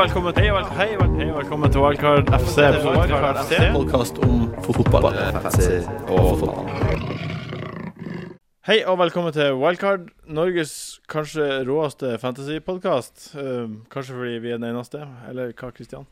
velkommen, 0.00 0.32
vel, 0.32 0.64
hei, 0.78 0.94
vel, 0.96 1.32
velkommen 1.34 1.72
til 1.72 1.82
Wildcard 1.82 2.30
FC. 2.32 2.62
Podkast 3.74 4.16
om 4.24 4.46
fotball. 4.64 5.10
Hei 8.64 8.78
og 8.88 8.96
velkommen 9.02 9.34
til 9.36 9.58
Wildcard, 9.60 10.06
Norges 10.24 10.72
kanskje 11.10 11.50
råeste 11.68 12.14
fantasypodkast. 12.22 13.26
Uh, 13.34 13.76
kanskje 13.92 14.16
fordi 14.16 14.40
vi 14.40 14.54
er 14.54 14.62
den 14.62 14.70
eneste, 14.70 15.02
eller 15.28 15.52
hva, 15.52 15.68
Kristian? 15.76 16.08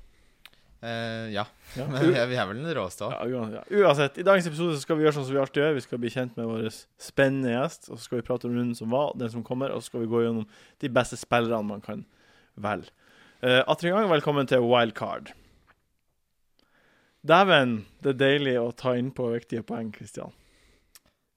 Uh, 0.85 1.33
ja. 1.33 1.47
Ja. 1.79 1.89
Men 1.95 2.13
vi 2.13 2.21
er, 2.21 2.45
vel 2.45 2.61
den 2.61 2.69
råeste 2.77 3.09
òg. 3.09 3.17
Ja, 3.17 3.25
uan- 3.41 3.57
ja. 3.57 3.65
Uansett, 3.73 4.21
i 4.21 4.29
dagens 4.29 4.53
episode 4.53 4.77
så 4.77 4.85
skal 4.85 5.01
vi 5.01 5.09
gjøre 5.09 5.17
sånn 5.17 5.31
som 5.31 5.39
vi 5.39 5.45
alltid 5.47 5.65
gjør. 5.65 5.77
Vi 5.81 5.89
skal 5.89 6.05
bli 6.05 6.13
kjent 6.13 6.37
med 6.37 6.53
vår 6.53 6.69
spennende 7.09 7.57
gjest, 7.57 7.89
og 7.89 7.97
så 7.97 8.05
skal 8.05 8.21
vi 8.21 8.29
prate 8.29 8.51
om 8.51 8.53
runden 8.53 8.77
som 8.77 8.93
var, 8.93 9.17
den 9.17 9.33
som 9.33 9.49
kommer, 9.49 9.73
og 9.73 9.81
så 9.81 9.95
skal 9.95 10.05
vi 10.05 10.13
gå 10.13 10.27
gjennom 10.27 10.45
de 10.85 10.97
beste 11.01 11.17
spillerne 11.17 11.65
man 11.73 11.81
kan 11.89 12.05
velge. 12.61 12.93
Uh, 13.43 13.63
Atter 13.71 13.89
en 13.89 13.95
gang, 13.95 14.09
velkommen 14.11 14.49
til 14.51 14.65
Wildcard. 14.67 15.31
Dæven, 17.29 17.77
det 18.03 18.15
er 18.15 18.19
deilig 18.19 18.55
å 18.61 18.69
ta 18.79 18.95
innpå 18.99 19.29
viktige 19.35 19.63
poeng, 19.67 19.91
Kristian. 19.95 20.33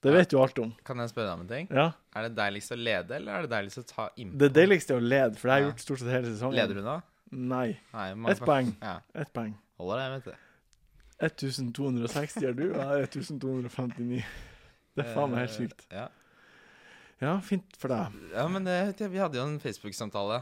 Det 0.02 0.14
vet 0.16 0.32
du 0.32 0.40
alt 0.42 0.58
om. 0.64 0.72
Kan 0.88 0.98
jeg 1.04 1.12
spørre 1.12 1.28
deg 1.30 1.36
om 1.38 1.42
en 1.44 1.50
ting? 1.52 1.68
Ja. 1.70 1.88
Er 2.18 2.26
det 2.26 2.32
deiligst 2.40 2.74
å 2.74 2.78
lede, 2.80 3.18
eller 3.20 3.36
er 3.38 3.46
det 3.46 3.52
deiligst 3.54 3.82
å 3.84 3.86
ta 3.90 4.08
innpå? 4.18 4.40
Det 4.42 4.50
deiligste 4.56 4.96
er 4.96 5.02
å 5.02 5.06
lede, 5.06 5.36
for 5.38 5.48
det 5.50 5.54
har 5.54 5.60
jeg 5.62 5.68
Ja. 5.68 5.72
gjort 5.74 5.84
stort 5.86 6.00
sett 6.02 6.10
hele 6.16 6.32
sesongen. 6.32 6.56
Leder 6.58 6.80
du 6.80 6.82
nå? 6.88 6.96
Nei. 7.32 7.68
Nei. 7.94 8.08
Ett 8.32 8.40
poeng. 8.42 8.72
Ja, 8.82 8.96
Et 9.14 9.32
poeng. 9.34 9.54
holder 9.78 9.98
det, 10.02 10.08
vet 10.16 10.26
du. 10.26 10.40
1260 11.22 12.48
er 12.50 12.54
du, 12.58 12.64
og 12.74 12.82
jeg 12.82 13.02
er 13.04 13.06
1259. 13.06 14.24
Det 14.96 15.06
er 15.06 15.14
faen 15.14 15.30
meg 15.30 15.40
helt 15.46 15.52
sykt. 15.60 15.86
Eh, 15.92 15.98
Ja, 16.02 16.08
Ja, 17.22 17.40
fint 17.40 17.78
for 17.78 17.88
deg. 17.90 18.12
ja 18.34 18.48
men 18.48 18.64
det, 18.64 18.98
vi 18.98 19.18
hadde 19.20 19.36
jo 19.38 19.44
en 19.46 19.60
Facebook-samtale. 19.60 20.42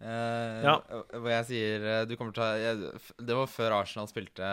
Eh, 0.00 0.60
Ja. 0.64 0.76
Hvor 1.12 1.28
jeg 1.30 1.46
sier 1.50 1.82
eh, 1.84 2.04
du 2.08 2.14
kommer 2.16 2.32
til 2.32 2.44
å 2.44 2.52
jeg, 2.56 3.00
Det 3.20 3.36
var 3.36 3.50
før 3.52 3.74
Arsenal 3.82 4.08
spilte 4.08 4.52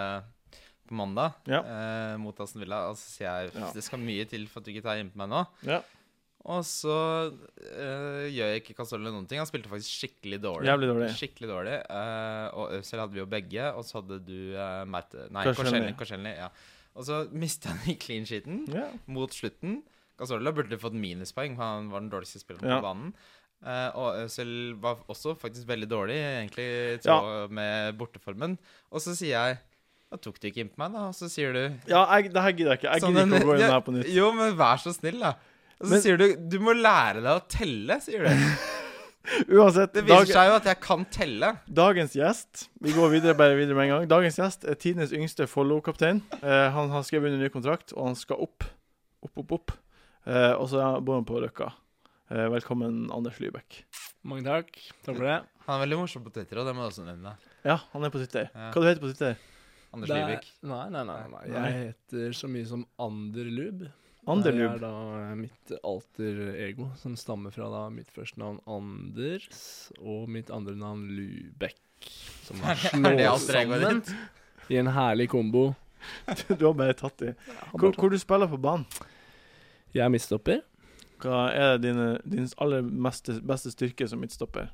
på 0.87 0.95
mandag 0.95 1.35
Ja. 1.47 1.61
uh, 1.67 2.15
mot 2.19 2.37
Aston 2.39 2.61
Villa. 2.63 2.85
Og 2.89 2.95
så 2.95 3.07
sier 3.17 3.27
jeg 3.27 3.51
Ja. 3.55 3.71
det 3.75 3.83
skal 3.83 3.99
mye 3.99 4.25
til 4.27 4.47
for 4.47 4.59
at 4.61 4.65
du 4.65 4.71
ikke 4.71 4.83
tar 4.85 4.99
innpå 5.01 5.19
meg 5.19 5.29
nå. 5.33 5.41
Ja. 5.67 5.81
Og 6.47 6.63
så 6.63 6.93
uh, 7.27 8.23
gjør 8.31 8.53
jeg 8.53 8.61
ikke 8.63 8.75
Casolle 8.77 9.11
noen 9.11 9.27
ting. 9.27 9.39
Han 9.41 9.49
spilte 9.49 9.67
faktisk 9.67 9.91
skikkelig 9.99 10.39
dårlig. 10.45 10.67
Dårlig. 10.79 11.09
Skikkelig 11.19 11.49
dårlig. 11.51 11.75
og 12.55 12.71
Øzil 12.79 12.99
hadde 13.03 13.13
vi 13.17 13.19
jo 13.19 13.27
begge, 13.27 13.67
og 13.75 13.83
så 13.83 13.99
hadde 13.99 14.21
du 14.23 14.55
uh, 14.55 14.85
Merte 14.87 15.27
Nei, 15.29 15.43
Korselny. 15.51 16.35
Ja. 16.37 16.47
Og 16.95 17.03
så 17.05 17.25
mista 17.35 17.69
han 17.69 17.91
i 17.91 17.97
clean 17.99 18.25
sheeten 18.25 18.63
mot 19.11 19.35
slutten. 19.35 19.81
Casolla 20.17 20.49
burde 20.55 20.79
fått 20.81 20.95
minuspoeng, 20.97 21.57
han 21.59 21.91
var 21.91 22.01
den 22.01 22.09
dårligste 22.09 22.39
spilleren 22.41 22.79
på 22.79 22.85
banen. 22.87 23.11
Eh, 23.65 23.89
og 23.97 24.19
Øzil 24.25 24.75
var 24.79 24.99
også 25.09 25.33
faktisk 25.39 25.65
veldig 25.67 25.87
dårlig, 25.89 26.17
egentlig 26.21 26.65
i 26.67 26.99
Ja. 27.07 27.47
med 27.49 27.97
borteformen. 27.97 28.57
Og 28.91 29.01
så 29.01 29.15
sier 29.17 29.33
jeg 29.37 29.57
Da 30.09 30.15
tok 30.23 30.37
du 30.39 30.47
ikke 30.47 30.61
inn 30.63 30.69
på 30.69 30.77
meg, 30.79 30.93
da. 30.93 31.07
Og 31.09 31.15
så 31.17 31.27
sier 31.27 31.51
du 31.51 31.63
Ja, 31.89 32.05
jeg, 32.15 32.31
det 32.31 32.41
her 32.41 32.51
gidder 32.55 32.71
jeg 32.75 32.79
ikke. 32.79 32.91
Jeg 32.93 33.01
Sånn 33.01 33.13
gidder 33.17 33.25
ikke 33.27 33.43
å 33.43 33.49
gå 33.49 33.55
inn 33.57 33.59
ja, 33.65 33.71
her 33.73 33.81
på 33.81 33.91
nytt. 33.97 34.07
Jo, 34.15 34.31
men 34.31 34.53
vær 34.55 34.77
så 34.79 34.93
snill, 34.95 35.19
da. 35.19 35.33
Og 35.81 35.87
så 35.87 35.91
Men- 35.91 36.01
sier 36.01 36.17
du 36.17 36.35
Du 36.49 36.59
må 36.63 36.71
lære 36.73 37.19
deg 37.25 37.33
å 37.33 37.41
telle, 37.49 37.97
sier 38.01 38.23
du. 38.23 38.29
Uansett, 39.59 39.91
Det 39.93 40.05
dag, 40.07 40.21
viser 40.23 40.37
seg 40.37 40.47
jo 40.47 40.55
at 40.55 40.63
jeg 40.69 40.79
kan 40.79 41.03
telle. 41.11 41.49
dagens 41.67 42.13
gjest 42.15 42.69
Vi 42.79 42.93
går 42.95 43.09
videre 43.11 43.35
bare 43.35 43.57
videre 43.57 43.75
med 43.75 43.89
en 43.89 43.91
gang. 43.97 44.07
Dagens 44.07 44.37
gjest 44.39 44.63
er 44.63 44.75
tidenes 44.79 45.11
yngste 45.11 45.43
Follo-kaptein. 45.51 46.21
Uh, 46.41 46.69
han 46.71 46.89
har 46.93 47.03
skrevet 47.03 47.33
under 47.33 47.43
ny 47.43 47.49
kontrakt, 47.51 47.91
og 47.97 48.05
han 48.07 48.15
skal 48.15 48.37
opp. 48.47 48.63
Opp, 49.25 49.35
opp, 49.43 49.51
opp. 49.51 49.71
Uh, 50.25 50.53
og 50.55 50.69
så 50.71 50.79
bor 51.03 51.19
han 51.19 51.25
på 51.27 51.41
Løkka. 51.43 51.73
Eh, 52.29 52.49
velkommen, 52.51 53.11
Anders 53.11 53.39
Lybekk. 53.39 53.83
Mange 54.27 54.43
takk. 54.43 54.73
Takk 55.05 55.15
for 55.15 55.23
det. 55.23 55.37
Han 55.67 55.75
er 55.77 55.83
veldig 55.85 55.99
morsom 56.01 56.25
på 56.25 56.33
Twitter, 56.35 56.59
og 56.59 56.67
det 56.67 56.73
må 56.75 56.83
også 56.87 57.05
nevne. 57.07 57.35
Ja, 57.63 57.77
han 57.93 58.03
er 58.03 58.11
på 58.11 58.19
Twitter. 58.19 58.49
Ja. 58.51 58.71
Hva 58.73 58.81
du 58.83 58.87
heter 58.89 58.99
du 58.99 59.05
på 59.05 59.11
Twitter? 59.13 59.37
Anders 59.95 60.09
Det 60.09 60.17
er- 60.17 60.27
Livik. 60.27 60.49
Nei, 60.63 60.89
nei, 60.89 61.03
nei, 61.07 61.27
nei. 61.31 61.43
Jeg 61.47 61.73
heter 62.11 62.35
så 62.35 62.49
mye 62.51 62.67
som 62.67 62.85
Anderlub. 62.99 63.87
Det 64.27 64.53
er 64.59 64.77
da 64.79 65.35
mitt 65.35 65.71
alter 65.85 66.39
ego, 66.67 66.91
som 66.97 67.15
stammer 67.15 67.49
fra 67.55 67.69
da 67.71 67.89
mitt 67.89 68.09
første 68.11 68.37
navn 68.37 68.59
Anders 68.67 69.89
og 70.01 70.27
mitt 70.27 70.49
andre 70.51 70.75
navn 70.75 71.07
Lubekk. 71.15 71.79
Som 72.43 72.57
er 72.63 72.75
slått 72.75 73.47
sammen 73.47 74.03
i 74.69 74.75
en 74.75 74.87
herlig 74.87 75.29
kombo. 75.29 75.75
Du 76.59 76.65
har 76.65 76.73
bare 76.73 76.93
tatt 76.93 77.21
i. 77.21 77.31
Hvor, 77.71 77.93
hvor 77.95 78.09
du 78.11 78.17
spiller 78.19 78.47
på 78.47 78.59
banen? 78.59 78.85
Jeg 79.93 80.03
er 80.03 80.09
midtstopper. 80.09 80.61
Hva 81.21 81.47
er 81.53 81.79
dine, 81.81 82.09
din 82.25 82.49
aller 82.61 82.85
meste, 82.85 83.39
beste 83.45 83.73
styrke 83.73 84.07
som 84.09 84.21
midtstopper? 84.21 84.69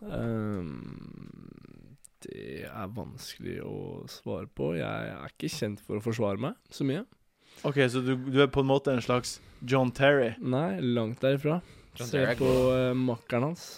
Um, 0.00 1.56
det 2.24 2.64
er 2.70 2.94
vanskelig 2.94 3.58
å 3.66 3.76
svare 4.10 4.48
på. 4.48 4.72
Jeg 4.78 5.12
er 5.12 5.32
ikke 5.32 5.52
kjent 5.52 5.82
for 5.84 6.00
å 6.00 6.04
forsvare 6.04 6.40
meg 6.40 6.58
så 6.72 6.86
mye. 6.88 7.04
OK, 7.64 7.78
så 7.90 8.02
du, 8.04 8.14
du 8.16 8.40
er 8.42 8.50
på 8.50 8.64
en 8.64 8.70
måte 8.70 8.92
en 8.94 9.04
slags 9.04 9.38
John 9.62 9.92
Terry? 9.94 10.32
Nei, 10.42 10.80
langt 10.82 11.22
derifra. 11.24 11.60
John 11.94 12.08
Se 12.10 12.18
Terry 12.18 12.32
er 12.34 12.40
på 12.40 12.52
uh, 12.74 12.92
makkeren 12.98 13.50
hans. 13.50 13.68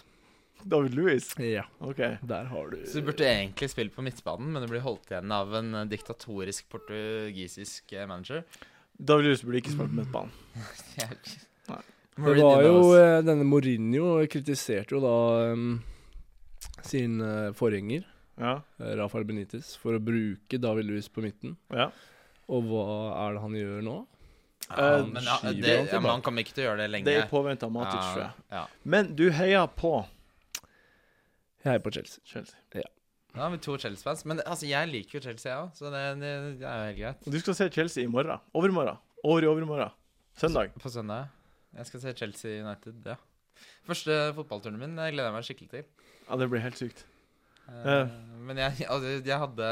David 0.66 0.96
Louis? 0.98 1.26
Ja, 1.38 1.66
OK. 1.78 2.00
der 2.26 2.48
har 2.50 2.70
du 2.70 2.80
Så 2.86 2.98
du 2.98 3.06
burde 3.06 3.26
egentlig 3.28 3.68
spille 3.70 3.92
på 3.94 4.02
midtbanen, 4.02 4.50
men 4.52 4.64
du 4.64 4.70
blir 4.70 4.82
holdt 4.82 5.12
igjen 5.12 5.30
av 5.30 5.52
en 5.54 5.74
eh, 5.78 5.84
diktatorisk 5.86 6.66
portugisisk 6.72 7.92
eh, 7.94 8.06
manager. 8.08 8.42
David 8.98 9.28
Louis 9.28 9.44
burde 9.46 9.60
ikke 9.62 9.74
spille 9.76 9.92
på 9.92 10.00
midtbanen. 10.00 10.32
Nei. 11.70 11.82
Det 12.16 12.34
var 12.40 12.62
jo 12.64 12.76
eh, 12.96 13.18
Denne 13.26 13.44
Mourinho 13.44 14.14
kritiserte 14.32 14.96
jo 14.96 15.02
da 15.04 15.16
um, 15.52 15.82
sin 16.86 17.20
uh, 17.20 17.52
forgjenger, 17.56 18.06
Ja. 18.40 18.58
Rafael 19.00 19.24
Benitez, 19.28 19.74
for 19.80 19.96
å 19.96 20.00
bruke 20.00 20.60
David 20.60 20.88
Louis 20.88 21.08
på 21.08 21.24
midten. 21.24 21.56
ja. 21.74 21.90
Og 22.46 22.62
hva 22.70 22.82
er 23.26 23.34
det 23.34 23.40
han 23.42 23.54
gjør 23.58 23.80
nå? 23.82 23.94
Ja, 24.68 24.90
men 25.02 25.22
ja, 25.22 25.38
det, 25.42 25.72
han 25.78 25.88
ja, 25.90 25.98
men 25.98 26.10
han 26.10 26.22
kommer 26.22 26.42
ikke 26.44 26.54
til 26.54 26.64
å 26.64 26.66
gjøre 26.68 26.84
det 26.84 26.90
lenge. 26.92 27.06
Det 27.06 27.16
er 27.18 27.64
av 27.66 27.72
Matic, 27.74 27.98
tror 28.00 28.22
jeg. 28.22 28.44
Ja. 28.54 28.62
Men 28.82 29.10
du 29.18 29.24
heier 29.34 29.66
på 29.78 29.92
Jeg 31.62 31.72
heier 31.72 31.82
på 31.82 31.92
Chelsea. 31.94 32.22
Chelsea. 32.26 32.86
Da 33.36 33.42
har 33.44 33.50
vi 33.52 33.58
to 33.58 33.76
Chelsea-fans. 33.76 34.24
Men 34.24 34.40
altså, 34.46 34.66
jeg 34.70 34.88
liker 34.88 35.18
jo 35.18 35.24
Chelsea, 35.26 35.50
jeg 35.52 35.60
òg, 35.60 35.72
så 35.76 35.90
det, 35.92 36.02
det, 36.22 36.32
det 36.62 36.66
er 36.70 36.76
jo 36.78 36.86
helt 36.88 37.00
greit. 37.02 37.26
Og 37.26 37.34
du 37.34 37.40
skal 37.42 37.58
se 37.58 37.68
Chelsea 37.74 38.06
i 38.06 38.10
morgen. 38.10 38.42
Overmorgen. 38.56 39.02
Over 39.24 39.44
i 39.44 39.50
overmorgen. 39.50 39.92
Søndag. 40.38 40.72
På 40.80 40.92
søndag. 40.92 41.35
Jeg 41.76 41.90
skal 41.90 42.02
se 42.02 42.14
Chelsea 42.16 42.62
United, 42.64 43.02
ja. 43.04 43.16
Første 43.86 44.14
fotballturen 44.36 44.78
min 44.80 44.96
jeg 45.00 45.14
gleder 45.14 45.30
jeg 45.30 45.36
meg 45.36 45.46
skikkelig 45.48 45.72
til. 45.72 45.84
Ja, 46.26 46.38
det 46.40 46.48
blir 46.52 46.64
helt 46.64 46.80
sykt. 46.80 47.04
Uh. 47.66 48.08
Men 48.46 48.60
jeg, 48.62 48.86
altså, 48.92 49.12
jeg 49.26 49.38
hadde 49.42 49.68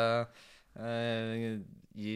uh, 0.80 1.56
i 1.94 2.14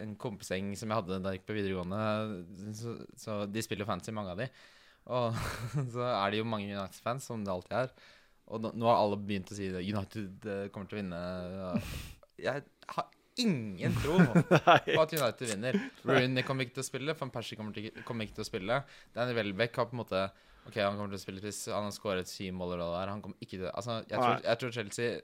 en 0.00 0.14
kompisgjeng 0.20 0.72
som 0.78 0.90
jeg 0.90 1.00
hadde 1.02 1.20
da 1.20 1.32
jeg 1.32 1.40
gikk 1.40 1.48
på 1.50 1.56
videregående, 1.58 2.70
så, 2.76 2.94
så 3.20 3.40
de 3.50 3.64
spiller 3.64 3.88
fancy, 3.88 4.14
mange 4.16 4.34
av 4.34 4.40
de. 4.40 4.48
Og 5.10 5.36
så 5.94 6.06
er 6.08 6.32
det 6.32 6.40
jo 6.40 6.48
mange 6.48 6.70
United-fans, 6.70 7.28
som 7.28 7.44
det 7.44 7.52
alltid 7.52 7.76
er. 7.84 7.94
Og 8.50 8.64
nå, 8.64 8.72
nå 8.80 8.88
har 8.90 8.98
alle 8.98 9.20
begynt 9.20 9.52
å 9.52 9.56
si. 9.56 9.68
United 9.70 10.46
eh, 10.48 10.66
kommer 10.74 10.90
til 10.90 10.98
å 10.98 11.02
vinne. 11.02 11.20
Jeg 12.46 12.64
har 12.96 13.10
ingen 13.42 13.96
tro 14.02 14.18
på 14.86 15.00
at 15.02 15.16
United 15.16 15.50
vinner. 15.54 15.80
Rooney 16.04 16.44
kommer 16.46 16.66
ikke 16.66 16.78
til 16.78 16.84
å 16.84 16.90
spille, 16.90 17.16
van 17.18 17.32
Persie 17.34 17.58
kommer, 17.58 17.76
til, 17.76 17.90
kommer 18.06 18.26
ikke 18.26 18.38
til 18.40 18.46
å 18.46 18.50
spille. 18.50 18.78
Danny 19.16 19.34
Welbeck 19.36 19.80
har 19.80 19.90
på 19.90 19.96
en 19.96 20.04
måte 20.04 20.28
Ok, 20.68 20.76
han 20.76 20.98
kommer 20.98 21.14
til 21.14 21.16
å 21.16 21.22
spille 21.22 21.40
hvis 21.42 21.62
han 21.72 21.86
har 21.86 21.94
skåret 21.96 22.28
syv 22.28 22.52
mål 22.58 22.74
eller 22.74 22.90
hva 22.92 22.98
det. 23.00 23.12
Han 23.14 23.22
kommer 23.24 23.44
ikke 23.46 23.56
til 23.56 23.68
Altså, 23.70 24.02
jeg 24.04 24.20
tror, 24.20 24.42
jeg 24.44 24.60
tror 24.60 24.74
Chelsea 24.76 25.20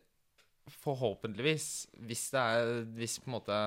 forhåpentligvis, 0.82 1.66
hvis 2.08 2.24
det 2.34 2.42
er 2.42 2.70
Hvis 2.96 3.18
på 3.22 3.28
en 3.30 3.36
måte 3.36 3.58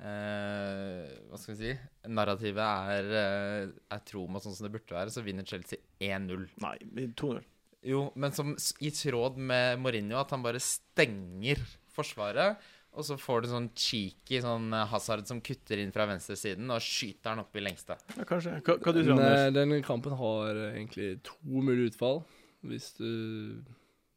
eh, 0.00 1.10
Hva 1.28 1.40
skal 1.40 1.56
vi 1.56 1.58
si 1.58 1.74
Narrativet 2.14 2.62
er, 2.94 3.10
eh, 3.20 3.72
er 3.92 4.04
tro 4.08 4.24
mot 4.30 4.44
sånn 4.44 4.56
som 4.56 4.68
det 4.68 4.72
burde 4.78 4.96
være, 4.96 5.12
så 5.12 5.24
vinner 5.26 5.44
Chelsea 5.46 5.82
1-0. 6.00 6.46
Nei, 6.64 6.76
2-0. 7.18 7.42
Jo, 7.90 8.06
men 8.20 8.32
som 8.36 8.52
i 8.84 8.90
tråd 8.92 9.38
med 9.40 9.80
Mourinho, 9.80 10.18
at 10.20 10.32
han 10.34 10.42
bare 10.44 10.60
stenger 10.60 11.60
forsvaret. 11.94 12.60
Og 12.98 13.06
så 13.06 13.14
får 13.20 13.44
du 13.44 13.50
sånn 13.52 13.68
cheeky 13.78 14.40
sånn 14.42 14.72
eh, 14.74 14.88
Hazard 14.90 15.28
som 15.28 15.42
kutter 15.44 15.78
inn 15.78 15.92
fra 15.94 16.08
venstresiden 16.10 16.72
og 16.74 16.82
skyter 16.82 17.32
han 17.32 17.44
opp 17.44 17.54
i 17.54 17.62
lengste. 17.62 17.96
Ja, 18.16 18.26
kanskje. 18.26 18.56
Hva, 18.66 18.76
hva 18.82 18.94
du 18.96 19.02
tror 19.02 19.12
du, 19.12 19.14
Anders? 19.14 19.44
Den 19.46 19.58
denne 19.60 19.80
kampen 19.86 20.16
har 20.18 20.50
eh, 20.56 20.72
egentlig 20.74 21.10
to 21.26 21.38
mulige 21.62 21.92
utfall, 21.92 22.24
hvis 22.66 22.92
du 22.98 23.10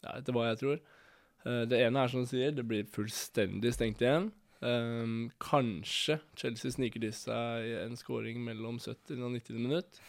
Ja, 0.03 0.17
etter 0.17 0.35
hva 0.35 0.49
jeg 0.49 0.59
tror. 0.63 0.81
Eh, 1.45 1.61
det 1.69 1.83
ene 1.85 2.01
er 2.01 2.11
som 2.11 2.25
du 2.25 2.31
sier, 2.31 2.55
det 2.55 2.65
blir 2.67 2.89
fullstendig 2.91 3.75
stengt 3.75 4.01
igjen. 4.03 4.31
Ehm, 4.63 5.29
kanskje 5.43 6.17
Chelsea 6.39 6.71
sniker 6.71 7.03
til 7.03 7.13
seg 7.15 7.71
en 7.81 7.97
scoring 7.99 8.39
mellom 8.45 8.79
70 8.79 9.19
og 9.19 9.33
90 9.35 9.59
minutt. 9.59 9.99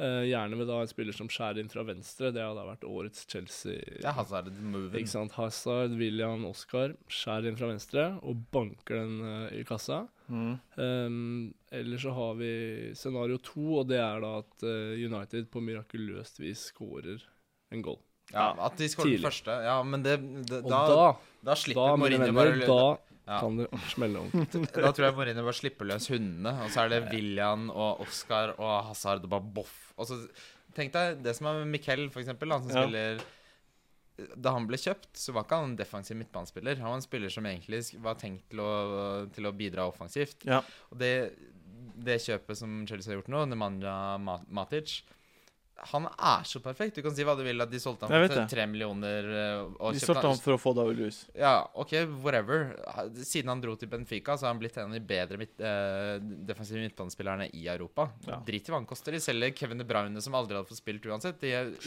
Eh, 0.00 0.22
gjerne 0.30 0.56
med 0.56 0.68
da 0.70 0.78
en 0.80 0.88
spiller 0.88 1.12
som 1.12 1.28
skjærer 1.28 1.60
inn 1.60 1.68
fra 1.68 1.82
venstre. 1.84 2.30
Det 2.32 2.40
har 2.40 2.54
da 2.56 2.64
vært 2.64 2.86
årets 2.88 3.26
Chelsea. 3.28 3.82
Det 3.98 4.06
er 4.08 4.16
Hazard. 4.16 4.48
Ikke 4.96 5.10
sant? 5.12 5.34
Hazard, 5.36 5.92
William, 6.00 6.46
Oscar 6.48 6.94
skjærer 7.12 7.50
inn 7.50 7.58
fra 7.58 7.68
venstre 7.68 8.06
og 8.24 8.46
banker 8.54 9.02
den 9.02 9.18
uh, 9.20 9.48
i 9.52 9.60
kassa. 9.68 10.06
Mm. 10.30 10.54
Um, 10.78 11.18
eller 11.74 12.00
så 12.00 12.14
har 12.16 12.38
vi 12.38 12.52
scenario 12.96 13.40
to, 13.44 13.66
og 13.82 13.90
det 13.90 14.00
er 14.00 14.24
da 14.24 14.36
at 14.40 14.64
uh, 14.64 14.94
United 14.96 15.50
på 15.52 15.60
mirakuløst 15.66 16.40
vis 16.40 16.70
skårer 16.70 17.20
en 17.74 17.84
goal. 17.84 18.00
Ja, 18.30 18.54
At 18.62 18.78
de 18.78 18.88
skårer 18.88 19.18
den 19.18 19.26
første. 19.26 19.52
Ja, 19.66 19.80
men 19.84 20.06
det, 20.06 20.16
det 20.48 20.62
da, 20.64 20.80
da, 20.88 21.06
da 21.44 21.56
slipper 21.58 21.92
da, 21.92 22.00
Mourinho 22.00 22.32
bare 22.32 22.56
bare 22.56 22.68
da 22.70 23.09
ja. 23.26 23.40
kan 23.40 23.56
det 23.60 23.66
smelle 23.92 24.22
ordentlig. 24.22 24.62
Da 24.84 24.92
tror 24.92 25.06
jeg 25.08 25.16
Mourinho 25.18 25.44
bare 25.46 25.58
slipper 25.58 25.88
løs 25.90 26.08
hundene, 26.12 26.52
og 26.64 26.70
så 26.74 26.84
er 26.84 26.94
det 26.94 27.02
William 27.12 27.68
og 27.70 28.00
Oscar 28.06 28.54
og 28.58 28.72
Hazard 28.88 29.26
og 29.26 29.34
bare 29.36 29.52
boff. 29.60 29.76
Og 29.98 30.08
så 30.10 30.22
Tenk 30.70 30.92
deg 30.94 31.16
det 31.24 31.32
som 31.34 31.48
er 31.50 31.56
med 31.64 31.72
Miquel, 31.72 32.04
for 32.14 32.22
eksempel, 32.22 32.52
han 32.54 32.62
som 32.62 32.70
Ja. 32.70 32.84
spiller 32.86 33.22
Da 34.38 34.52
han 34.54 34.66
ble 34.68 34.76
kjøpt, 34.78 35.08
så 35.18 35.32
var 35.34 35.42
ikke 35.46 35.56
han 35.58 35.70
en 35.72 35.76
defensiv 35.78 36.14
midtbanespiller. 36.20 36.76
Han 36.78 36.92
var 36.92 36.98
en 37.00 37.02
spiller 37.02 37.32
som 37.32 37.46
egentlig 37.48 37.80
var 38.04 38.14
tenkt 38.20 38.44
til 38.52 38.60
å, 38.60 39.26
til 39.34 39.48
å 39.48 39.52
bidra 39.56 39.86
offensivt. 39.88 40.44
Ja. 40.46 40.60
Og 40.92 40.98
det, 41.00 41.32
det 41.96 42.18
kjøpet 42.22 42.58
som 42.60 42.84
Chelsea 42.86 43.10
har 43.14 43.18
gjort 43.18 43.32
nå, 43.32 43.46
Nemanja 43.50 43.94
Matic 44.20 45.00
Han 45.92 46.04
er 46.12 46.42
så 46.44 46.60
perfekt. 46.60 46.94
Du 46.94 47.02
kan 47.02 47.14
si 47.16 47.24
hva 47.24 47.32
du 47.38 47.42
vil, 47.42 47.60
at 47.64 47.70
de 47.72 47.78
solgte 47.80 48.04
ham 48.04 48.12
for 48.28 48.50
tre 48.52 48.66
millioner. 48.68 49.24
eh, 49.24 49.92
De 49.96 50.00
solgte 50.02 50.26
ham 50.28 50.36
for 50.36 50.52
å 50.54 50.58
få 50.60 50.74
David 50.76 50.98
Lewis. 51.00 51.22
ja, 51.34 51.54
OK, 51.74 51.94
whatever. 52.22 52.76
Siden 53.24 53.48
han 53.48 53.60
dro 53.62 53.76
til 53.80 53.88
Benfica, 53.88 54.36
så 54.36 54.46
har 54.46 54.52
han 54.54 54.60
blitt 54.60 54.76
en 54.76 54.90
av 54.92 54.92
de 54.92 55.00
bedre 55.00 55.38
midt, 55.40 55.58
eh, 55.60 56.18
defensive 56.50 56.82
midtbanespillerne 56.84 57.48
i 57.56 57.66
Europa. 57.72 58.10
Ja. 58.26 58.42
Drit 58.46 58.68
i 58.68 58.72
hva 58.74 58.76
han 58.82 58.86
koster. 58.86 59.12
De 59.16 59.20
selger 59.24 59.54
Kevin 59.56 59.78
De 59.78 59.84
Bruyne, 59.88 60.20
som 60.20 60.34
aldri 60.34 60.58
hadde 60.58 60.68
fått 60.68 60.82
spilt 60.82 61.06
uansett. 61.08 61.40
De, 61.40 61.54
er 61.56 61.72
ut, 61.72 61.80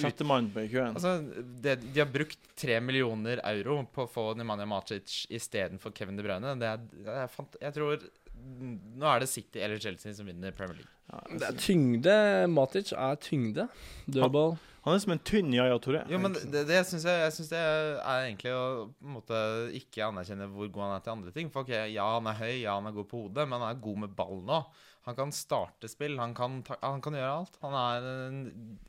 køen. 0.73 0.95
altså, 0.97 1.13
de, 1.61 1.75
de 1.85 1.99
har 1.99 2.09
brukt 2.09 2.39
tre 2.57 2.79
millioner 2.81 3.39
euro 3.53 3.83
på 3.93 4.07
å 4.07 4.09
få 4.09 4.25
Nemanja 4.35 4.65
Macic 4.65 5.27
istedenfor 5.29 5.93
Kevin 5.95 6.17
De 6.17 6.23
Bruyne. 6.25 6.57
Det 6.59 6.67
er, 6.73 6.77
det 7.05 7.17
er 7.27 7.29
jeg 7.61 7.73
tror 7.77 8.09
Nå 8.43 9.07
er 9.09 9.23
det 9.23 9.29
City 9.31 9.59
eller 9.63 9.79
Chelsea 9.81 10.13
som 10.15 10.27
vinner 10.29 10.51
Premier 10.55 10.81
League. 10.81 10.91
Ja, 11.11 11.23
Det 11.39 11.47
er 11.49 11.57
tyngde. 11.59 12.13
Matic 12.51 12.93
er 12.95 13.17
tyngde. 13.21 13.67
Dødball. 14.07 14.55
han 14.83 14.95
er 14.95 14.99
som 15.03 15.13
en 15.15 15.21
tynn 15.23 15.51
Yaya 15.55 15.77
Touré. 15.79 16.01
Jo, 16.11 16.19
men 16.19 16.33
det, 16.33 16.65
det 16.67 16.79
synes 16.87 17.05
jeg, 17.07 17.19
jeg 17.23 17.33
syns 17.37 17.51
det 17.53 17.59
er 17.59 18.25
egentlig 18.27 18.51
å 18.55 18.63
på 18.91 19.07
en 19.07 19.13
måte 19.17 19.41
ikke 19.79 20.07
anerkjenne 20.09 20.47
hvor 20.51 20.71
god 20.73 20.83
han 20.87 20.95
er 20.97 21.05
til 21.05 21.15
andre 21.15 21.35
ting. 21.35 21.51
For 21.53 21.63
ok, 21.67 21.75
Ja, 21.93 22.07
han 22.17 22.27
er 22.31 22.39
høy, 22.41 22.55
ja, 22.63 22.75
han 22.79 22.89
er 22.89 22.97
god 22.97 23.07
på 23.11 23.21
hodet, 23.25 23.45
men 23.47 23.59
han 23.61 23.69
er 23.69 23.83
god 23.83 24.03
med 24.05 24.15
ballen 24.17 24.43
nå. 24.49 24.59
Han 25.03 25.17
kan 25.17 25.33
starte 25.35 25.89
spill, 25.91 26.15
han 26.19 26.31
kan, 26.35 26.61
ta, 26.63 26.77
han 26.79 27.01
kan 27.03 27.15
gjøre 27.17 27.31
alt. 27.41 27.57
Han 27.63 27.73
er 27.75 28.05
en, 28.27 28.37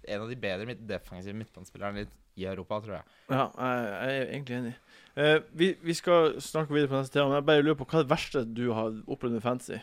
en 0.06 0.22
av 0.22 0.28
de 0.30 0.36
bedre 0.38 0.68
midt, 0.68 0.84
defensive 0.86 1.34
midtbanespillerne 1.34 2.04
i, 2.06 2.44
Europa, 2.46 2.78
tror 2.82 2.96
jeg. 3.00 3.16
Ja, 3.30 3.48
jeg 3.58 4.18
er 4.18 4.28
egentlig 4.34 4.58
enig. 4.60 4.74
Eh, 5.14 5.38
vi, 5.54 5.70
vi 5.78 5.94
skal 5.94 6.40
snakke 6.42 6.74
videre 6.74 6.90
på 6.90 6.98
neste 6.98 7.18
tema, 7.18 7.30
men 7.30 7.38
jeg 7.38 7.48
bare 7.50 7.62
lurer 7.62 7.78
på 7.78 7.86
hva 7.86 8.00
er 8.00 8.06
det 8.06 8.14
verste 8.14 8.44
du 8.50 8.64
har 8.74 8.96
opplevd 9.06 9.36
med 9.36 9.44
fancy 9.44 9.78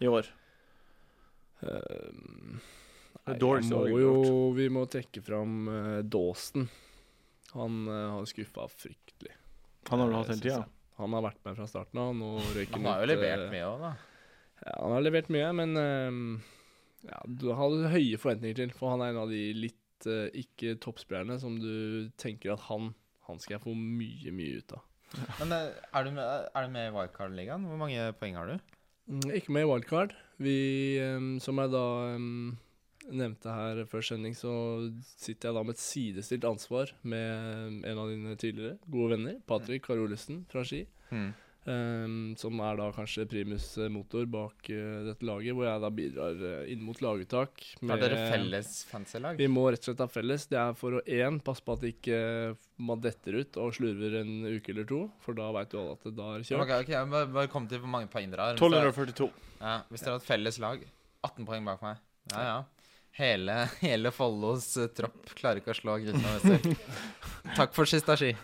i 0.00 0.08
år? 0.08 0.30
Um, 1.60 2.58
nei, 3.26 3.36
jeg 3.36 3.68
må 3.68 4.00
jo, 4.00 4.16
vi 4.56 4.68
må 4.72 4.84
trekke 4.92 5.22
fram 5.24 5.68
uh, 5.68 6.00
Dawson. 6.04 6.66
Han 7.56 7.84
uh, 7.88 8.16
har 8.16 8.26
skuffa 8.28 8.66
fryktelig. 8.72 9.36
Han 9.90 10.02
har 10.02 10.10
du 10.10 10.18
hatt 10.18 10.32
hele 10.32 10.44
tida? 10.44 10.64
Han 10.96 11.12
har 11.12 11.24
vært 11.28 11.40
med 11.44 11.56
fra 11.58 11.68
starten 11.68 12.00
av. 12.00 12.12
Nå 12.16 12.32
Han 12.40 12.88
har 12.88 13.02
jo 13.02 13.06
ut, 13.06 13.12
levert 13.12 13.48
mye 13.52 13.64
òg, 13.68 13.82
da. 13.84 13.94
Ja, 14.64 14.76
han 14.80 14.94
har 14.96 15.02
levert 15.04 15.32
mye, 15.32 15.48
men 15.60 15.76
uh, 15.76 16.44
ja, 17.06 17.18
du 17.28 17.50
hadde 17.56 17.92
høye 17.92 18.20
forventninger 18.20 18.62
til. 18.62 18.76
For 18.76 18.94
han 18.94 19.04
er 19.04 19.12
en 19.12 19.24
av 19.26 19.32
de 19.32 19.42
litt 19.56 20.08
uh, 20.08 20.28
ikke 20.32 20.78
toppspillerne 20.80 21.36
som 21.42 21.60
du 21.60 22.08
tenker 22.20 22.56
at 22.56 22.64
han, 22.70 22.94
han 23.26 23.40
skal 23.42 23.56
jeg 23.56 23.64
få 23.66 23.74
mye, 23.76 24.32
mye 24.34 24.60
ut 24.62 24.76
av. 24.76 24.84
Men 25.40 25.52
eh, 25.54 25.72
er 25.94 26.04
du 26.06 26.10
med, 26.16 26.48
er 26.50 26.66
du 26.66 26.72
med 26.74 26.88
i 26.88 26.94
Wildcard-ligaen? 26.96 27.66
Hvor 27.70 27.78
mange 27.80 28.06
poeng 28.20 28.38
har 28.40 28.50
du? 28.52 28.76
Mm, 29.06 29.26
Ikke 29.38 29.52
med 29.54 29.62
i 29.62 29.68
wildcard. 29.70 30.14
Vi, 30.42 30.54
ehm, 30.98 31.36
som 31.40 31.60
jeg 31.62 31.70
da 31.72 31.84
ehm, 32.16 32.56
nevnte 33.14 33.54
her 33.54 33.84
før 33.86 34.02
sending, 34.02 34.34
så 34.34 34.50
sitter 35.14 35.48
jeg 35.52 35.56
da 35.56 35.62
med 35.62 35.76
et 35.76 35.82
sidestilt 35.84 36.44
ansvar 36.48 36.90
med 37.06 37.84
en 37.86 38.00
av 38.02 38.10
dine 38.10 38.34
tidligere 38.40 38.80
gode 38.90 39.12
venner, 39.14 39.36
Patrick 39.46 39.86
Karolesen 39.86 40.42
fra 40.50 40.64
Ski. 40.66 40.82
Hmm. 41.12 41.30
Ehm, 41.70 42.34
som 42.40 42.60
er 42.64 42.78
da 42.80 42.88
kanskje 42.94 43.26
primus 43.30 43.66
eh, 43.78 43.90
motor 43.92 44.26
bak 44.30 44.70
uh, 44.70 45.06
dette 45.06 45.26
laget, 45.26 45.56
hvor 45.56 45.66
jeg 45.68 45.82
da 45.82 45.90
bidrar 45.98 46.42
uh, 46.42 46.62
inn 46.72 46.84
mot 46.86 47.00
laguttak. 47.04 47.64
Har 47.90 48.02
dere 48.02 48.22
felles 48.32 48.70
fancy-lag? 48.90 49.40
Vi 49.40 49.48
må 49.50 49.66
rett 49.70 49.82
og 49.84 49.90
slett 49.90 50.04
ha 50.04 50.08
felles. 50.10 50.46
Det 50.50 50.60
er 50.62 50.76
for 50.78 50.98
å 50.98 51.02
én 51.04 51.40
passe 51.44 51.64
på 51.66 51.76
at 51.78 51.86
ikke 51.90 52.20
man 52.76 53.02
detter 53.02 53.40
ut 53.40 53.60
og 53.62 53.74
slurver 53.76 54.20
en 54.22 54.34
uke 54.46 54.74
eller 54.74 54.88
to, 54.88 55.02
for 55.24 55.38
da 55.38 55.48
veit 55.56 55.72
du 55.72 55.80
alle 55.80 55.96
at 55.96 56.06
det 56.08 56.14
da 56.18 56.30
er 56.34 56.46
kjørt. 56.46 56.62
Ok, 56.62 56.74
okay, 56.78 56.96
jeg 56.96 57.12
bare, 57.16 57.32
bare 57.40 57.52
kom 57.52 57.68
til 57.70 57.82
hvor 57.82 57.92
mange 57.98 58.12
poeng 58.12 58.32
dere 58.32 58.50
har. 58.52 58.60
1242. 58.60 59.30
Ja, 59.60 59.80
hvis 59.90 60.04
dere 60.04 60.16
har 60.16 60.24
et 60.24 60.30
felles 60.30 60.60
lag 60.62 60.86
18 61.26 61.46
poeng 61.48 61.66
bak 61.66 61.84
meg. 61.84 62.02
Ja, 62.32 62.42
ja. 62.42 62.56
Hele, 63.16 63.54
hele 63.80 64.10
Follos 64.12 64.74
eh, 64.76 64.90
tropp 64.92 65.30
klarer 65.38 65.62
ikke 65.62 65.72
å 65.72 65.76
slå 65.78 65.94
Kristian 66.02 66.26
Wester. 66.34 66.96
Takk 67.56 67.72
for 67.72 67.88
sist, 67.88 68.10
Ski. 68.20 68.34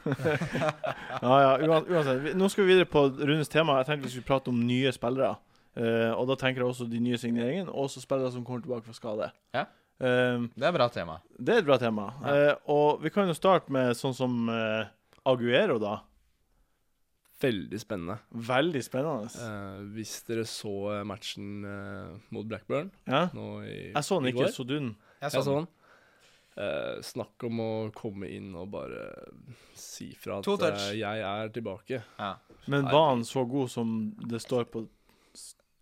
Ja, 1.22 1.34
ja, 1.60 1.80
uansett. 1.82 2.30
Nå 2.38 2.48
skal 2.48 2.64
vi 2.64 2.72
videre 2.72 2.88
på 2.88 3.02
rundens 3.10 3.52
tema. 3.52 3.76
Jeg 3.82 3.90
tenkte 3.90 4.08
vi 4.08 4.12
skulle 4.14 4.28
prate 4.30 4.48
om 4.48 4.62
nye 4.64 4.92
spillere. 4.96 5.34
Uh, 5.76 6.12
og 6.16 6.24
da 6.28 6.36
tenker 6.40 6.62
jeg 6.62 6.68
også 6.70 6.86
de 6.88 6.98
nye 7.00 7.20
signeringene, 7.20 7.68
og 7.68 7.86
også 7.86 8.00
spillere 8.02 8.32
som 8.32 8.44
kommer 8.44 8.64
tilbake 8.64 8.84
fra 8.88 8.96
skade. 8.96 9.28
Ja. 9.56 9.66
Uh, 10.00 10.48
Det 10.56 10.64
er 10.64 10.70
et 10.72 10.78
bra 10.78 10.88
tema. 10.92 11.18
det 11.38 11.54
er 11.54 11.62
et 11.62 11.68
bra 11.68 11.78
tema. 11.80 12.08
Ja. 12.24 12.32
Uh, 12.32 12.72
og 12.74 13.04
vi 13.04 13.12
kan 13.12 13.28
jo 13.28 13.36
starte 13.36 13.72
med 13.72 13.92
sånn 13.96 14.16
som 14.16 14.40
Aguero, 15.28 15.76
da. 15.80 15.98
Veldig 17.42 17.80
spennende. 17.82 18.18
Veldig 18.48 18.82
spennende. 18.86 19.30
Eh, 19.46 19.84
hvis 19.96 20.16
dere 20.28 20.44
så 20.48 20.74
eh, 20.94 21.04
matchen 21.08 21.64
eh, 21.66 22.16
mot 22.34 22.46
Blackburn 22.46 22.90
ja. 23.08 23.26
nå 23.34 23.46
i, 23.66 23.78
Jeg 23.92 24.04
så 24.06 24.20
den 24.20 24.30
ikke, 24.32 24.50
så 24.54 24.66
du 24.66 24.76
den? 24.76 24.92
Jeg 25.22 25.32
Jeg 25.32 25.46
så 25.46 25.56
den. 25.60 25.70
Eh, 26.52 26.98
snakk 27.00 27.46
om 27.48 27.60
å 27.64 27.70
komme 27.96 28.28
inn 28.28 28.50
og 28.60 28.66
bare 28.74 29.06
si 29.78 30.10
fra 30.20 30.42
at 30.42 30.66
eh, 30.68 30.98
jeg 31.00 31.22
er 31.24 31.52
tilbake. 31.54 32.02
Ja. 32.18 32.34
Men 32.70 32.90
var 32.92 33.14
han 33.14 33.24
så 33.24 33.46
god 33.48 33.72
som 33.72 33.94
det 34.28 34.42
står 34.44 34.68
på 34.70 34.84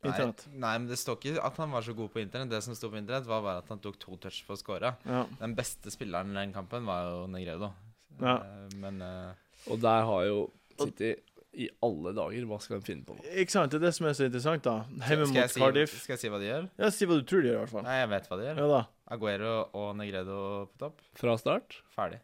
internett? 0.07 0.47
Nei, 0.53 0.61
nei, 0.63 0.75
men 0.79 0.87
det 0.93 1.01
står 1.01 1.19
ikke 1.19 1.43
at 1.45 1.59
han 1.61 1.75
var 1.75 1.85
så 1.85 1.95
god 1.99 2.13
på 2.15 2.23
internett. 2.23 2.53
Det 2.55 2.63
som 2.65 2.79
sto 2.79 2.89
på 2.93 3.01
internett, 3.01 3.27
var 3.29 3.43
bare 3.45 3.65
at 3.65 3.73
han 3.73 3.83
tok 3.83 3.99
to 4.01 4.17
touch 4.23 4.45
for 4.47 4.55
å 4.55 4.61
score. 4.63 4.95
Ja. 5.05 5.25
Den 5.43 5.57
beste 5.59 5.93
spilleren 5.93 6.33
i 6.33 6.39
den 6.39 6.55
kampen 6.55 6.87
var 6.89 7.11
jo 7.11 7.27
Negredo. 7.35 7.73
Ja. 8.21 8.39
Eh, 8.39 8.79
Men 8.79 9.03
eh, 9.03 9.35
Og 9.73 9.83
der 9.83 10.07
har 10.07 10.25
jo 10.29 10.49
City 10.81 11.13
i 11.53 11.67
alle 11.83 12.13
dager 12.15 12.45
Hva 12.47 12.59
skal 12.63 12.79
de 12.79 12.87
finne 12.87 13.03
på 13.05 13.17
nå? 13.17 13.25
Ikke 13.43 13.51
sant? 13.51 13.73
Det 13.73 13.81
er 13.81 13.87
det 13.89 13.95
som 13.97 14.07
er 14.07 14.15
så 14.15 14.27
interessant, 14.29 14.63
da. 14.63 14.75
Hjemme 15.09 15.27
jeg 15.27 15.33
mot 15.35 15.51
si, 15.55 15.61
Cardiff. 15.61 15.97
skal 16.05 16.15
jeg 16.15 16.23
si 16.23 16.29
hva 16.31 16.39
de 16.43 16.47
gjør? 16.51 16.69
Ja, 16.79 16.91
Si 16.95 17.09
hva 17.11 17.17
du 17.19 17.25
tror 17.27 17.43
de 17.43 17.51
gjør, 17.51 17.57
i 17.59 17.63
hvert 17.65 17.73
fall. 17.75 17.87
Nei, 17.89 17.97
jeg 18.01 18.11
vet 18.13 18.29
hva 18.31 18.39
de 18.41 18.45
gjør. 18.49 18.61
Ja 18.63 18.69
da. 18.71 18.83
Aguero 19.17 19.55
og 19.75 19.89
Negredo 19.99 20.37
på 20.71 20.79
topp. 20.85 21.01
Fra 21.19 21.35
start? 21.43 21.81
Ferdig. 21.97 22.21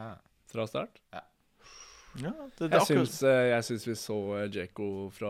Ja. 0.00 0.14
Fra 0.50 0.64
start? 0.66 1.02
Ja, 1.12 2.32
det, 2.58 2.70
det 2.72 2.80
Jeg 2.80 2.86
syns, 2.88 3.20
eh, 3.22 3.44
jeg 3.52 3.66
syns 3.68 3.84
vi 3.86 3.94
så 4.00 4.16
eh, 4.40 4.48
Djeko 4.50 4.86
fra 5.14 5.28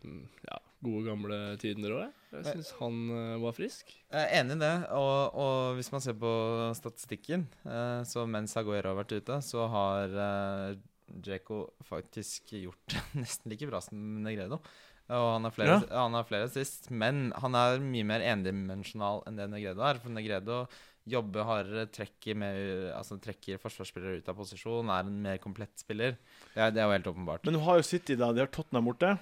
mm, 0.00 0.22
ja, 0.48 0.56
gode, 0.82 1.04
gamle 1.06 1.38
tider 1.62 1.92
òg. 2.00 2.08
Jeg 2.32 2.40
Men- 2.42 2.48
syns 2.56 2.72
han 2.80 2.96
eh, 3.14 3.36
var 3.44 3.54
frisk. 3.54 3.92
Jeg 4.10 4.24
er 4.24 4.40
enig 4.40 4.56
i 4.56 4.62
det. 4.64 4.72
Og, 4.96 5.36
og 5.38 5.76
hvis 5.78 5.92
man 5.94 6.02
ser 6.02 6.16
på 6.18 6.32
statistikken, 6.80 7.46
eh, 7.68 8.00
så 8.08 8.24
mens 8.26 8.56
Aguero 8.58 8.90
har 8.90 8.98
vært 9.04 9.14
ute, 9.20 9.38
så 9.46 9.68
har 9.70 10.16
eh, 10.26 10.80
Djeko 11.06 11.62
faktisk 11.86 12.52
gjort 12.56 12.98
nesten 13.20 13.52
like 13.52 13.68
bra 13.70 13.80
som 13.84 13.98
Negredo. 14.24 14.60
Og 15.06 15.28
han 15.36 15.46
har 15.46 15.54
flere, 15.54 15.78
han 15.86 16.16
har 16.18 16.26
flere 16.26 16.50
sist, 16.50 16.88
men 16.90 17.28
han 17.38 17.54
er 17.54 17.78
mye 17.82 18.06
mer 18.08 18.24
endimensjonal 18.26 19.22
enn 19.28 19.38
det 19.38 19.46
Negredo 19.52 19.84
er. 19.86 20.00
For 20.02 20.10
Negredo 20.10 20.64
jobber 21.06 21.46
hardere, 21.46 21.86
trekker, 21.94 22.34
med, 22.38 22.58
altså 22.90 23.18
trekker 23.22 23.60
forsvarsspillere 23.62 24.18
ut 24.18 24.30
av 24.32 24.38
posisjon, 24.40 24.90
er 24.90 25.06
en 25.06 25.20
mer 25.22 25.38
komplett 25.42 25.70
spiller. 25.78 26.16
Det 26.50 26.64
er, 26.64 26.74
det 26.74 26.82
er 26.82 26.88
jo 26.88 26.96
helt 26.96 27.10
åpenbart. 27.12 27.46
Men 27.46 27.54
du 27.54 27.62
har 27.62 27.78
jo 27.78 27.86
City 27.86 28.18
da, 28.18 28.32
de 28.34 28.42
har 28.42 28.50
Tottenham 28.50 28.90
borte, 28.90 29.12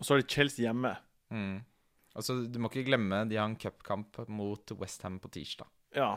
og 0.00 0.06
så 0.06 0.16
har 0.16 0.24
de 0.24 0.34
Chelsea 0.34 0.66
hjemme. 0.66 0.96
Mm. 1.30 1.60
Altså, 2.18 2.40
du 2.50 2.58
må 2.58 2.72
ikke 2.72 2.88
glemme 2.88 3.22
de 3.30 3.38
har 3.38 3.46
en 3.46 3.58
cupkamp 3.60 4.18
mot 4.26 4.74
Westham 4.80 5.20
på 5.22 5.30
tirsdag. 5.38 5.70
Ja. 5.94 6.16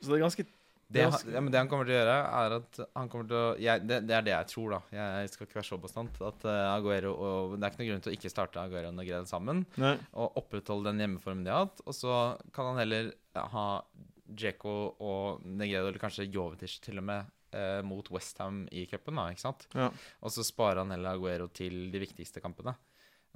Så 0.00 0.12
det 0.12 0.18
er 0.18 0.26
ganske 0.26 0.46
Det, 0.90 1.04
han, 1.06 1.32
ja, 1.34 1.40
men 1.40 1.52
det 1.54 1.60
han 1.60 1.68
kommer 1.70 1.86
til 1.86 1.94
å 1.94 1.98
gjøre, 2.00 2.14
er 2.40 2.54
at 2.56 2.78
han 2.98 3.10
kommer 3.12 3.28
til 3.30 3.36
å 3.38 3.50
jeg, 3.62 3.82
det, 3.86 4.00
det 4.08 4.14
er 4.16 4.24
det 4.26 4.32
jeg 4.32 4.48
tror, 4.50 4.72
da. 4.74 4.80
Jeg 4.96 5.30
skal 5.30 5.46
ikke 5.46 5.58
være 5.60 5.68
så 5.68 5.78
bastant. 5.78 6.20
At 6.26 6.46
uh, 6.48 6.54
Aguero 6.72 7.12
og 7.14 7.54
Det 7.54 7.62
er 7.62 7.70
ikke 7.70 7.82
noen 7.82 7.90
grunn 7.92 8.04
til 8.06 8.10
å 8.10 8.16
ikke 8.16 8.32
starte 8.32 8.64
Aguero 8.64 8.90
og 8.90 8.96
Negredo 8.98 9.30
sammen. 9.30 9.62
Nei. 9.78 9.94
Og 10.18 10.40
opprettholde 10.42 10.90
den 10.90 11.04
hjemmeformen 11.04 11.46
de 11.46 11.54
har 11.54 11.68
hatt. 11.68 11.84
Og 11.86 11.94
så 11.94 12.16
kan 12.56 12.72
han 12.72 12.82
heller 12.82 13.12
ha 13.54 13.66
Djeko 14.30 14.74
og 14.98 15.46
Negredo, 15.46 15.88
eller 15.88 16.02
kanskje 16.02 16.28
Jovetic 16.30 16.80
til 16.82 16.98
og 16.98 17.06
med, 17.06 17.30
eh, 17.54 17.80
mot 17.86 18.10
Westham 18.10 18.64
i 18.74 18.86
cupen, 18.90 19.18
da. 19.18 19.30
Ikke 19.30 19.46
sant? 19.46 19.66
Ja. 19.74 19.90
Og 20.22 20.34
så 20.34 20.46
sparer 20.46 20.82
han 20.82 20.94
heller 20.94 21.14
Aguero 21.14 21.48
til 21.54 21.86
de 21.94 22.02
viktigste 22.02 22.42
kampene. 22.42 22.74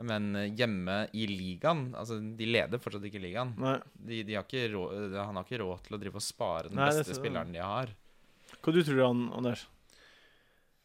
Men 0.02 0.34
eh, 0.36 0.48
hjemme 0.58 1.04
i 1.14 1.26
ligaen 1.30 1.92
Altså, 1.94 2.16
de 2.18 2.48
leder 2.48 2.80
fortsatt 2.82 3.04
ikke 3.06 3.22
ligaen. 3.22 3.52
De, 3.94 4.22
de 4.26 4.34
har 4.34 4.46
ikke 4.46 4.66
råd, 4.72 5.14
han 5.20 5.38
har 5.38 5.46
ikke 5.46 5.62
råd 5.62 5.84
til 5.86 5.98
å 5.98 6.00
drive 6.02 6.18
og 6.18 6.24
spare 6.24 6.72
den 6.72 6.80
Nei, 6.80 6.90
beste 6.90 7.14
spilleren 7.14 7.54
de 7.54 7.62
har. 7.62 7.94
Hva 8.58 8.74
du 8.74 8.82
tror 8.82 8.98
du, 8.98 9.04
Anders? 9.38 9.68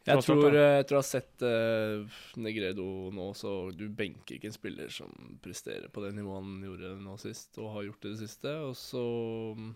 Jeg 0.09 0.23
tror, 0.23 0.39
jeg 0.55 0.85
tror, 0.87 0.95
jeg 0.95 0.97
har 0.97 1.05
sett 1.05 1.43
uh, 1.43 2.19
Negredo 2.39 2.85
nå, 3.13 3.27
så 3.37 3.51
du 3.75 3.83
benker 3.93 4.37
ikke 4.37 4.49
en 4.49 4.55
spiller 4.55 4.93
som 4.93 5.11
presterer 5.43 5.91
på 5.91 6.01
det 6.01 6.13
nivået 6.15 6.39
han 6.39 6.63
gjorde 6.65 6.93
nå 7.03 7.17
sist, 7.21 7.51
og 7.59 7.73
har 7.75 7.85
gjort 7.89 8.05
det 8.05 8.13
det 8.15 8.21
siste. 8.23 8.53
Og 8.69 8.73
så 8.79 9.03
mm, 9.59 9.67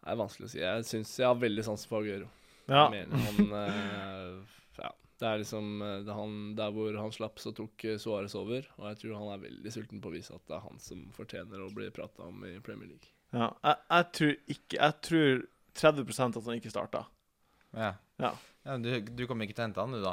Det 0.00 0.08
er 0.10 0.20
vanskelig 0.22 0.48
å 0.48 0.52
si. 0.54 0.62
Jeg 0.64 0.88
syns 0.88 1.14
jeg 1.20 1.28
har 1.28 1.38
veldig 1.44 1.66
sansen 1.68 1.92
for 1.92 2.02
Aguero. 2.02 2.30
Ja. 2.64 2.86
Jeg 2.88 3.04
mener 3.04 3.26
han 3.28 3.56
eh, 3.60 4.28
Ja. 4.34 4.63
Det 5.24 5.30
er 5.30 5.38
liksom 5.40 5.68
det 5.80 6.10
er 6.12 6.18
han, 6.18 6.32
Der 6.58 6.72
hvor 6.76 6.96
han 7.00 7.12
slapp, 7.16 7.38
så 7.40 7.54
tok 7.56 7.84
eh, 7.88 7.96
Suárez 8.02 8.34
over. 8.36 8.66
Og 8.76 8.88
jeg 8.90 8.98
tror 9.00 9.14
han 9.22 9.30
er 9.32 9.42
veldig 9.46 9.72
sulten 9.72 10.02
på 10.04 10.10
å 10.10 10.12
vise 10.12 10.34
at 10.36 10.44
det 10.50 10.58
er 10.58 10.64
han 10.66 10.78
som 10.84 11.06
fortjener 11.16 11.62
å 11.64 11.70
bli 11.72 11.88
prata 11.96 12.26
om 12.28 12.44
i 12.44 12.58
Premier 12.60 12.90
League. 12.92 13.08
ja. 13.32 13.48
Jeg, 13.64 13.78
jeg 13.94 14.10
tror 14.18 14.34
ikke 14.56 14.80
Jeg 14.82 15.00
tror 15.08 15.44
30% 15.80 16.36
at 16.38 16.44
han 16.50 16.60
ikke 16.60 16.70
starta. 16.74 17.06
Ja. 17.74 17.94
Ja. 18.22 18.34
Ja, 18.64 18.76
du, 18.78 18.90
du 19.00 19.24
kommer 19.26 19.44
ikke 19.48 19.56
til 19.56 19.64
å 19.64 19.68
hente 19.70 19.80
han, 19.82 19.96
du, 19.96 20.02
da? 20.04 20.12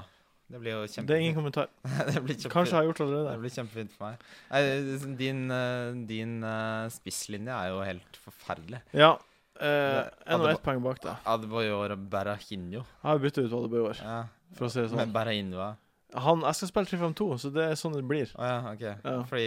Det 0.52 0.60
blir 0.60 0.74
jo 0.74 0.80
kjempefint. 0.84 1.08
Det 1.08 1.16
er 1.16 1.22
ingen 1.24 1.36
kommentar. 1.38 1.68
det 2.10 2.24
blir 2.26 2.36
kjempe- 2.36 2.52
Kanskje 2.56 2.74
jeg 2.74 2.80
har 2.82 2.88
gjort 2.90 3.04
det 3.04 3.20
Det 3.28 3.36
blir 3.44 3.54
kjempefint 3.56 3.94
for 3.96 4.08
meg. 4.10 4.26
Nei, 4.52 5.12
din 5.22 5.44
eh, 5.56 6.00
din 6.10 6.34
eh, 6.44 6.88
spisslinje 6.92 7.54
er 7.56 7.70
jo 7.72 7.84
helt 7.88 8.20
forferdelig. 8.26 8.82
Ja. 8.98 9.14
Eh, 9.62 9.62
Det- 9.62 10.10
en 10.26 10.36
og 10.36 10.48
Adebayor- 10.48 10.58
ett 10.58 10.66
poeng 10.66 10.82
bak 10.84 11.00
deg. 11.06 11.22
Adebayor 11.36 11.94
og 11.96 12.04
Berahinho. 12.16 12.82
Jeg 12.84 13.08
har 13.12 13.22
bytta 13.28 13.46
ut 13.46 13.56
Adebayor, 13.62 14.02
Ja. 14.04 14.18
For 14.58 14.68
å 14.68 14.72
si 14.74 14.82
det 14.84 14.92
Men 14.98 15.12
bare 15.16 15.36
inn, 15.38 15.52
hva? 15.56 15.72
Han, 16.12 16.42
jeg 16.44 16.58
skal 16.58 16.68
spille 16.68 16.90
3-5-2, 16.92 17.26
så 17.40 17.50
det 17.56 17.64
er 17.72 17.78
sånn 17.80 17.94
det 17.96 18.02
blir. 18.04 18.32
Å 18.36 18.44
ja, 18.50 18.56
ok. 18.74 18.82
Ja. 18.84 19.12
Fordi 19.30 19.46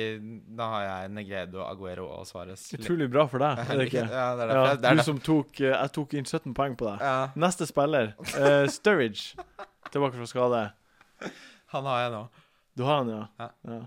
da 0.56 0.68
har 0.72 0.84
jeg 0.86 1.10
Negredo, 1.12 1.60
Aguero 1.66 2.06
og 2.08 2.22
Suárez. 2.24 2.62
Utrolig 2.78 3.10
bra 3.12 3.26
for 3.28 3.42
deg, 3.44 3.60
er 3.66 3.80
det 3.82 3.88
ikke? 3.90 4.04
Ja, 4.16 4.30
det 4.38 4.46
er 4.46 4.48
Ja, 4.48 4.54
derfor. 4.54 4.68
jeg- 4.70 4.78
det 4.80 4.88
er 4.88 4.94
du 4.94 5.00
derfor. 5.02 5.08
som 5.10 5.18
tok 5.26 5.60
eh, 5.60 5.74
Jeg 5.74 5.92
tok 5.98 6.14
inn 6.16 6.24
17 6.30 6.54
poeng 6.56 6.76
på 6.80 6.88
deg. 6.88 7.04
Ja, 7.04 7.18
Neste 7.36 7.66
spiller, 7.68 8.14
uh, 8.16 8.64
Sturridge. 8.78 9.36
Tilbake 9.92 10.16
fra 10.16 10.26
skade. 10.30 10.62
han 11.74 11.84
har 11.84 12.00
jeg 12.06 12.12
nå. 12.16 12.22
Du 12.80 12.82
har 12.88 13.02
han, 13.02 13.10
ja? 13.12 13.26
Ja. 13.44 13.50
ja. 13.74 13.82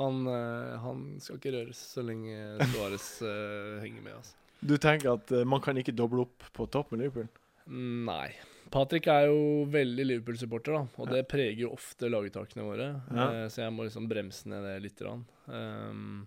Han, 0.00 0.22
eh, 0.32 0.78
han 0.80 1.02
skal 1.20 1.36
ikke 1.36 1.52
røres 1.58 1.76
så 1.92 2.00
lenge 2.08 2.38
Suárez 2.72 3.10
eh, 3.20 3.82
henger 3.84 4.00
med. 4.06 4.14
altså. 4.16 4.32
Du 4.64 4.76
tenker 4.80 5.12
at 5.18 5.30
eh, 5.36 5.44
man 5.44 5.60
kan 5.60 5.76
ikke 5.76 5.92
doble 5.92 6.24
opp 6.24 6.48
på 6.56 6.64
topp 6.72 6.94
med 6.94 7.02
Liverpool? 7.04 7.28
Nei. 7.68 8.30
Patrick 8.72 9.06
er 9.12 9.28
jo 9.28 9.64
veldig 9.72 10.04
Liverpool-supporter, 10.08 10.74
da, 10.78 10.82
og 11.02 11.10
det 11.12 11.26
preger 11.30 11.66
jo 11.66 11.72
ofte 11.76 12.08
laguttakene 12.08 12.64
våre. 12.66 12.88
Ja. 13.12 13.26
Eh, 13.28 13.46
så 13.52 13.66
jeg 13.66 13.74
må 13.76 13.86
liksom 13.86 14.08
bremse 14.10 14.48
ned 14.48 14.64
det 14.64 14.76
lite 14.86 15.04
grann. 15.04 15.26
Um, 15.46 16.22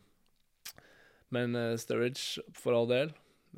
men 1.34 1.58
uh, 1.58 1.74
Sturridge, 1.82 2.44
for 2.54 2.78
all 2.78 2.90
del. 2.92 3.14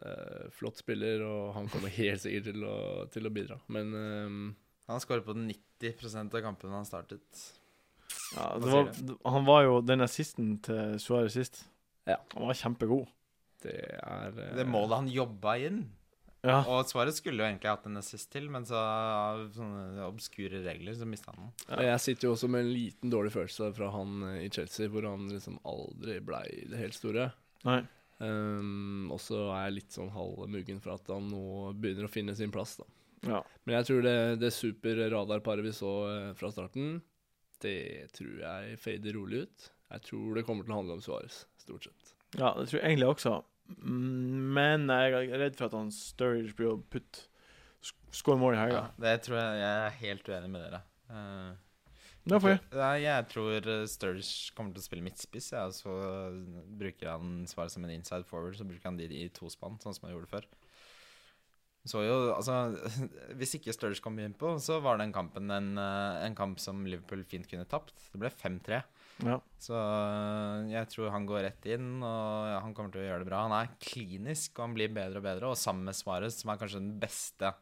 eh, 0.06 0.48
flott 0.54 0.78
spiller, 0.78 1.24
og 1.26 1.54
han 1.56 1.70
kommer 1.74 1.94
helt 1.98 2.22
sikkert 2.24 2.52
til 2.52 2.66
å, 2.68 2.78
til 3.14 3.28
å 3.28 3.34
bidra. 3.34 3.60
Men 3.74 3.94
um, 3.94 4.42
Han 4.88 5.02
skåret 5.04 5.26
på 5.28 5.36
90% 5.36 6.36
av 6.38 6.44
kampene 6.46 6.78
han 6.78 6.88
startet. 6.88 7.48
Ja, 8.36 8.54
det 8.62 8.72
var, 8.72 8.92
han 9.34 9.48
var 9.48 9.64
jo 9.66 9.80
den 9.84 10.04
assisten 10.06 10.58
til 10.64 10.96
Suárez 11.02 11.36
sist. 11.36 11.66
Ja. 12.08 12.22
Han 12.36 12.48
var 12.48 12.60
kjempegod. 12.60 13.08
det 13.66 13.76
er 14.00 14.32
eh, 14.32 14.54
Det 14.56 14.68
målet 14.70 15.02
han 15.02 15.10
jobba 15.12 15.58
inn. 15.60 15.82
Ja. 16.48 16.62
Og 16.72 16.88
svaret 16.88 17.18
skulle 17.18 17.44
jo 17.44 17.48
egentlig 17.50 17.72
hatt 17.72 17.88
en 17.90 18.00
assist 18.00 18.30
til, 18.32 18.48
men 18.54 18.66
så 18.68 18.80
av 18.80 19.44
sånne 19.56 20.06
obskure 20.08 20.62
regler 20.64 20.96
så 20.96 21.08
mista 21.10 21.34
han 21.34 21.44
den. 21.44 21.54
Ja. 21.68 21.82
Jeg 21.92 22.04
sitter 22.06 22.30
jo 22.30 22.34
også 22.38 22.50
med 22.52 22.64
en 22.64 22.74
liten 22.74 23.14
dårlig 23.14 23.34
følelse 23.36 23.72
fra 23.76 23.92
han 23.94 24.24
eh, 24.30 24.46
i 24.46 24.50
Chelsea, 24.54 24.90
hvor 24.94 25.08
han 25.10 25.28
liksom 25.32 25.60
aldri 25.68 26.20
blei 26.24 26.48
det 26.72 26.80
helt 26.82 26.98
store. 26.98 27.30
Nei. 27.68 27.82
Um, 28.18 29.12
og 29.14 29.20
så 29.22 29.44
er 29.54 29.68
jeg 29.68 29.76
litt 29.76 29.94
sånn 29.94 30.10
halvmuggen 30.10 30.80
for 30.82 30.96
at 30.96 31.12
han 31.14 31.28
nå 31.30 31.74
begynner 31.78 32.08
å 32.08 32.12
finne 32.12 32.34
sin 32.38 32.54
plass, 32.54 32.78
da. 32.80 32.88
Ja. 33.28 33.42
Men 33.66 33.80
jeg 33.80 33.90
tror 33.90 34.02
det, 34.06 34.18
det 34.42 34.54
super 34.54 35.02
radarparet 35.12 35.66
vi 35.66 35.74
så 35.76 35.92
eh, 36.12 36.32
fra 36.38 36.52
starten, 36.54 37.00
det 37.62 38.08
tror 38.14 38.42
jeg 38.44 38.80
fader 38.82 39.18
rolig 39.18 39.46
ut. 39.46 39.70
Jeg 39.94 40.04
tror 40.06 40.38
det 40.38 40.46
kommer 40.48 40.66
til 40.66 40.76
å 40.76 40.80
handle 40.82 40.98
om 40.98 41.04
Suárez, 41.04 41.44
stort 41.62 41.88
sett. 41.88 42.16
ja, 42.38 42.52
det 42.58 42.68
tror 42.70 42.80
jeg 42.80 42.86
egentlig 42.92 43.10
også. 43.10 43.38
Men 43.84 44.88
jeg 44.88 45.28
er 45.28 45.42
redd 45.42 45.58
for 45.60 45.68
at 45.68 45.76
han 45.76 45.90
Sturridge 45.94 46.56
blir 46.58 46.74
å 46.76 46.82
putte 46.92 47.26
Skåre 48.16 48.40
mål 48.40 48.56
i 48.56 48.60
helga. 48.60 48.80
Ja, 48.88 49.04
det 49.04 49.14
tror 49.26 49.38
jeg 49.38 49.58
Jeg 49.62 49.80
er 49.86 49.98
helt 50.02 50.30
uenig 50.32 50.50
med 50.52 50.64
dere. 50.66 50.80
Eh, 51.12 51.56
Ja, 52.28 52.40
Jeg, 52.44 53.04
jeg 53.06 53.28
tror 53.32 53.68
eh, 53.72 53.84
Sturridge 53.88 54.56
kommer 54.56 54.74
til 54.76 54.82
å 54.82 54.88
spille 54.88 55.06
midtspiss, 55.06 55.52
ja, 55.54 55.66
og 55.70 55.76
så 55.78 55.94
bruker 56.80 57.14
han 57.14 57.46
svaret 57.48 57.72
som 57.72 57.86
en 57.88 57.94
inside 57.94 58.28
forward. 58.28 58.58
Så 58.60 58.66
bruker 58.68 58.90
han 58.90 58.98
de 59.00 59.08
i 59.08 59.28
to 59.32 59.48
spann, 59.54 59.78
sånn 59.84 59.96
som 59.96 60.08
han 60.08 60.16
gjorde 60.16 60.32
før. 60.32 60.48
Så 61.88 62.02
jo, 62.04 62.16
altså 62.36 62.58
Hvis 63.40 63.56
ikke 63.60 63.76
Sturridge 63.76 64.04
kom 64.04 64.18
innpå, 64.20 64.58
så 64.64 64.82
var 64.84 65.00
den 65.00 65.14
kampen 65.16 65.52
en, 65.54 65.70
eh, 65.80 66.24
en 66.26 66.36
kamp 66.36 66.60
som 66.64 66.84
Liverpool 66.88 67.24
fint 67.28 67.48
kunne 67.48 67.68
tapt. 67.70 67.96
Det 68.12 68.20
ble 68.24 68.34
5-3. 68.34 68.82
Ja. 69.26 69.40
Så 69.62 69.74
øh, 69.74 70.68
jeg 70.70 70.90
tror 70.92 71.14
han 71.14 71.26
går 71.30 71.48
rett 71.48 71.66
inn, 71.74 71.98
og 72.06 72.52
han 72.54 72.76
kommer 72.78 72.94
til 72.94 73.02
å 73.02 73.08
gjøre 73.08 73.24
det 73.24 73.30
bra. 73.32 73.46
Han 73.48 73.56
er 73.58 73.74
klinisk, 73.82 74.54
og 74.58 74.68
han 74.68 74.78
blir 74.78 74.94
bedre 74.94 75.22
og 75.22 75.26
bedre. 75.26 75.52
Og 75.52 75.60
sammen 75.60 75.90
med 75.90 75.98
Svares, 75.98 76.38
som 76.42 76.54
er 76.54 76.62
kanskje 76.62 76.84
den 76.84 76.96
beste 77.02 77.54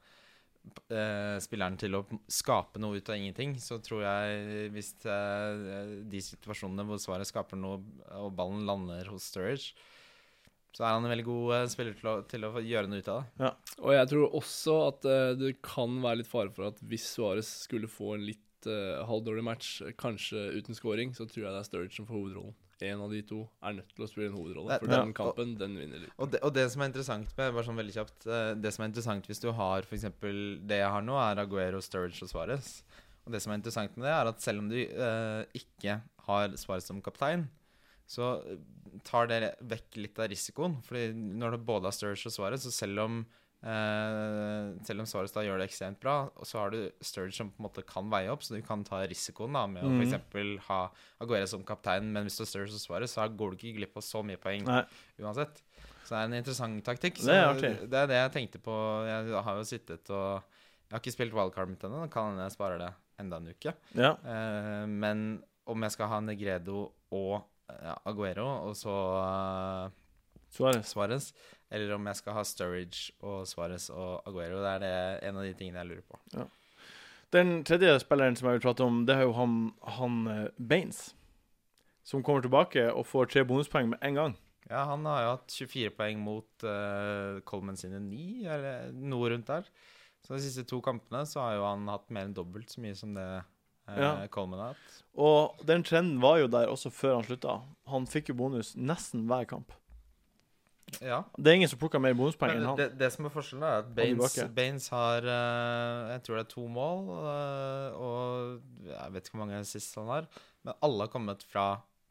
eh, 0.92 1.38
spilleren 1.44 1.78
til 1.80 2.00
å 2.00 2.06
skape 2.32 2.82
noe 2.82 3.00
ut 3.00 3.12
av 3.12 3.20
ingenting, 3.20 3.56
så 3.62 3.80
tror 3.84 4.06
jeg 4.06 4.70
hvis 4.76 4.94
eh, 5.08 6.00
de 6.12 6.24
situasjonene 6.30 6.88
hvor 6.90 7.02
Svares 7.02 7.32
skaper 7.34 7.60
noe, 7.60 7.82
og 8.20 8.34
ballen 8.38 8.66
lander 8.68 9.14
hos 9.14 9.30
Sturridge, 9.32 9.76
så 10.76 10.84
er 10.84 10.98
han 10.98 11.06
en 11.06 11.14
veldig 11.14 11.28
god 11.28 11.54
eh, 11.56 11.68
spiller 11.72 11.96
til 11.96 12.10
å, 12.12 12.16
til 12.28 12.48
å 12.48 12.52
gjøre 12.60 12.92
noe 12.92 13.00
ut 13.00 13.12
av 13.14 13.22
det. 13.22 13.52
Og 13.80 13.94
jeg 13.96 14.10
tror 14.12 14.40
også 14.42 14.80
at 14.90 15.08
eh, 15.08 15.30
det 15.40 15.54
kan 15.64 16.02
være 16.04 16.22
litt 16.22 16.32
fare 16.32 16.52
for 16.56 16.68
at 16.74 16.82
hvis 16.84 17.08
Suárez 17.14 17.52
skulle 17.64 17.92
få 17.92 18.18
en 18.18 18.26
litt 18.28 18.42
uh, 18.70 19.06
halvdårlig 19.10 19.44
match, 19.46 19.80
kanskje 20.00 20.50
uten 20.60 20.78
scoring, 20.78 21.14
så 21.16 21.28
tror 21.30 21.46
jeg 21.46 21.54
det 21.54 21.62
er 21.62 21.68
Sturridge 21.68 21.98
som 21.98 22.08
får 22.10 22.18
hovedrollen. 22.20 22.56
En 22.84 23.02
av 23.06 23.12
de 23.12 23.22
to 23.24 23.42
er 23.64 23.78
nødt 23.78 23.92
til 23.96 24.04
å 24.04 24.08
spille 24.12 24.28
en 24.28 24.36
hovedrolle, 24.36 24.78
for 24.82 24.92
den 24.92 25.14
kampen, 25.16 25.54
den 25.60 25.78
vinner 25.80 26.02
litt. 26.04 26.16
Og 26.20 26.34
det, 26.34 26.42
og 26.44 26.52
det 26.58 26.66
som 26.74 26.84
er 26.84 26.90
interessant 26.92 27.32
med 27.38 27.54
bare 27.56 27.68
sånn 27.68 27.80
veldig 27.80 27.96
kjapt 27.96 28.26
eh, 28.28 28.50
Det 28.60 28.72
som 28.76 28.84
er 28.84 28.90
interessant 28.92 29.30
hvis 29.30 29.40
du 29.40 29.48
har 29.56 29.88
eksempel 29.96 30.42
Det 30.68 30.82
jeg 30.82 30.92
har 30.92 31.06
nå, 31.06 31.16
er 31.22 31.40
Aguero, 31.46 31.80
Sturridge 31.84 32.28
og 32.28 32.34
Suárez. 32.34 32.74
Og 33.24 33.32
det 33.32 33.42
som 33.42 33.54
er 33.54 33.62
interessant 33.62 33.96
med 33.96 34.10
det, 34.10 34.12
er 34.12 34.32
at 34.34 34.44
selv 34.44 34.66
om 34.66 34.68
du 34.70 34.76
uh, 34.82 35.46
ikke 35.56 36.02
har 36.28 36.60
Suárez 36.60 36.90
som 36.92 37.00
kaptein, 37.06 37.48
så 38.06 38.36
tar 39.08 39.32
det 39.32 39.56
vekk 39.66 39.98
litt 40.04 40.20
av 40.22 40.30
risikoen. 40.30 40.78
Fordi 40.86 41.08
når 41.16 41.56
du 41.56 41.66
både 41.72 41.90
har 41.90 41.96
Sturridge 41.96 42.30
og 42.30 42.36
Suárez, 42.36 42.68
så 42.68 42.74
selv 42.76 43.02
om 43.06 43.24
eh, 43.66 44.68
selv 44.88 45.04
om 45.04 45.08
Suárez 45.10 45.34
gjør 45.34 45.62
det 45.62 45.68
ekstremt 45.70 46.00
bra, 46.02 46.16
og 46.30 46.48
så 46.48 46.62
har 46.62 46.74
du 46.74 46.80
Sturge 47.02 47.36
som 47.36 47.50
på 47.52 47.62
en 47.62 47.68
måte 47.68 47.84
kan 47.88 48.10
veie 48.14 48.32
opp, 48.32 48.46
så 48.46 48.56
du 48.56 48.66
kan 48.66 48.86
ta 48.88 49.02
risikoen 49.10 49.58
da 49.58 49.66
med 49.70 49.86
å 49.86 49.92
f.eks. 49.92 50.08
eksempel 50.08 50.56
ha 50.68 50.80
Aguero 51.24 51.50
som 51.50 51.66
kaptein, 51.68 52.12
men 52.14 52.28
hvis 52.28 52.38
du 52.38 52.44
har 52.46 52.52
Sturge 52.52 52.78
og 52.78 52.84
Suárez, 52.84 53.16
så 53.16 53.28
går 53.30 53.54
du 53.54 53.60
ikke 53.60 53.80
glipp 53.80 53.98
av 54.00 54.06
så 54.06 54.22
mye 54.26 54.42
poeng 54.42 54.68
Nei. 54.68 54.84
uansett. 55.24 55.64
Så 56.06 56.14
det 56.14 56.20
er 56.20 56.28
en 56.30 56.38
interessant 56.38 56.86
taktikk. 56.86 57.18
Så 57.18 57.34
Det 57.34 57.40
er 57.42 57.80
det 57.90 58.00
er 58.04 58.12
det 58.12 58.20
jeg 58.20 58.34
tenkte 58.36 58.62
på. 58.62 58.76
Jeg 59.10 59.42
har 59.48 59.58
jo 59.58 59.66
sittet 59.66 60.14
og 60.14 60.44
Jeg 60.86 60.94
har 60.94 61.02
ikke 61.02 61.16
spilt 61.16 61.34
wildcard 61.34 61.72
mitt 61.72 61.84
ennå. 61.88 62.04
Kan 62.14 62.30
hende 62.30 62.46
jeg 62.46 62.54
sparer 62.54 62.78
det 62.78 62.92
enda 63.18 63.40
en 63.42 63.50
uke. 63.50 63.74
Ja. 63.98 64.12
Uh, 64.22 64.86
men 64.86 65.42
om 65.66 65.82
jeg 65.82 65.96
skal 65.96 66.12
ha 66.12 66.20
Negredo 66.22 66.92
og 67.10 67.40
ja, 67.66 67.96
Aguero, 68.06 68.46
og 68.70 68.76
så 68.78 68.94
uh, 69.18 69.90
Suárez. 70.54 71.32
Eller 71.74 71.96
om 71.96 72.06
jeg 72.08 72.20
skal 72.20 72.38
ha 72.38 72.44
Sturridge 72.46 73.16
og 73.26 73.48
Suárez 73.50 73.90
og 73.90 74.28
Aguero, 74.30 74.62
det 74.62 74.76
er 74.76 74.84
det 74.84 74.96
en 75.30 75.40
av 75.42 75.48
de 75.48 75.54
tingene 75.58 75.82
jeg 75.82 75.92
lurer 75.92 76.06
på. 76.06 76.46
Den 77.34 77.64
tredje 77.68 77.98
spilleren 78.04 78.38
som 78.38 78.48
jeg 78.48 78.60
vil 78.60 78.66
prate 78.68 78.86
om, 78.86 79.02
det 79.08 79.16
er 79.18 79.26
jo 79.26 79.34
han, 79.36 79.56
han 79.98 80.20
eh, 80.32 80.48
Baines. 80.58 81.08
Som 82.06 82.22
kommer 82.24 82.46
tilbake 82.46 82.86
og 82.94 83.08
får 83.10 83.32
tre 83.34 83.44
bonuspoeng 83.50 83.90
med 83.96 84.04
en 84.06 84.20
gang. 84.20 84.36
Ja, 84.70 84.84
han 84.90 85.06
har 85.10 85.24
jo 85.24 85.32
hatt 85.34 85.56
24 85.58 85.92
poeng 85.98 86.22
mot 86.22 86.66
uh, 86.66 87.42
Coleman 87.46 87.78
sine 87.78 88.00
9, 88.02 88.46
eller 88.50 88.94
noe 88.94 89.30
rundt 89.34 89.50
der. 89.50 89.68
Så 90.26 90.34
de 90.34 90.42
siste 90.42 90.66
to 90.70 90.80
kampene 90.86 91.22
så 91.30 91.44
har 91.44 91.58
jo 91.60 91.66
han 91.68 91.90
hatt 91.90 92.08
mer 92.14 92.26
enn 92.26 92.38
dobbelt 92.38 92.74
så 92.74 92.82
mye 92.82 92.98
som 92.98 93.14
det 93.18 93.26
uh, 93.42 93.52
Ja. 93.94 94.12
Coleman 94.34 94.62
har 94.64 94.74
hatt. 94.74 95.02
Og 95.22 95.66
den 95.70 95.86
trenden 95.86 96.22
var 96.22 96.40
jo 96.42 96.50
der 96.50 96.72
også 96.72 96.94
før 96.94 97.20
han 97.20 97.28
slutta. 97.28 97.60
Han 97.90 98.10
fikk 98.10 98.32
jo 98.34 98.38
bonus 98.42 98.74
nesten 98.78 99.28
hver 99.30 99.46
kamp. 99.50 99.74
Ja. 101.02 101.24
Det 101.36 101.50
er 101.52 101.58
ingen 101.58 101.70
som 101.72 101.80
plukker 101.82 102.00
mer 102.00 102.14
bonuspoeng 102.16 102.54
enn 102.56 102.66
han. 102.70 102.78
det, 102.80 102.86
det 103.00 103.10
som 103.12 103.26
er 103.28 103.34
forskjellen, 103.34 103.64
er 103.68 103.82
at 103.82 103.90
Baines. 103.98 104.36
Baines 104.56 104.86
har 104.94 105.26
eh, 105.28 106.14
Jeg 106.14 106.22
tror 106.24 106.38
det 106.40 106.44
er 106.46 106.52
to 106.54 106.68
mål, 106.72 107.10
eh, 107.32 107.98
og 108.00 108.86
jeg 108.92 109.16
vet 109.16 109.26
ikke 109.28 109.36
hvor 109.38 109.44
mange 109.46 109.60
sist 109.68 109.98
han 110.00 110.08
har, 110.14 110.30
men 110.64 110.78
alle 110.86 111.08
har 111.08 111.12
kommet 111.12 111.44
fra 111.52 111.66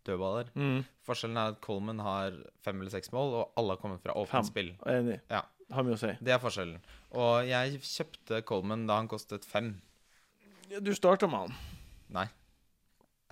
dødballer. 0.05 0.51
Mm, 0.59 0.83
Forskjellen 1.07 1.39
er 1.41 1.55
at 1.55 1.63
Coleman 1.65 2.03
har 2.05 2.35
fem 2.67 2.81
eller 2.83 2.93
seks 2.93 3.09
mål, 3.15 3.33
og 3.39 3.55
alle 3.57 3.73
har 3.77 3.81
kommet 3.81 4.03
fra 4.05 4.13
åpent 4.21 4.51
spill. 4.51 4.75
enig. 4.91 5.21
Ja. 5.33 5.41
Har 5.73 5.87
mye 5.87 5.97
å 5.97 6.01
si. 6.03 6.11
Det 6.21 6.35
er 6.35 6.43
forskjellen. 6.43 6.83
Og 7.17 7.47
jeg 7.49 7.79
kjøpte 7.81 8.43
Coleman 8.45 8.85
da 8.91 8.99
han 9.01 9.09
kostet 9.09 9.47
fem. 9.49 9.79
Du 10.85 10.91
starta 10.93 11.25
med 11.31 11.47
han. 11.47 11.55
Nei. 12.13 12.27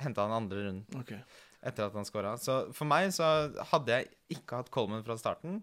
Henta 0.01 0.25
han 0.25 0.33
andre 0.33 0.63
runden 0.65 1.01
Ok. 1.03 1.13
Etter 1.62 1.87
at 1.87 1.95
han 1.97 2.09
scora. 2.09 2.35
Så 2.40 2.59
for 2.76 2.88
meg 2.90 3.12
så 3.14 3.28
hadde 3.73 3.99
jeg 3.99 4.11
ikke 4.38 4.62
hatt 4.62 4.73
Coleman 4.75 5.04
fra 5.07 5.16
starten, 5.21 5.61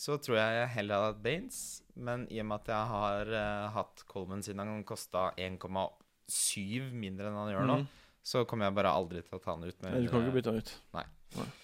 så 0.00 0.16
tror 0.22 0.38
jeg 0.40 0.60
jeg 0.60 0.70
heller 0.78 1.00
hadde 1.00 1.10
hatt 1.12 1.24
Baines. 1.24 1.60
Men 1.94 2.26
i 2.30 2.40
og 2.42 2.48
med 2.50 2.62
at 2.62 2.72
jeg 2.74 2.92
har 2.94 3.34
uh, 3.34 3.74
hatt 3.76 4.06
Coleman 4.10 4.42
siden 4.46 4.62
han 4.62 4.86
kosta 4.86 5.28
1,7 5.38 6.88
mindre 6.94 7.30
enn 7.30 7.38
han 7.38 7.52
gjør 7.52 7.68
nå, 7.70 7.78
mm. 7.82 8.16
så 8.26 8.46
kommer 8.48 8.70
jeg 8.70 8.78
bare 8.80 8.94
aldri 8.94 9.22
til 9.22 9.38
å 9.38 9.42
ta 9.42 9.54
han 9.54 9.66
ut. 9.66 9.78
Nei, 9.86 10.00
du 10.02 10.10
kan 10.10 10.24
ikke 10.24 10.38
bytte 10.40 10.54
han 10.54 10.64
ut. 10.64 10.74
Nei 10.98 11.06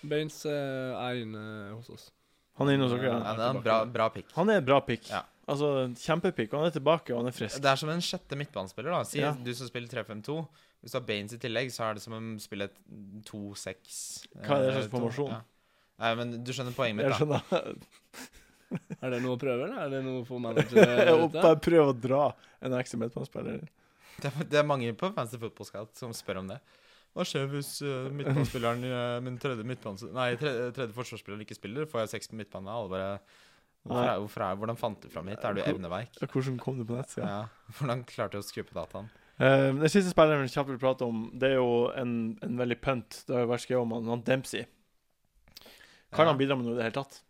Baines 0.03 0.41
uh, 0.47 0.97
er 0.99 1.21
inne 1.23 1.43
hos 1.77 1.91
oss. 1.95 2.09
Han 2.59 2.69
er 2.69 2.77
inne 2.77 2.87
hos 2.89 2.95
dere, 2.95 3.11
Ja, 3.13 3.19
ja. 3.23 3.35
det 3.39 3.45
er 3.45 3.55
en 3.55 3.63
bra, 3.65 3.77
bra 3.89 4.09
pick. 4.13 4.33
Han 4.37 4.51
er 4.53 4.61
en 4.61 4.67
bra 4.67 4.81
pick. 4.85 5.07
Ja. 5.09 5.23
Altså, 5.51 5.71
kjempepick. 5.99 6.53
Han 6.55 6.69
er 6.69 6.75
tilbake, 6.75 7.15
og 7.15 7.23
han 7.23 7.31
er 7.31 7.35
frisk. 7.35 7.61
Det 7.63 7.71
er 7.71 7.79
som 7.81 7.91
en 7.91 8.03
sjette 8.05 8.39
midtbanespiller. 8.39 8.91
da 8.93 9.03
Si 9.05 9.19
Ja. 9.23 9.33
du 9.33 9.53
som 9.55 9.71
spiller 9.71 9.89
3-5-2. 9.89 10.37
Hvis 10.81 10.95
du 10.95 10.97
har 10.97 11.07
Baines 11.09 11.35
i 11.37 11.41
tillegg, 11.41 11.73
så 11.75 11.87
er 11.91 11.99
det 11.99 12.03
som 12.05 12.15
om 12.17 12.29
spille 12.41 12.71
et 12.71 12.77
2-6 13.29 13.97
Hva 14.47 14.57
er 14.57 14.63
det 14.65 14.71
eh, 14.71 14.77
slags 14.79 14.93
formasjon? 14.93 15.35
Ja. 15.35 15.41
Nei, 16.01 16.13
men 16.17 16.31
du 16.41 16.53
skjønner 16.57 16.77
poenget 16.77 17.03
mitt, 17.03 17.11
Jeg 17.11 17.29
da. 17.29 17.41
skjønner. 17.51 17.75
Er 19.03 19.11
det 19.11 19.19
noe 19.25 19.35
å 19.35 19.39
prøve, 19.41 19.65
eller 19.67 19.81
er 19.83 19.89
det 19.91 20.01
noe 20.07 20.21
for 20.23 20.39
managere 20.39 20.85
der 20.87 21.09
Jeg 21.09 21.25
ute? 21.25 21.41
bare 21.43 21.57
prøv 21.59 21.89
å 21.91 21.95
dra 21.99 22.21
en 22.63 22.77
ekstra 22.79 23.01
midtbanespiller. 23.01 23.65
Det 24.23 24.31
er, 24.31 24.45
det 24.53 24.61
er 24.61 24.69
mange 24.69 24.93
på 24.95 25.11
Fancy 25.17 25.41
Football 25.43 25.67
Scout 25.67 25.99
som 25.99 26.13
spør 26.15 26.39
om 26.45 26.53
det. 26.53 26.61
Hva 27.11 27.27
skjer 27.27 27.49
hvis 27.51 27.73
uh, 27.83 28.07
midtbanespilleren 28.15 28.85
uh, 28.87 29.17
min 29.27 29.41
tredje, 29.43 29.67
midtbans 29.67 30.05
nei, 30.15 30.29
tredje, 30.39 30.69
tredje 30.77 30.95
forsvarsspiller 30.95 31.43
ikke 31.43 31.59
spiller? 31.59 31.89
Får 31.91 32.05
jeg 32.05 32.13
seks 32.13 32.31
på 32.31 32.39
midtbanen? 32.39 32.71
Alle 32.71 32.93
bare 32.93 33.09
hvorfor 33.83 34.05
er, 34.05 34.21
hvorfor 34.23 34.45
er, 34.47 34.61
Hvordan 34.63 34.79
fant 34.79 35.03
du 35.03 35.11
fram 35.11 35.33
hit? 35.33 35.43
Er 35.43 35.57
du 35.59 35.65
evneveik? 35.65 36.21
Hvordan 36.31 36.61
kom 36.63 36.79
du 36.79 36.87
på 36.87 36.95
nettsida? 36.95 37.27
Ja. 37.27 37.75
Hvordan 37.81 38.05
klarte 38.07 38.39
du 38.39 38.45
å 38.45 38.47
skru 38.47 38.63
på 38.69 38.79
dataen? 38.79 39.11
Uh, 39.41 39.71
den 39.81 39.89
siste 39.89 40.13
spilleren 40.13 40.45
vi 40.45 40.53
kjapt 40.53 40.69
vil 40.69 40.81
prate 40.83 41.07
om, 41.09 41.23
det 41.41 41.49
er 41.55 41.57
jo 41.57 41.89
en, 41.97 42.11
en 42.45 42.59
veldig 42.61 42.77
pønt. 42.85 43.23
Det 43.27 43.39
har 43.39 43.49
vært 43.49 43.65
skrevet 43.65 43.87
om 43.87 43.95
han, 43.97 44.11
han 44.13 44.25
Dempsey. 44.27 44.67
Kan 46.13 46.27
Ja. 46.27 46.33
han 46.33 46.39
bidra 46.41 46.57
med 46.59 46.67
noe 46.67 46.75
i 46.75 46.81
det 46.81 46.89
hele 46.91 46.99
tatt? 47.01 47.21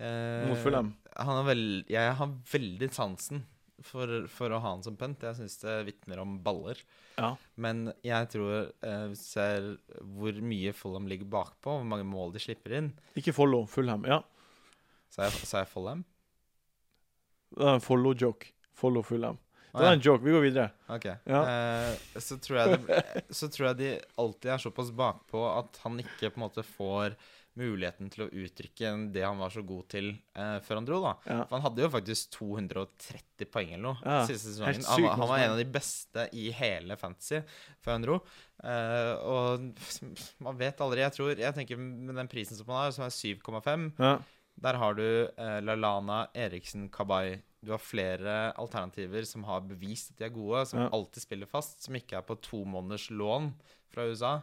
Uh, 0.00 0.48
Mot 0.48 0.60
Fulham? 0.62 0.94
han 1.20 1.50
jeg 1.90 2.12
har 2.16 2.30
veldig 2.52 2.88
sansen 2.96 3.42
for, 3.84 4.08
for 4.32 4.52
å 4.54 4.60
ha 4.62 4.70
han 4.72 4.84
som 4.86 4.96
pønt. 4.96 5.20
Jeg 5.26 5.36
syns 5.36 5.58
det 5.60 5.74
vitner 5.88 6.20
om 6.22 6.38
baller. 6.44 6.80
Ja. 7.18 7.34
Men 7.60 7.90
jeg 8.06 8.30
tror 8.32 8.70
uh, 8.86 9.12
ser 9.18 9.74
hvor 10.00 10.40
mye 10.40 10.72
Fulham 10.76 11.08
ligger 11.10 11.28
bakpå, 11.28 11.74
hvor 11.80 11.84
mange 11.88 12.06
mål 12.08 12.32
de 12.32 12.40
slipper 12.40 12.76
inn. 12.78 12.92
Ikke 13.20 13.34
follow 13.36 13.66
Fulham. 13.68 14.06
Ja, 14.08 14.22
Sa 15.10 15.26
jeg, 15.26 15.42
sa 15.44 15.64
jeg 15.64 15.68
Fulham? 15.72 16.04
det 17.50 17.66
er 17.66 17.74
en 17.80 17.82
follow-joke. 17.82 18.52
Follow 18.78 19.02
Fulham. 19.02 19.40
Det 19.72 19.82
var 19.86 19.92
en 19.96 20.00
joke. 20.04 20.24
Vi 20.24 20.32
går 20.34 20.42
videre. 20.46 20.70
Ok. 20.90 21.04
Ja. 21.24 21.42
Eh, 21.48 22.20
så, 22.20 22.38
tror 22.42 22.56
det, 22.74 23.02
så 23.40 23.48
tror 23.48 23.68
jeg 23.70 23.76
de 23.82 23.90
alltid 24.18 24.50
er 24.54 24.58
såpass 24.64 24.90
bakpå 24.90 25.44
at 25.58 25.78
han 25.84 26.00
ikke 26.02 26.30
på 26.32 26.40
en 26.40 26.46
måte 26.48 26.64
får 26.66 27.14
muligheten 27.60 28.06
til 28.14 28.22
å 28.24 28.28
uttrykke 28.30 28.90
det 29.12 29.24
han 29.26 29.40
var 29.42 29.50
så 29.52 29.60
god 29.66 29.88
til 29.90 30.12
eh, 30.38 30.58
før 30.64 30.78
han 30.78 30.86
dro. 30.86 31.00
da 31.02 31.10
Ja. 31.26 31.38
For 31.44 31.56
Han 31.58 31.64
hadde 31.66 31.82
jo 31.82 31.88
faktisk 31.92 32.30
230 32.38 33.48
poeng 33.52 33.72
eller 33.74 33.82
noe 33.88 33.98
Ja, 34.06 34.20
siste 34.28 34.52
sesongen. 34.52 34.84
Han, 34.86 35.02
var- 35.04 35.16
han 35.18 35.28
var 35.32 35.38
en 35.42 35.54
av 35.56 35.58
de 35.58 35.66
beste 35.74 36.28
i 36.32 36.46
hele 36.56 36.96
fantasy 36.96 37.42
før 37.82 37.92
han 37.96 38.06
dro. 38.06 38.20
Eh, 38.62 39.12
og 39.26 39.66
man 40.46 40.60
vet 40.60 40.80
aldri. 40.86 41.02
Jeg 41.04 41.16
tror 41.18 41.34
Jeg 41.42 41.56
tenker 41.58 41.80
med 41.82 42.14
den 42.22 42.30
prisen 42.30 42.56
som 42.56 42.70
han 42.70 42.84
har, 42.86 42.94
som 42.96 43.04
er 43.08 43.14
7,5 43.18 43.90
Ja. 43.98 44.14
Der 44.62 44.76
har 44.80 44.94
du 44.98 45.04
eh, 45.04 45.60
Lalana, 45.64 46.26
Eriksen, 46.34 46.88
Kabay. 46.92 47.38
Du 47.64 47.72
har 47.74 47.78
flere 47.82 48.52
alternativer 48.56 49.24
som 49.28 49.44
har 49.44 49.60
bevist 49.68 50.12
at 50.14 50.18
de 50.22 50.24
er 50.24 50.32
gode, 50.34 50.62
som 50.70 50.80
Ja. 50.80 50.88
alltid 50.96 51.22
spiller 51.22 51.46
fast, 51.50 51.82
som 51.84 51.94
ikke 51.98 52.16
er 52.18 52.22
på 52.24 52.36
to 52.40 52.62
måneders 52.64 53.08
lån 53.10 53.50
fra 53.92 54.06
USA. 54.08 54.40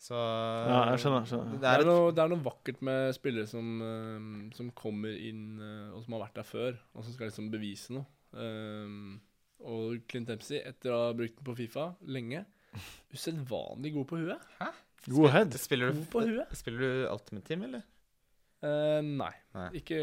Så 0.00 0.14
Ja, 0.16 0.78
jeg 0.90 0.98
skjønner, 1.00 1.24
skjønner. 1.28 1.52
Det 1.52 1.60
Det 1.60 1.68
er 1.70 1.80
er, 1.80 1.84
noe, 1.88 2.10
det 2.12 2.22
er 2.24 2.28
noe 2.32 2.44
vakkert 2.44 2.80
med 2.82 3.14
spillere 3.14 3.46
som, 3.46 3.68
uh, 3.80 4.50
som 4.56 4.70
kommer 4.76 5.12
inn 5.16 5.58
uh, 5.60 5.94
og 5.96 6.02
som 6.04 6.16
har 6.16 6.24
vært 6.26 6.34
der 6.40 6.48
før, 6.48 6.78
og 6.94 7.04
som 7.04 7.12
skal 7.14 7.28
liksom 7.30 7.50
bevise 7.52 7.92
noe. 7.94 8.04
Um, 8.34 9.20
og 9.64 10.00
Clint 10.10 10.28
Dempsey, 10.28 10.58
etter 10.66 10.92
å 10.92 10.98
ha 11.06 11.12
brukt 11.16 11.36
den 11.38 11.44
på 11.46 11.54
Fifa 11.56 11.94
lenge, 12.04 12.44
usedvanlig 13.14 13.92
god 13.94 14.06
på 14.10 14.18
huet. 14.20 14.50
God 15.06 15.30
head. 15.30 15.52
spiller, 15.60 15.92
God 15.92 16.08
på 16.12 16.20
du, 16.24 16.32
huet. 16.34 16.52
spiller 16.56 16.78
du 16.80 17.08
Ultimate 17.12 17.46
Team, 17.46 17.62
eller? 17.68 17.82
Eh, 18.64 19.00
nei. 19.04 19.32
Nei. 19.54 19.70
Ikke 19.80 19.98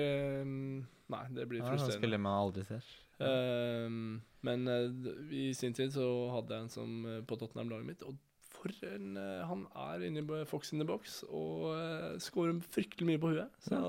um, 0.46 0.82
Nei, 1.12 1.24
det 1.36 1.48
blir 1.50 1.60
Ja, 1.60 1.70
frustrerende. 1.72 1.98
spiller 1.98 2.22
man 2.22 2.38
aldri 2.39 2.65
ser. 2.68 2.89
Uh, 3.22 4.20
men 4.48 4.68
uh, 4.70 5.10
i 5.36 5.51
sin 5.58 5.75
tid 5.77 5.94
så 5.94 6.06
hadde 6.34 6.56
jeg 6.56 6.65
en 6.65 6.72
som 6.74 6.94
på 7.27 7.38
Tottenham-laget 7.38 7.89
mitt, 7.89 8.06
og 8.08 8.15
for 8.51 8.74
en 8.86 9.15
Han 9.50 9.63
er 9.89 10.04
inne 10.06 10.21
i 10.21 10.45
Fox 10.45 10.71
in 10.74 10.82
the 10.82 10.86
box 10.86 11.24
og 11.28 11.71
uh, 11.74 12.19
scorer 12.21 12.60
fryktelig 12.74 13.08
mye 13.10 13.21
på 13.21 13.34
huet. 13.34 13.50
Så 13.65 13.80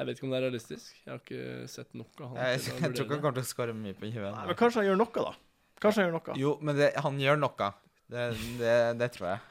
jeg 0.00 0.08
vet 0.08 0.16
ikke 0.16 0.26
om 0.26 0.32
det 0.32 0.38
er 0.38 0.46
realistisk. 0.46 0.92
Jeg 1.04 1.12
har 1.12 1.18
ikke 1.20 1.68
sett 1.68 1.90
nok 1.98 2.20
av 2.24 2.30
han. 2.30 2.38
Jeg, 2.40 2.60
jeg, 2.64 2.76
jeg 2.80 2.94
tror 2.96 3.04
ikke 3.04 3.16
han 3.18 3.24
kommer 3.26 3.36
til 3.36 3.44
å 3.44 3.50
skåre 3.50 3.76
mye 3.76 3.96
på 3.98 4.06
Nei, 4.08 4.14
huet. 4.16 4.38
men 4.48 4.56
kanskje 4.56 4.80
han 4.80 4.88
gjør 4.88 5.00
noe, 5.02 5.24
da. 5.28 5.32
Kanskje 5.84 6.00
han 6.00 6.08
gjør 6.08 6.14
noe. 6.16 6.36
Jo, 6.40 6.52
men 6.64 6.78
det, 6.80 6.88
han 7.04 7.20
gjør 7.20 7.40
noe. 7.42 7.68
Det, 8.10 8.24
det, 8.60 8.72
det 9.00 9.10
tror 9.16 9.28
jeg. 9.34 9.42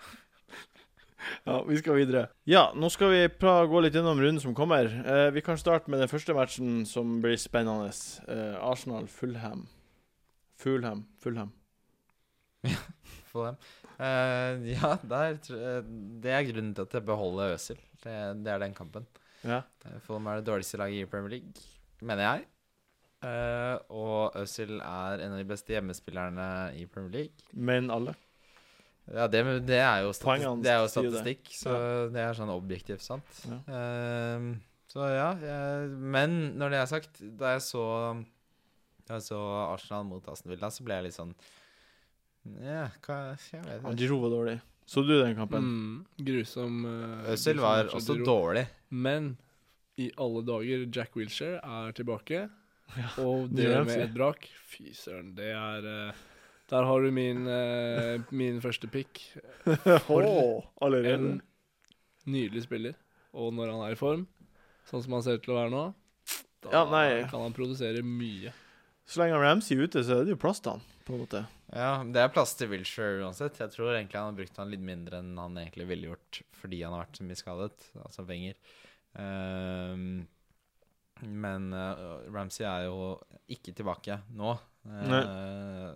Ja, 1.47 1.61
Vi 1.67 1.77
skal 1.79 1.97
videre. 1.99 2.27
Ja, 2.47 2.69
nå 2.75 2.89
skal 2.93 3.11
vi 3.13 3.21
gå 3.69 3.81
litt 3.83 3.95
gjennom 3.97 4.19
runden 4.21 4.41
som 4.43 4.55
kommer. 4.57 4.87
Eh, 4.87 5.29
vi 5.35 5.43
kan 5.45 5.59
starte 5.59 5.91
med 5.91 5.99
den 6.03 6.11
første 6.11 6.35
matchen 6.37 6.85
som 6.87 7.19
blir 7.23 7.37
spennende. 7.39 7.91
Eh, 8.27 8.55
Arsenal-Fulham. 8.63 9.65
Fulham. 10.59 11.05
Fulham. 11.23 11.51
Ja, 12.67 12.79
Fulham. 13.31 13.57
Eh, 13.99 14.69
ja, 14.73 14.93
der, 15.03 15.39
det 16.23 16.31
er 16.35 16.47
grunnen 16.51 16.75
til 16.75 16.87
at 16.87 16.95
jeg 16.99 17.07
beholder 17.07 17.55
Øsil. 17.55 17.79
Det, 18.03 18.15
det 18.45 18.53
er 18.53 18.63
den 18.63 18.75
kampen. 18.77 19.07
Ja. 19.43 19.61
Eh, 19.85 19.99
Fulham 20.05 20.27
er 20.31 20.39
det 20.39 20.47
dårligste 20.47 20.79
laget 20.81 21.03
i 21.03 21.09
Premier 21.11 21.37
League, 21.37 21.67
mener 22.01 22.25
jeg. 22.25 22.47
Eh, 23.19 23.75
og 23.91 24.35
Øsil 24.39 24.77
er 24.79 25.19
en 25.25 25.35
av 25.35 25.39
de 25.41 25.47
beste 25.47 25.75
hjemmespillerne 25.75 26.49
i 26.79 26.85
Premier 26.87 27.11
League. 27.17 27.49
Men 27.53 27.91
alle. 27.91 28.15
Ja, 29.09 29.27
det, 29.31 29.43
det 29.65 29.79
er 29.81 30.03
jo, 30.05 30.11
Poengene 30.21 30.59
statistikk, 30.59 30.63
det 30.63 30.71
er 30.71 30.79
jo 30.81 30.89
statistikk, 30.93 31.53
så 31.57 31.75
det 32.13 32.23
er 32.23 32.35
sånn 32.37 32.51
objektivt 32.53 33.01
sant. 33.05 33.39
Ja. 33.49 33.59
Um, 34.37 34.49
så 34.89 35.05
ja, 35.09 35.29
jeg, 35.41 35.89
men 36.13 36.35
når 36.57 36.73
det 36.73 36.81
er 36.81 36.89
sagt, 36.89 37.19
da 37.39 37.55
jeg 37.55 37.61
så 37.61 37.83
Da 39.05 39.19
jeg 39.19 39.25
så 39.27 39.39
Arsenal 39.67 40.07
mot 40.09 40.25
Aston 40.29 40.49
Villa, 40.53 40.69
så 40.73 40.85
ble 40.85 40.97
jeg 40.97 41.07
litt 41.09 41.17
sånn 41.17 41.33
Ja, 42.63 42.87
hva 43.05 43.19
Jeg 43.37 43.65
vet 43.65 43.83
ikke. 43.83 43.95
Giroud 44.01 44.23
var 44.25 44.33
dårlig. 44.33 44.55
Så 44.89 45.03
du 45.05 45.13
den 45.19 45.35
kampen? 45.37 45.65
Mm, 45.65 45.97
grusom. 46.25 46.79
Uh, 46.85 47.29
Øzil 47.35 47.61
var 47.61 47.91
også 47.93 48.15
Giro. 48.17 48.25
dårlig. 48.25 48.65
Men 48.89 49.35
i 50.01 50.07
alle 50.17 50.41
dager, 50.47 50.87
Jack 50.95 51.17
Wilshere 51.19 51.59
er 51.61 51.93
tilbake. 51.93 52.47
Ja, 52.97 53.09
Og 53.21 53.51
det 53.53 53.67
med 53.85 54.01
et 54.07 54.13
brak 54.15 54.47
Fy 54.71 54.93
søren, 54.97 55.35
det 55.37 55.51
er 55.53 55.85
eh, 55.85 56.21
Der 56.69 56.85
har 56.85 57.01
du 57.01 57.09
min, 57.11 57.47
eh, 57.49 58.21
min 58.29 58.59
første 58.61 58.87
pick. 58.91 59.21
Åh, 60.09 60.63
allerede. 60.81 61.15
En 61.15 61.41
nydelig 62.29 62.63
spiller. 62.67 62.97
Og 63.33 63.53
når 63.53 63.71
han 63.73 63.83
er 63.87 63.95
i 63.95 63.99
form, 63.99 64.27
sånn 64.89 65.03
som 65.05 65.15
han 65.17 65.25
ser 65.25 65.39
ut 65.39 65.45
til 65.45 65.55
å 65.55 65.59
være 65.61 65.73
nå, 65.73 65.83
da 66.65 66.73
Ja, 66.73 66.81
nei. 66.89 67.23
kan 67.29 67.41
han 67.41 67.55
produsere 67.55 68.03
mye. 68.05 68.51
Så 69.09 69.21
lenge 69.23 69.39
Ramsey 69.41 69.77
er 69.77 69.87
ute, 69.87 70.03
så 70.05 70.19
er 70.19 70.27
det 70.27 70.35
jo 70.35 70.41
plass 70.41 70.59
til 70.61 70.75
han, 70.75 70.81
på 71.07 71.15
en 71.15 71.23
måte. 71.23 71.41
Ja, 71.73 72.03
Det 72.05 72.21
er 72.21 72.31
plass 72.33 72.53
til 72.57 72.69
Wilshere 72.69 73.23
uansett. 73.23 73.57
Jeg 73.61 73.73
tror 73.73 73.93
egentlig 73.95 74.17
han 74.19 74.29
har 74.31 74.37
brukt 74.37 74.57
han 74.61 74.69
litt 74.73 74.83
mindre 74.85 75.21
enn 75.23 75.31
han 75.37 75.57
egentlig 75.57 75.87
ville 75.89 76.11
gjort 76.11 76.41
fordi 76.59 76.81
han 76.83 76.93
har 76.93 77.05
vært 77.05 77.17
så 77.17 77.25
mye 77.25 77.39
skadet, 77.39 77.87
altså 78.03 78.25
Wenger. 78.29 78.57
Ehm, 79.17 80.27
men 81.25 81.69
uh, 81.73 82.21
Ramsey 82.33 82.65
er 82.67 82.85
jo 82.89 83.15
ikke 83.51 83.73
tilbake 83.77 84.19
nå. 84.37 84.53
Eh, 84.89 85.89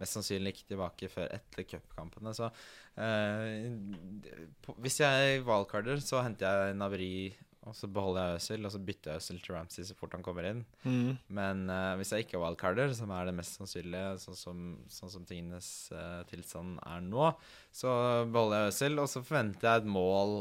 mest 0.00 0.16
sannsynlig 0.16 0.54
ikke 0.54 0.70
tilbake 0.72 1.10
før 1.12 1.30
etter 1.36 1.66
cupkampene. 1.70 2.32
Så 2.36 2.48
eh, 3.00 3.66
hvis 4.82 5.00
jeg 5.02 5.42
wildcarder, 5.46 6.00
så 6.04 6.22
henter 6.24 6.46
jeg 6.46 6.78
Navri, 6.80 7.10
og 7.66 7.74
så 7.74 7.88
beholder 7.90 8.28
jeg 8.28 8.40
Øzil, 8.40 8.66
og 8.66 8.72
så 8.74 8.80
bytter 8.88 9.12
jeg 9.12 9.22
Øzil 9.22 9.40
til 9.42 9.56
Ramsey 9.56 9.86
så 9.88 9.96
fort 9.98 10.12
han 10.14 10.24
kommer 10.26 10.46
inn. 10.46 10.60
Mm. 10.84 11.16
Men 11.38 11.64
eh, 11.72 11.94
hvis 11.98 12.12
jeg 12.14 12.26
ikke 12.26 12.38
er 12.38 12.44
wildcarder, 12.44 12.92
som 12.94 13.14
er 13.14 13.26
det 13.26 13.34
mest 13.38 13.58
sannsynlige, 13.58 14.12
sånn 14.22 14.38
som, 14.38 14.66
sånn 14.92 15.14
som 15.16 15.24
tingenes 15.26 15.70
eh, 15.94 16.20
tilstand 16.30 16.78
er 16.86 17.02
nå, 17.06 17.32
så 17.74 17.96
beholder 18.30 18.66
jeg 18.66 18.74
Øzil, 18.74 19.00
og 19.02 19.10
så 19.10 19.24
forventer 19.24 19.70
jeg 19.70 19.82
et 19.82 19.90
mål 19.96 20.36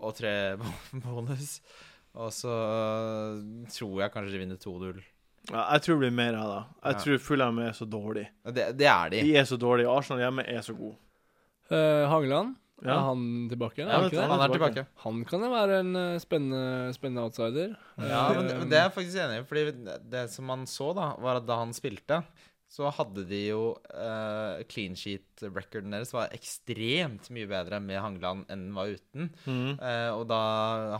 og 0.00 0.12
tre 0.18 0.34
bonus. 1.06 1.60
Og 2.18 2.32
så 2.34 2.52
eh, 2.52 3.40
tror 3.70 3.96
jeg 4.02 4.14
kanskje 4.14 4.34
de 4.34 4.42
vinner 4.44 4.60
2-0. 4.60 5.00
Ja, 5.50 5.64
jeg 5.74 5.82
tror 5.84 5.96
det 5.98 6.02
blir 6.04 6.16
mer 6.16 6.36
av 6.38 6.48
det. 6.52 6.62
Jeg 6.84 6.94
Ja. 6.94 6.98
tror 7.04 7.18
Fulham 7.26 7.58
er 7.58 7.72
så 7.76 7.86
dårlig. 7.90 8.26
Det, 8.46 8.66
det 8.78 8.86
er 8.86 9.10
de. 9.10 9.22
De 9.26 9.36
er 9.36 9.46
så 9.48 9.58
dårlige. 9.58 9.90
Arsenal 9.90 10.20
hjemme 10.22 10.44
er 10.46 10.60
så 10.62 10.74
god. 10.78 10.94
Uh, 11.70 12.06
Hangeland, 12.10 12.56
Ja. 12.82 12.94
er 12.94 13.00
han 13.10 13.48
tilbake? 13.50 13.78
Ja, 13.82 13.88
er 13.88 13.92
han 13.92 14.02
vet 14.04 14.12
ikke 14.12 14.20
det? 14.22 14.28
Han 14.30 14.40
er 14.40 14.54
tilbake. 14.54 14.86
Han 15.04 15.24
kan 15.28 15.40
jo 15.44 15.50
være 15.52 15.80
en 15.80 15.96
eh, 15.96 16.18
spennende, 16.22 16.94
spennende 16.96 17.24
outsider. 17.26 17.74
Ja, 17.98 18.22
men 18.32 18.46
det, 18.48 18.54
men 18.58 18.70
det 18.70 18.78
er 18.78 18.86
jeg 18.88 18.94
faktisk 18.94 19.18
enig 19.20 19.40
i. 19.42 19.44
Fordi 19.50 19.64
det, 19.84 19.98
det 20.10 20.22
som 20.32 20.46
man 20.46 20.64
så, 20.66 20.94
da, 20.96 21.10
var 21.20 21.36
at 21.42 21.46
da 21.46 21.58
han 21.60 21.74
spilte, 21.76 22.22
så 22.70 22.86
hadde 22.94 23.24
de 23.26 23.40
jo 23.50 23.62
uh, 23.90 24.62
clean 24.70 24.94
sheet-recorden 24.94 25.90
deres 25.90 26.12
var 26.14 26.30
ekstremt 26.30 27.26
mye 27.34 27.48
bedre 27.50 27.80
med 27.82 27.98
Hangeland 28.00 28.44
enn 28.48 28.68
den 28.68 28.74
var 28.76 28.92
uten. 28.94 29.26
Mm. 29.44 29.72
Uh, 29.82 30.10
og 30.14 30.28
da 30.30 30.38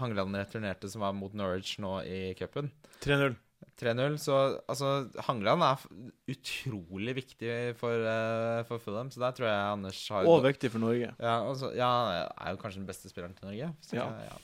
Hangeland 0.03 0.35
returnerte, 0.35 0.91
som 0.91 1.01
var 1.07 1.15
mot 1.15 1.33
Norwich 1.33 1.77
nå 1.79 2.01
i 2.03 2.35
cupen, 2.35 2.73
3-0. 3.07 3.37
3-0, 3.81 4.19
så 4.21 4.37
altså 4.71 4.91
Hangeland 5.27 5.65
er 5.67 5.87
utrolig 6.31 7.15
viktig 7.17 7.55
for, 7.81 8.05
uh, 8.05 8.61
for 8.69 8.83
Fulham, 8.83 9.11
så 9.13 9.23
der 9.25 9.37
tror 9.37 9.49
jeg 9.49 9.73
Anders 9.79 10.03
har 10.13 10.29
Og 10.29 10.45
viktig 10.45 10.71
for 10.75 10.83
Norge. 10.83 11.15
ja, 11.19 11.39
altså, 11.41 11.73
ja, 11.77 11.91
er 12.37 12.55
jo 12.55 12.61
kanskje 12.61 12.83
den 12.83 12.91
beste 12.91 13.11
spilleren 13.11 13.35
til 13.39 13.51
Norge. 13.51 13.73
Så, 13.81 13.97
Ja. 13.97 14.07
ja. 14.29 14.39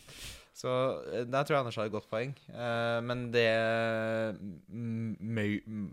Så 0.57 0.73
eh, 1.13 1.27
der 1.29 1.45
tror 1.45 1.57
jeg 1.57 1.61
Anders 1.67 1.77
har 1.77 1.89
et 1.89 1.93
godt 1.93 2.09
poeng. 2.09 2.33
Uh, 2.49 3.03
men 3.05 3.27
det 3.35 3.45
mm, 4.73 5.17
Møy... 5.21 5.61
mm, 5.67 5.91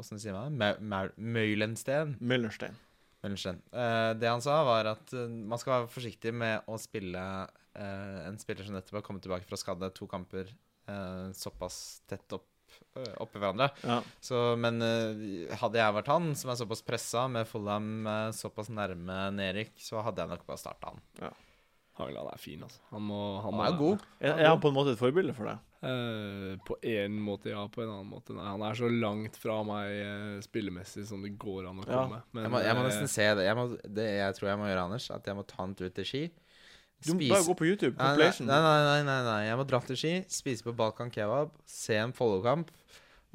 Åssen 0.00 0.20
sier 0.22 0.32
man 0.32 0.56
det? 0.56 0.80
Møylensten? 1.20 2.16
Møllerstein. 3.24 3.60
Eh, 3.74 4.12
det 4.16 4.28
han 4.30 4.44
sa, 4.44 4.60
var 4.64 4.88
at 4.94 5.12
man 5.16 5.60
skal 5.60 5.74
være 5.74 5.92
forsiktig 5.92 6.32
med 6.36 6.68
å 6.70 6.78
spille 6.80 7.22
en 7.76 8.38
spiller 8.40 8.64
som 8.64 8.72
nettopp 8.72 9.02
har 9.02 9.04
kommet 9.04 9.24
tilbake 9.26 9.44
fra 9.44 9.58
skade, 9.60 9.90
to 9.92 10.06
kamper 10.08 10.48
såpass 11.36 12.00
tett 12.08 12.32
opp 12.32 12.46
oppi 13.22 13.40
hverandre. 13.42 13.70
Ja. 13.86 14.00
Så, 14.24 14.42
men 14.60 14.80
eh, 14.84 15.56
hadde 15.60 15.80
jeg 15.80 15.96
vært 15.98 16.12
han, 16.12 16.30
som 16.38 16.52
er 16.52 16.60
såpass 16.60 16.84
pressa, 16.86 17.26
med 17.32 17.48
Fulham 17.50 17.90
eh, 18.10 18.30
såpass 18.36 18.70
nærme 18.72 19.18
Nerik, 19.36 19.74
så 19.82 20.02
hadde 20.06 20.22
jeg 20.24 20.32
nok 20.34 20.46
bare 20.48 20.62
starta 20.62 20.94
han. 20.94 21.34
Hageland 21.96 22.28
er 22.28 22.40
fin, 22.40 22.60
altså. 22.60 22.82
Han, 22.90 23.06
må, 23.08 23.18
han, 23.40 23.54
Han 23.56 23.62
er, 23.64 23.70
er 23.72 23.78
god. 23.80 24.02
Er, 24.20 24.34
er 24.34 24.50
han 24.50 24.60
på 24.60 24.68
en 24.68 24.76
måte 24.76 24.92
et 24.92 25.00
forbilde 25.00 25.32
for 25.36 25.48
deg? 25.48 25.62
Uh, 25.86 26.56
på 26.66 26.76
en 26.88 27.14
måte 27.22 27.52
ja, 27.52 27.62
på 27.72 27.80
en 27.84 27.92
annen 27.92 28.08
måte 28.10 28.34
nei. 28.36 28.44
Han 28.48 28.64
er 28.66 28.76
så 28.76 28.88
langt 28.90 29.36
fra 29.40 29.60
meg 29.64 29.92
uh, 30.02 30.42
spillemessig 30.44 31.06
som 31.08 31.22
det 31.24 31.34
går 31.40 31.70
an 31.70 31.80
å 31.80 31.86
Ja. 31.86 32.02
komme. 32.02 32.20
Men, 32.36 32.46
Jeg 32.48 32.52
må, 32.52 32.60
jeg 32.66 32.76
må 32.76 32.82
eh, 32.82 32.88
nesten 32.90 33.08
se 33.12 33.28
det. 33.38 33.46
Jeg, 33.48 33.56
må, 33.56 33.64
det 34.00 34.06
jeg 34.18 34.36
tror 34.36 34.50
jeg 34.50 34.60
må 34.60 34.68
gjøre, 34.68 34.84
Anders, 34.90 35.08
at 35.14 35.30
jeg 35.30 35.38
må 35.38 35.46
ta 35.48 35.62
han 35.62 35.76
ut 35.78 35.86
til 36.00 36.08
Ski. 36.10 36.22
Du 37.04 37.12
må 37.14 37.28
bare 37.28 37.44
gå 37.46 37.54
på 37.58 37.68
YouTube. 37.68 37.94
Nei, 37.98 38.16
nei, 38.16 38.30
nei, 38.40 38.60
nei, 38.62 38.80
nei, 38.80 39.00
nei, 39.04 39.20
nei. 39.26 39.40
Jeg 39.50 39.58
må 39.60 39.66
dra 39.68 39.80
til 39.84 39.98
Ski, 40.00 40.12
spise 40.32 40.64
på 40.66 40.74
Balkan 40.76 41.12
kebab, 41.12 41.52
se 41.68 41.98
en 42.00 42.14
Follo-kamp 42.16 42.70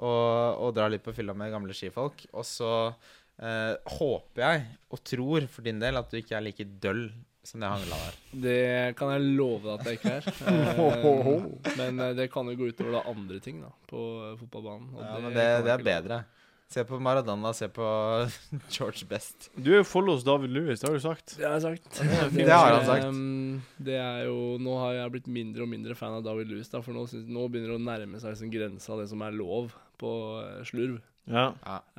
og, 0.02 0.62
og 0.66 0.72
dra 0.76 0.88
litt 0.90 1.04
på 1.06 1.14
fylla 1.16 1.36
med 1.38 1.54
gamle 1.54 1.76
skifolk. 1.78 2.26
Og 2.34 2.48
så 2.48 2.72
eh, 2.90 3.76
håper 4.00 4.46
jeg, 4.46 4.64
og 4.90 5.04
tror 5.06 5.46
for 5.52 5.68
din 5.68 5.82
del, 5.84 6.00
at 6.02 6.10
du 6.10 6.18
ikke 6.20 6.40
er 6.40 6.48
like 6.48 6.68
døll 6.84 7.06
som 7.46 7.62
det 7.62 7.70
Hangeland 7.72 8.04
er. 8.06 8.18
Det 8.44 8.58
kan 9.00 9.14
jeg 9.16 9.32
love 9.38 9.64
deg 9.66 9.80
at 9.80 9.88
jeg 9.90 10.00
ikke 10.00 10.18
er. 10.20 10.28
Eh, 10.82 11.74
men 11.78 12.00
eh, 12.02 12.14
det 12.18 12.28
kan 12.34 12.50
jo 12.50 12.58
gå 12.58 12.70
utover 12.72 12.98
da 12.98 13.02
andre 13.10 13.40
ting 13.44 13.62
da, 13.64 13.72
på 13.90 14.02
fotballbanen. 14.42 14.92
og 14.96 15.02
Ja, 15.06 15.18
men 15.24 15.36
det, 15.38 15.48
det 15.66 15.74
er 15.74 15.86
bedre. 15.86 16.24
Se 16.72 16.84
på 16.88 17.00
Maradona, 17.04 17.50
se 17.54 17.68
på 17.68 17.84
George 18.76 19.04
Best. 19.10 19.50
Du 19.60 19.74
er 19.74 19.82
jo 19.82 19.88
follows 19.88 20.24
David 20.24 20.54
Lewis, 20.56 20.80
det 20.80 20.88
har 20.88 20.96
du 20.96 21.04
sagt. 21.04 21.34
Det 21.36 21.44
har 21.44 21.58
jeg 21.58 21.66
sagt. 21.66 22.00
Det 22.38 22.48
har 22.48 22.72
han 22.78 22.86
sagt. 22.88 23.08
ehm, 23.10 23.58
det 23.84 23.98
er 24.00 24.22
jo, 24.30 24.38
nå 24.64 24.78
har 24.80 24.94
jeg 25.02 25.14
blitt 25.18 25.28
mindre 25.28 25.66
og 25.66 25.72
mindre 25.74 25.98
fan 26.00 26.16
av 26.16 26.24
David 26.24 26.48
Lewis, 26.54 26.72
da, 26.72 26.80
for 26.86 26.96
nå, 26.96 27.04
synes, 27.12 27.28
nå 27.28 27.44
begynner 27.52 27.74
det 27.74 27.82
å 27.82 27.84
nærme 27.90 28.22
seg 28.24 28.32
liksom 28.38 28.54
grensa 28.54 28.94
av 28.96 29.02
det 29.04 29.10
som 29.12 29.26
er 29.28 29.36
lov 29.36 29.76
på 30.00 30.14
eh, 30.46 30.62
slurv. 30.72 30.96
Ja. 31.32 31.50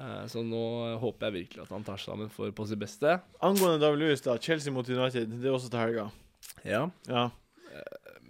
Eh, 0.00 0.24
så 0.32 0.40
nå 0.46 0.62
håper 1.04 1.28
jeg 1.28 1.36
virkelig 1.42 1.66
at 1.66 1.76
han 1.76 1.84
tar 1.86 2.00
seg 2.00 2.14
sammen 2.14 2.32
for 2.32 2.50
på 2.56 2.66
sitt 2.72 2.80
beste. 2.80 3.18
Angående 3.44 3.76
David 3.84 4.06
Lewis, 4.06 4.24
da. 4.24 4.38
Chelsea 4.40 4.72
mot 4.74 4.88
United. 4.88 5.36
Det 5.36 5.52
er 5.52 5.54
også 5.58 5.68
til 5.72 5.84
helga. 5.84 6.08
Ja. 6.64 6.86
Ja. 7.12 7.28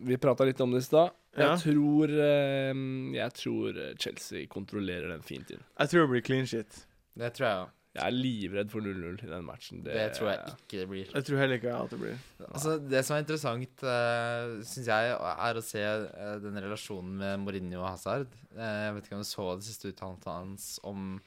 Vi 0.02 0.18
prata 0.20 0.46
litt 0.48 0.60
om 0.64 0.72
det 0.74 0.82
i 0.82 0.86
stad. 0.86 1.12
Jeg, 1.32 1.46
Ja. 1.46 1.56
tror, 1.56 2.10
eh, 2.10 2.80
jeg 3.16 3.32
tror 3.38 3.78
Chelsea 3.98 4.46
kontrollerer 4.46 5.08
den 5.14 5.22
fint 5.22 5.50
inn. 5.50 5.62
Jeg 5.78 5.88
tror 5.88 6.04
det 6.04 6.10
blir 6.10 6.26
clean 6.26 6.46
shit. 6.46 6.84
Det 7.16 7.32
tror 7.34 7.46
jeg 7.48 7.62
òg. 7.62 7.70
Jeg 7.92 8.08
er 8.08 8.14
livredd 8.16 8.70
for 8.72 8.80
0-0 8.80 9.18
i 9.20 9.28
den 9.28 9.44
matchen. 9.44 9.82
Det 9.84 10.14
tror 10.16 10.30
jeg 10.30 10.54
ikke 10.54 10.78
det 10.80 10.88
blir. 10.88 11.10
Jeg 11.12 11.24
tror 11.28 11.40
heller 11.42 11.58
ikke 11.58 11.74
at 11.76 11.90
det 11.92 11.98
blir. 12.00 12.16
Altså, 12.48 12.76
det 12.88 13.02
som 13.04 13.16
er 13.16 13.20
interessant, 13.20 13.84
uh, 13.84 14.62
syns 14.64 14.88
jeg, 14.88 15.10
er 15.12 15.60
å 15.60 15.64
se 15.66 15.82
uh, 15.84 16.38
den 16.40 16.56
relasjonen 16.56 17.18
med 17.20 17.42
Mourinho 17.44 17.82
og 17.82 17.90
Hazard. 17.90 18.32
Uh, 18.56 18.64
jeg 18.64 18.94
vet 18.96 19.10
ikke 19.10 19.18
om 19.18 19.26
du 19.26 19.28
så 19.28 19.48
det 19.60 19.68
siste 19.68 19.92
uttalelsen 19.92 20.32
hans 20.32 20.70
om 20.88 21.20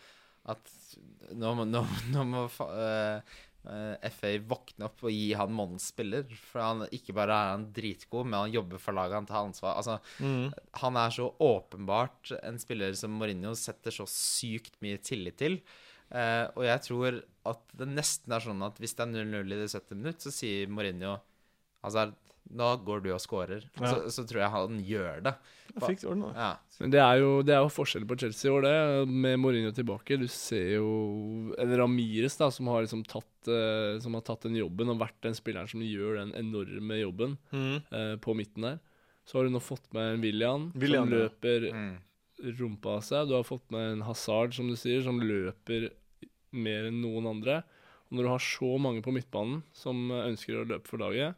at 0.49 0.73
nå 1.37 1.53
må, 1.57 1.65
nå, 1.69 1.81
nå 2.13 2.23
må 2.29 2.43
fa 2.53 2.67
eh, 2.69 3.15
eh, 3.17 3.37
FA 3.65 4.31
våkne 4.45 4.85
opp 4.87 5.03
og 5.03 5.11
gi 5.13 5.33
han 5.37 5.53
månedens 5.55 5.87
spiller. 5.91 6.25
For 6.51 6.61
han 6.61 6.83
ikke 6.93 7.15
bare 7.17 7.33
er 7.37 7.51
han 7.55 7.65
dritgod, 7.75 8.25
men 8.29 8.39
han 8.45 8.53
jobber 8.53 8.81
for 8.81 8.93
laget, 8.97 9.17
han 9.19 9.25
tar 9.29 9.45
ansvar. 9.47 9.75
Altså, 9.81 9.99
Mm. 10.21 10.53
han 10.81 10.97
er 10.97 11.09
så 11.15 11.29
åpenbart 11.39 12.31
en 12.43 12.57
spiller 12.59 12.93
som 12.95 13.11
Mourinho 13.17 13.53
setter 13.55 13.91
så 13.91 14.05
sykt 14.07 14.77
mye 14.81 14.97
tillit 14.97 15.37
til. 15.37 15.61
Eh, 16.11 16.45
og 16.55 16.63
jeg 16.63 16.81
tror 16.85 17.23
at 17.45 17.61
det 17.75 17.87
nesten 17.89 18.31
er 18.31 18.39
sånn 18.45 18.61
at 18.65 18.77
hvis 18.77 18.93
det 18.95 19.07
er 19.07 19.13
0-0 19.25 19.53
i 19.53 19.61
det 19.63 19.71
70 19.71 19.95
minutt, 19.97 20.19
så 20.21 20.31
sier 20.31 20.67
Mourinho 20.67 21.19
Altså, 21.85 22.13
nå 22.53 22.67
går 22.85 23.01
du 23.03 23.11
og 23.13 23.19
scorer. 23.23 23.63
Ja. 23.79 23.87
Så, 23.89 24.09
så 24.13 24.25
tror 24.29 24.41
jeg 24.43 24.51
han 24.53 24.79
gjør 24.85 25.21
det. 25.25 25.33
Fikk 25.75 26.05
orden, 26.07 26.21
det. 26.29 26.35
Ja. 26.39 26.51
Men 26.79 26.91
det 26.93 26.99
er 27.03 27.17
jo, 27.19 27.29
det 27.43 27.53
er 27.55 27.63
jo 27.65 27.71
forskjell 27.73 28.05
på 28.07 28.15
Chelsea 28.21 28.47
i 28.47 28.53
år, 28.55 28.61
det. 28.63 28.75
Med 29.11 29.39
Mourinho 29.41 29.71
tilbake. 29.75 30.15
Du 30.21 30.27
ser 30.31 30.75
jo 30.77 30.85
Eller 31.59 31.81
Ramires 31.81 32.37
da, 32.39 32.47
som 32.53 32.67
har 32.71 32.85
liksom 32.85 33.01
tatt 33.03 33.49
eh, 33.51 33.97
Som 34.03 34.13
har 34.15 34.23
tatt 34.27 34.45
den 34.47 34.55
jobben 34.55 34.89
og 34.93 35.01
vært 35.01 35.17
den 35.25 35.35
spilleren 35.35 35.67
som 35.67 35.81
gjør 35.83 36.21
den 36.21 36.31
enorme 36.39 37.01
jobben 37.01 37.37
Mm. 37.51 37.75
eh, 37.91 38.15
på 38.23 38.35
midten 38.37 38.61
der. 38.69 38.79
Så 39.25 39.39
har 39.39 39.47
du 39.49 39.51
nå 39.55 39.59
fått 39.59 39.87
med 39.97 40.13
en 40.13 40.21
William, 40.21 40.69
William, 40.75 41.09
som 41.09 41.13
ja. 41.17 41.23
løper 41.25 41.71
Mm. 41.73 41.95
rumpa 42.59 42.95
av 42.99 43.01
seg. 43.07 43.27
Du 43.27 43.33
har 43.35 43.43
fått 43.47 43.71
med 43.71 43.91
en 43.95 44.01
Hazard, 44.05 44.53
som 44.53 44.67
du 44.69 44.75
sier, 44.77 45.01
som 45.03 45.19
løper 45.19 45.89
mer 46.55 46.87
enn 46.91 47.01
noen 47.01 47.25
andre. 47.27 47.63
Og 48.11 48.17
når 48.19 48.23
du 48.23 48.29
har 48.29 48.43
så 48.43 48.69
mange 48.79 49.01
på 49.03 49.11
midtbanen 49.15 49.63
som 49.73 50.07
ønsker 50.11 50.61
å 50.61 50.67
løpe 50.69 50.87
for 50.87 51.01
laget, 51.01 51.35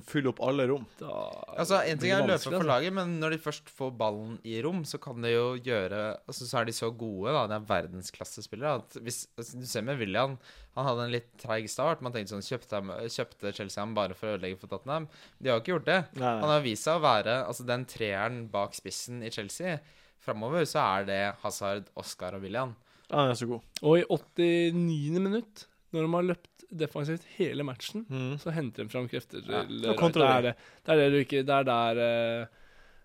Fylle 0.00 0.30
opp 0.32 0.40
alle 0.40 0.64
rom. 0.70 0.86
da 0.98 1.10
Altså, 1.58 1.80
En 1.86 1.98
ting 1.98 2.10
er 2.10 2.22
å 2.22 2.26
løpe 2.26 2.42
for 2.46 2.54
altså. 2.56 2.66
laget, 2.68 2.92
men 2.96 3.18
når 3.20 3.30
de 3.30 3.38
først 3.44 3.68
får 3.68 3.90
ballen 3.98 4.38
i 4.44 4.60
rom, 4.64 4.84
så 4.88 4.98
kan 5.02 5.20
de 5.22 5.32
jo 5.34 5.56
gjøre 5.58 6.00
altså, 6.26 6.46
Så 6.48 6.58
er 6.60 6.64
de 6.64 6.72
så 6.72 6.90
gode, 6.96 7.32
da. 7.32 7.46
De 7.46 7.54
er 7.58 7.68
verdensklassespillere. 7.68 8.74
At 8.82 8.96
hvis, 9.02 9.26
altså, 9.36 9.58
du 9.60 9.66
ser 9.66 9.82
med 9.86 9.98
William, 9.98 10.38
han 10.76 10.86
hadde 10.88 11.04
en 11.06 11.12
litt 11.12 11.28
treig 11.42 11.68
start. 11.68 12.00
Man 12.02 12.12
tenkte 12.14 12.32
sånn 12.36 12.46
Kjøpte, 12.46 12.80
kjøpte 13.12 13.52
Chelsea 13.54 13.82
ham 13.82 13.94
bare 13.94 14.14
for 14.16 14.30
å 14.30 14.36
ødelegge 14.38 14.60
for 14.62 14.72
Tottenham? 14.72 15.08
De 15.38 15.50
har 15.50 15.58
jo 15.58 15.64
ikke 15.64 15.74
gjort 15.76 15.90
det. 15.90 15.98
Nei, 16.22 16.36
Han 16.40 16.48
har 16.54 16.62
vist 16.64 16.84
seg 16.88 16.96
å 17.00 17.04
være 17.04 17.36
altså 17.46 17.66
den 17.68 17.84
treeren 17.84 18.46
bak 18.52 18.74
spissen 18.78 19.22
i 19.22 19.30
Chelsea. 19.30 19.78
Framover 20.22 20.64
så 20.70 20.78
er 21.00 21.04
det 21.08 21.20
Hazard, 21.42 21.90
Oscar 21.98 22.36
og 22.38 22.42
William. 22.46 22.76
Ja, 23.10 23.16
Han 23.24 23.30
er 23.32 23.34
så 23.34 23.48
god. 23.50 23.60
Og 23.82 23.98
i 23.98 24.04
89. 24.08 25.20
minutt, 25.20 25.66
når 25.92 26.06
de 26.06 26.12
har 26.14 26.28
løpt 26.30 26.51
defensivt 26.72 27.24
hele 27.36 27.62
matchen, 27.66 28.06
Mm. 28.08 28.38
så 28.40 28.50
henter 28.56 28.84
de 28.84 28.88
fram 28.92 29.06
krefter. 29.08 29.42
Ja, 29.44 29.62
det, 29.68 29.92
er 29.92 30.42
det. 30.42 30.56
det, 30.84 30.92
er 30.92 30.96
det 31.02 31.06
du 31.12 31.18
ikke 31.20 31.42
Det 31.46 31.54
er 31.60 31.64
der 31.68 32.00
eh, 32.02 32.46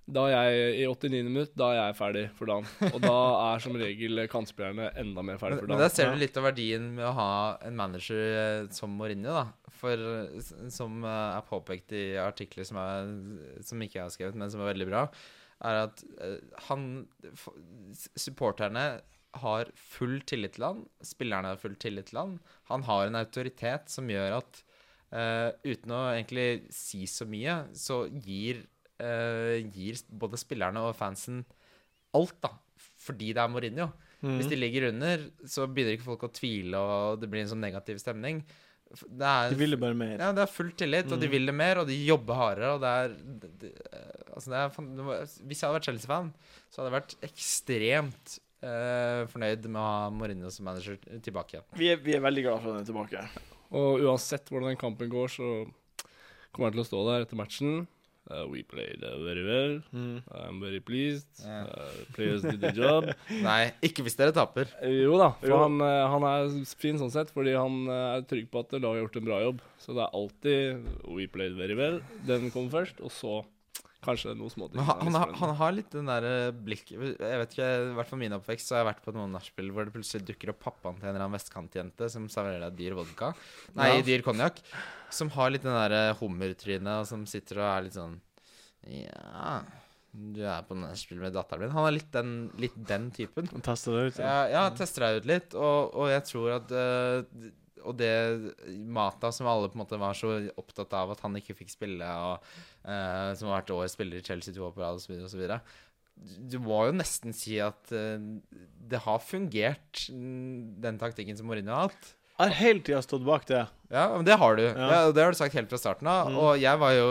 Da 0.08 0.24
er 0.32 0.50
jeg 0.52 0.76
i 0.80 0.86
89. 0.88 1.24
minutt, 1.28 1.52
da 1.60 1.68
er 1.74 1.80
jeg 1.82 1.96
ferdig 2.00 2.22
for 2.38 2.48
dagen. 2.48 2.68
Og 2.94 3.02
da 3.04 3.16
er 3.54 3.60
som 3.60 3.76
regel 3.76 4.22
kantspillerne 4.32 4.86
enda 4.96 5.22
mer 5.28 5.38
ferdig 5.42 5.58
for 5.60 5.68
dagen. 5.68 5.76
men 5.76 5.84
der 5.84 5.92
ser 5.92 6.14
du 6.14 6.22
litt 6.22 6.38
av 6.40 6.46
verdien 6.48 6.86
med 6.96 7.06
å 7.10 7.16
ha 7.18 7.32
en 7.68 7.76
manager 7.76 8.22
eh, 8.24 8.68
som 8.72 8.96
Mourinho, 8.96 9.34
da. 9.36 9.48
For 9.82 9.92
eh, 10.00 10.40
som 10.72 11.04
er 11.04 11.44
påpekt 11.50 11.92
i 11.92 12.06
artikler 12.24 12.64
som, 12.64 12.80
er, 12.80 13.12
som 13.68 13.84
ikke 13.84 14.00
jeg 14.00 14.06
har 14.08 14.16
skrevet, 14.16 14.40
men 14.40 14.50
som 14.50 14.64
er 14.64 14.72
veldig 14.72 14.88
bra, 14.94 15.04
er 15.68 15.84
at 15.90 16.02
han 16.70 16.88
Supporterne 18.16 18.88
har 19.36 19.70
full 19.76 20.22
tillit 20.26 20.54
til 20.56 20.64
han. 20.64 20.86
Spillerne 21.04 21.52
har 21.54 21.58
full 21.62 21.76
tillit 21.76 22.08
til 22.12 22.18
han. 22.22 22.40
Han 22.72 22.84
har 22.88 23.08
en 23.08 23.16
autoritet 23.20 23.90
som 23.92 24.08
gjør 24.10 24.38
at 24.40 24.62
uh, 25.14 25.52
uten 25.68 25.92
å 25.94 26.02
egentlig 26.16 26.48
si 26.74 27.06
så 27.08 27.26
mye, 27.30 27.60
så 27.78 28.06
gir, 28.24 28.64
uh, 29.04 29.58
gir 29.74 30.00
både 30.10 30.38
spillerne 30.42 30.82
og 30.90 30.96
fansen 30.98 31.44
alt, 32.18 32.38
da. 32.42 32.54
Fordi 33.08 33.34
det 33.36 33.44
er 33.44 33.52
Mourinho. 33.52 33.92
Mm. 34.24 34.38
Hvis 34.40 34.48
de 34.50 34.58
ligger 34.58 34.88
under, 34.90 35.28
så 35.46 35.68
begynner 35.70 35.94
ikke 35.98 36.08
folk 36.10 36.24
å 36.26 36.32
tvile, 36.34 36.80
og 36.82 37.20
det 37.22 37.30
blir 37.30 37.44
en 37.44 37.52
sånn 37.52 37.62
negativ 37.62 38.00
stemning. 38.02 38.42
Det 38.88 39.28
er, 39.28 39.50
De 39.52 39.58
ville 39.60 39.78
bare 39.78 39.94
mer. 40.00 40.16
ja, 40.18 40.32
det 40.34 40.42
er 40.46 40.50
full 40.50 40.72
tillit, 40.80 41.12
og 41.12 41.20
de 41.20 41.28
Mm. 41.28 41.32
vil 41.36 41.46
det 41.46 41.54
mer, 41.54 41.78
og 41.84 41.88
de 41.88 41.98
jobber 42.08 42.34
hardere, 42.40 42.70
og 42.74 42.82
det 42.82 42.88
er, 43.04 43.16
det, 43.44 43.50
det, 43.60 43.72
altså 44.34 44.50
det 44.50 44.58
er 44.58 44.70
det 44.72 45.18
Hvis 45.46 45.60
jeg 45.62 45.68
hadde 45.68 45.76
vært 45.78 45.90
Chelsea-fan, 45.90 46.34
så 46.72 46.82
hadde 46.82 46.90
jeg 46.90 46.98
vært 47.02 47.16
ekstremt 47.30 48.38
eh, 48.64 49.26
fornøyd 49.32 49.68
med 49.68 49.82
å 49.82 49.86
ha 49.88 50.08
Mourinho 50.14 50.52
som 50.54 50.68
manager 50.70 50.98
tilbake 51.26 51.58
igjen. 51.58 51.68
Vi 51.78 51.92
er, 51.94 52.02
vi 52.04 52.16
er 52.18 52.24
veldig 52.24 52.46
glad 52.48 52.64
for 52.64 52.72
at 52.72 52.78
han 52.78 52.86
er 52.86 52.90
tilbake. 52.90 53.28
Og 53.78 54.06
uansett 54.08 54.48
hvordan 54.50 54.72
den 54.72 54.80
kampen 54.80 55.12
går, 55.12 55.30
så 55.34 55.52
kommer 56.56 56.70
han 56.72 56.78
til 56.78 56.86
å 56.86 56.90
stå 56.90 57.06
der 57.12 57.26
etter 57.28 57.40
matchen. 57.40 57.86
Uh, 58.28 58.44
we 58.52 58.60
played 58.62 59.00
uh, 59.08 59.24
very 59.24 59.44
well. 59.46 59.78
Mm. 59.96 60.22
I'm 60.36 60.60
very 60.60 60.82
pleased. 60.82 61.28
Yeah. 61.40 61.64
Uh, 61.64 61.92
players 62.12 62.42
did 62.44 62.60
the 62.60 62.74
job. 62.76 63.06
Nei, 63.46 63.70
ikke 63.88 64.04
hvis 64.04 64.18
dere 64.20 64.34
taper. 64.36 64.68
Jo 64.84 65.16
da, 65.16 65.30
for 65.40 65.48
Jo. 65.54 65.60
han, 65.64 65.78
eh, 65.80 66.04
han 66.12 66.26
er 66.28 66.58
fin 66.76 67.00
sånn 67.00 67.14
sett, 67.14 67.32
fordi 67.32 67.54
han 67.56 67.88
er 67.88 68.26
trygg 68.28 68.50
på 68.52 68.66
at 68.66 68.76
laget 68.76 68.90
har 68.90 69.00
gjort 69.06 69.20
en 69.22 69.30
bra 69.30 69.38
jobb. 69.46 69.62
Så 69.80 69.96
det 69.96 70.04
er 70.04 70.18
alltid 70.20 70.90
We 71.08 71.30
played 71.32 71.56
very 71.56 71.78
well. 71.80 72.02
Den 72.28 72.52
kommer 72.52 72.82
først, 72.82 73.00
og 73.00 73.16
så 73.16 73.38
kanskje 74.08 74.34
noe 74.40 74.50
småting. 74.54 74.80
Men 74.80 74.88
han, 74.88 75.02
han, 75.06 75.18
har- 75.22 75.34
han 75.42 75.54
har 75.60 75.76
litt 75.76 75.92
den 75.94 76.08
der 76.10 76.28
blikk 76.56 76.90
Jeg 76.96 77.18
vet 77.20 77.54
ikke, 77.56 77.68
i 77.92 77.96
hvert 78.00 78.10
fall 78.10 78.22
min 78.24 78.36
oppvekst, 78.40 78.68
så 78.72 78.76
har 78.78 78.82
jeg 78.86 78.90
vært 78.94 79.04
på 79.06 79.14
noen 79.18 79.36
nachspiel 79.38 79.72
hvor 79.76 79.86
det 79.88 79.94
plutselig 79.96 80.26
dukker 80.32 80.54
opp 80.56 80.62
pappaen 80.66 80.98
til 81.02 81.08
en 81.10 81.14
eller 81.14 81.26
annen 81.28 81.38
vestkantjente 81.38 82.10
som 82.14 82.26
serverer 82.32 82.64
deg 82.70 82.80
dyr 82.80 82.96
vodka. 82.98 83.34
Nei, 83.78 83.92
Ja. 83.98 84.06
dyr 84.08 84.24
konjakk. 84.26 84.64
Som 85.14 85.30
har 85.38 85.52
litt 85.54 85.68
den 85.68 85.76
derre 85.78 86.16
hummertrynet, 86.20 87.04
og 87.04 87.08
som 87.12 87.28
sitter 87.30 87.60
og 87.62 87.68
er 87.76 87.86
litt 87.90 87.96
sånn 88.00 88.18
Ja 88.88 89.60
Du 90.18 90.40
er 90.48 90.64
på 90.66 90.74
nachspiel 90.80 91.20
med 91.22 91.36
datteren 91.36 91.66
min. 91.68 91.74
Han 91.76 91.86
er 91.90 91.96
litt 92.00 92.12
den, 92.16 92.32
litt 92.58 92.78
den 92.90 93.10
typen. 93.14 93.50
Han 93.52 93.62
tester 93.66 93.94
det 93.94 94.06
ut. 94.08 94.20
Ja, 94.24 94.38
ja 94.50 94.64
tester 94.74 95.04
deg 95.06 95.20
ut 95.22 95.28
litt, 95.30 95.54
og, 95.54 95.92
og 95.94 96.08
jeg 96.10 96.24
tror 96.26 96.56
at 96.56 96.72
eh, 96.74 97.52
og 97.88 97.98
det 98.00 98.12
Mata, 98.86 99.32
som 99.34 99.50
alle 99.50 99.70
på 99.72 99.78
en 99.80 99.84
måte 99.84 100.00
var 100.02 100.18
så 100.18 100.36
opptatt 100.60 100.94
av 100.98 101.14
at 101.16 101.24
han 101.26 101.38
ikke 101.40 101.56
fikk 101.58 101.74
spille, 101.74 102.08
og 102.08 102.44
uh, 102.86 103.34
som 103.38 103.50
har 103.50 103.62
vært 103.62 103.76
årets 103.76 103.98
spiller 103.98 104.20
i 104.20 104.26
Chelsea 104.26 104.56
to 104.56 104.68
år 104.68 104.76
på 104.76 104.84
rad, 104.84 105.00
osv., 105.00 105.16
osv. 105.28 105.48
Du 106.50 106.58
må 106.64 106.84
jo 106.88 106.96
nesten 106.98 107.36
si 107.38 107.60
at 107.62 107.94
uh, 107.94 108.22
det 108.92 109.04
har 109.06 109.24
fungert, 109.24 110.08
mm, 110.12 110.78
den 110.84 111.02
taktikken 111.02 111.40
som 111.40 111.50
Mourinho 111.50 111.76
har 111.76 111.90
hatt. 111.90 112.14
Jeg 112.38 112.52
har 112.52 112.58
hele 112.60 112.82
tida 112.86 113.02
stått 113.02 113.26
bak 113.26 113.48
det. 113.50 113.64
Ja, 113.90 114.12
men 114.14 114.26
det 114.28 114.38
har 114.38 114.58
du. 114.60 114.66
Ja. 114.68 114.88
Ja. 114.92 115.00
det 115.12 115.24
har 115.24 115.34
du 115.34 115.40
sagt 115.40 115.56
helt 115.58 115.72
fra 115.72 115.80
starten 115.82 116.10
av. 116.12 116.30
Mm. 116.30 116.38
Og 116.44 116.52
jeg 116.62 116.82
var 116.84 116.94
jo 116.98 117.08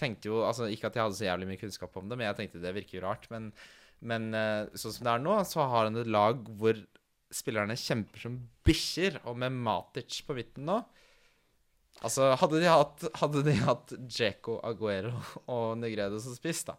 Tenkte 0.00 0.30
jo 0.30 0.40
Altså, 0.42 0.66
ikke 0.72 0.88
at 0.88 0.96
jeg 0.96 1.04
hadde 1.04 1.18
så 1.18 1.26
jævlig 1.28 1.46
mye 1.50 1.60
kunnskap 1.60 1.98
om 2.00 2.08
det, 2.08 2.16
men 2.16 2.26
jeg 2.26 2.38
tenkte 2.38 2.62
det 2.62 2.72
virker 2.74 2.96
jo 2.96 3.02
rart. 3.04 3.28
Men, 3.30 3.50
men 4.00 4.32
eh, 4.34 4.72
sånn 4.72 4.96
som 4.96 5.06
det 5.06 5.12
er 5.12 5.22
nå, 5.22 5.36
så 5.46 5.66
har 5.68 5.86
han 5.86 6.00
et 6.00 6.10
lag 6.10 6.40
hvor 6.58 6.80
spillerne 7.34 7.76
kjemper 7.78 8.26
som 8.26 8.38
bikkjer, 8.66 9.20
og 9.28 9.38
med 9.40 9.54
Matic 9.64 10.20
på 10.26 10.36
midten 10.38 10.68
nå 10.68 10.82
Altså, 12.02 12.32
hadde 12.40 12.58
de 12.58 12.66
hatt, 12.66 13.02
hadde 13.20 13.42
de 13.46 13.52
hatt 13.62 13.92
Djeko, 14.10 14.56
Aguero 14.66 15.12
og 15.52 15.76
Negredo 15.78 16.18
som 16.24 16.34
spiss, 16.34 16.64
da 16.66 16.74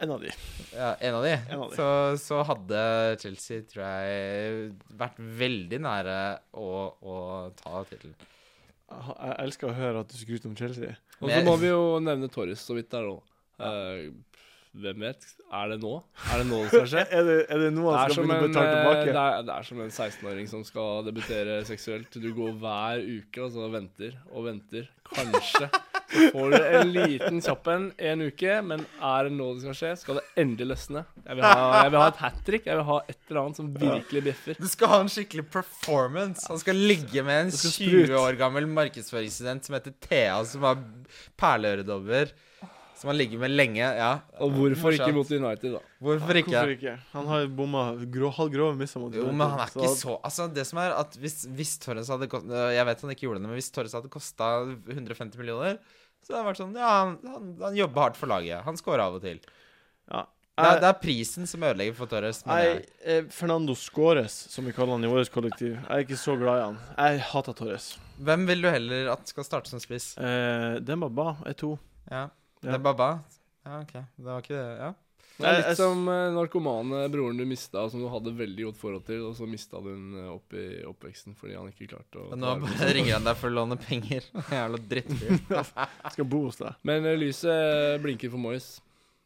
En 0.00 0.14
av 0.14 0.22
de. 0.22 0.30
ja, 0.72 0.94
en 1.08 1.16
av 1.18 1.24
de. 1.26 1.32
En 1.50 1.64
av 1.64 1.70
de. 1.72 1.76
Så, 1.76 1.88
så 2.22 2.38
hadde 2.46 2.80
Chelsea, 3.20 3.64
tror 3.68 3.82
jeg, 3.84 4.70
vært 5.02 5.18
veldig 5.42 5.80
nære 5.84 6.16
å, 6.56 6.68
å 7.00 7.16
ta 7.58 7.82
tittelen. 7.90 8.16
Jeg 8.86 9.36
elsker 9.42 9.70
å 9.70 9.76
høre 9.76 10.02
at 10.04 10.12
du 10.12 10.16
skryter 10.20 10.50
om 10.50 10.56
Chelsea. 10.56 10.94
Og 11.18 11.32
så 11.32 11.40
må 11.48 11.56
vi 11.60 11.72
jo 11.72 11.96
nevne 12.04 12.28
Torres 12.32 12.62
så 12.62 12.76
vidt 12.76 12.92
der 12.92 13.08
òg. 13.08 13.22
Hvem 14.82 15.04
vet? 15.06 15.26
Er 15.56 15.72
det 15.72 15.78
nå? 15.82 15.94
Er 16.26 16.42
det 16.42 16.46
nå 16.50 16.60
det 16.64 16.70
skal 16.72 16.88
skje? 16.92 17.04
Er 17.16 17.26
det, 17.26 17.36
er 17.48 17.64
det 17.64 17.72
nå 17.76 17.88
han 17.88 18.10
skal 18.10 18.16
som 18.18 18.30
begynne 18.30 18.44
å 18.44 18.48
betale 18.48 18.68
eh, 18.68 18.76
tilbake? 18.76 19.08
det, 19.08 19.24
er, 19.24 19.46
det 19.48 19.56
er 19.56 19.68
som 19.70 19.82
en 19.84 19.92
16-åring 19.92 20.52
som 20.52 20.64
skal 20.66 21.06
debutere 21.08 21.58
seksuelt. 21.68 22.20
Du 22.22 22.30
går 22.36 22.56
hver 22.62 23.04
uke 23.04 23.44
og 23.46 23.52
så 23.56 23.68
venter 23.72 24.16
og 24.32 24.48
venter. 24.50 24.88
Kanskje 25.06 25.68
så 26.06 26.30
får 26.32 26.50
du 26.50 26.56
en 26.64 26.92
liten 26.92 27.40
kjapp 27.42 27.68
en 27.70 27.86
en 27.98 28.22
uke, 28.28 28.56
men 28.62 28.84
er 29.02 29.26
det 29.26 29.34
nå 29.34 29.48
det 29.56 29.64
skal 29.64 29.76
skje? 29.80 29.92
Skal 30.02 30.20
det 30.20 30.24
endelig 30.42 30.68
løsne? 30.72 31.02
Jeg 31.24 31.38
vil 31.38 31.46
ha, 31.46 31.66
jeg 31.82 31.92
vil 31.92 32.00
ha 32.00 32.08
et 32.12 32.22
hat 32.22 32.40
trick. 32.46 32.68
Jeg 32.70 32.80
vil 32.80 32.88
ha 32.90 32.98
et 33.02 33.18
eller 33.18 33.40
annet 33.42 33.60
som 33.60 33.70
virkelig 33.82 34.22
bjeffer. 34.28 34.60
Du 34.62 34.68
skal 34.70 34.92
ha 34.92 35.00
en 35.04 35.12
skikkelig 35.12 35.46
performance. 35.52 36.46
Han 36.50 36.62
skal 36.62 36.78
ligge 36.78 37.24
med 37.26 37.46
en 37.46 37.54
20 37.54 38.14
år 38.20 38.38
gammel 38.40 38.68
markedsføringsstudent 38.78 39.66
som 39.66 39.78
heter 39.78 39.96
Thea, 40.06 40.38
som 40.48 40.66
har 40.68 40.82
perleøredobber. 41.40 42.34
Som 42.96 43.10
han 43.10 43.18
ligger 43.18 43.38
med 43.42 43.50
lenge. 43.52 43.82
Ja. 43.84 44.10
Og 44.40 44.54
hvorfor 44.56 44.94
ikke 44.96 45.12
mot 45.12 45.28
United, 45.30 45.72
da? 45.76 45.80
Hvorfor 46.00 46.38
ikke? 46.40 46.48
Hvorfor 46.54 46.72
ikke? 46.78 46.94
Han 47.12 47.26
har 47.28 47.46
bomma 47.58 47.82
grå, 48.08 48.30
halvgrove 48.32 48.76
misser 48.78 49.00
mot 49.02 49.12
Jo, 49.12 49.26
men 49.32 49.50
han 49.52 49.60
er 49.60 49.66
ikke 49.68 49.90
så- 49.90 50.00
så 50.00 50.14
Altså, 50.24 50.46
det 50.54 50.64
som 50.66 50.78
er 50.80 50.94
at 50.96 51.12
hvis, 51.20 51.44
hvis 51.46 51.78
Torres 51.78 52.08
hadde 52.08 52.26
kosta 52.32 52.72
Jeg 52.72 52.86
vet 52.86 53.00
han 53.02 53.10
ikke 53.10 53.26
gjorde 53.28 53.40
det, 53.42 53.48
men 53.50 53.56
hvis 53.58 53.70
Torres 53.70 53.92
hadde 53.92 54.08
kosta 54.08 54.48
150 54.88 55.36
millioner, 55.36 55.78
så 56.24 56.32
hadde 56.32 56.40
det 56.44 56.48
vært 56.48 56.62
sånn 56.62 56.74
Ja, 56.74 56.94
han, 57.04 57.18
han, 57.26 57.58
han 57.60 57.76
jobber 57.76 58.00
hardt 58.00 58.16
for 58.16 58.26
laget. 58.32 58.64
Han 58.64 58.76
scorer 58.80 59.00
av 59.04 59.14
og 59.14 59.22
til. 59.22 59.40
Ja. 60.10 60.24
Det 60.56 60.64
er, 60.64 60.80
det 60.80 60.88
er 60.88 60.96
prisen 61.02 61.46
som 61.46 61.60
ødelegger 61.60 61.94
for 61.94 62.06
Torres. 62.08 62.38
jeg. 62.46 62.86
eh, 63.04 63.22
Fernando 63.28 63.74
Scores, 63.76 64.32
som 64.48 64.64
vi 64.64 64.72
kaller 64.72 64.92
han 64.96 65.04
i 65.04 65.06
vårt 65.12 65.28
kollektiv. 65.30 65.74
Jeg 65.76 65.84
er 65.90 66.06
ikke 66.06 66.16
så 66.16 66.32
glad 66.40 66.56
i 66.56 66.64
han. 66.64 66.78
Jeg 66.96 67.20
hater 67.28 67.52
Torres. 67.52 67.98
Hvem 68.24 68.46
vil 68.48 68.62
du 68.62 68.70
heller 68.70 69.10
at 69.12 69.28
skal 69.28 69.44
starte 69.44 69.68
som 69.68 69.78
spiss? 69.78 70.16
Eh, 70.16 70.78
Dembaba 70.80 71.36
er 71.44 71.52
to. 71.52 71.78
Ja. 72.10 72.30
Ja. 72.66 72.72
Det 72.74 72.78
er 72.80 72.86
Baba? 72.90 73.10
Ja, 73.66 73.80
OK. 73.82 73.92
Det 73.94 74.26
var 74.26 74.42
ikke 74.42 74.56
det. 74.58 74.70
Ja. 74.82 74.94
Det 75.36 75.44
er 75.44 75.58
litt 75.58 75.76
som 75.76 76.06
eh, 76.08 76.30
narkomane 76.32 77.02
broren 77.12 77.36
du 77.36 77.44
mista, 77.44 77.82
som 77.92 78.00
du 78.00 78.06
hadde 78.08 78.32
veldig 78.38 78.70
godt 78.70 78.78
forhold 78.80 79.04
til, 79.04 79.20
og 79.28 79.34
så 79.36 79.48
mista 79.48 79.82
du 79.84 79.90
den 79.90 80.14
eh, 80.16 80.30
opp 80.32 80.56
i 80.56 80.64
oppveksten 80.88 81.36
fordi 81.36 81.58
han 81.58 81.68
ikke 81.68 81.90
klarte 81.90 82.22
å 82.22 82.30
ta 82.30 82.38
nå 82.40 82.54
bare 82.62 82.88
ringer 82.96 83.18
han 83.18 83.28
deg 83.28 83.36
for 83.36 83.52
å 83.52 83.56
låne 83.58 83.76
penger. 83.80 84.24
Jævla 84.56 84.80
drittfyr. 84.94 85.42
Skal 86.14 86.28
bo 86.32 86.46
hos 86.46 86.60
deg. 86.62 86.80
Men 86.88 87.04
eh, 87.04 87.18
lyset 87.20 88.00
blinker 88.04 88.32
for 88.32 88.40
Moyes. 88.40 88.76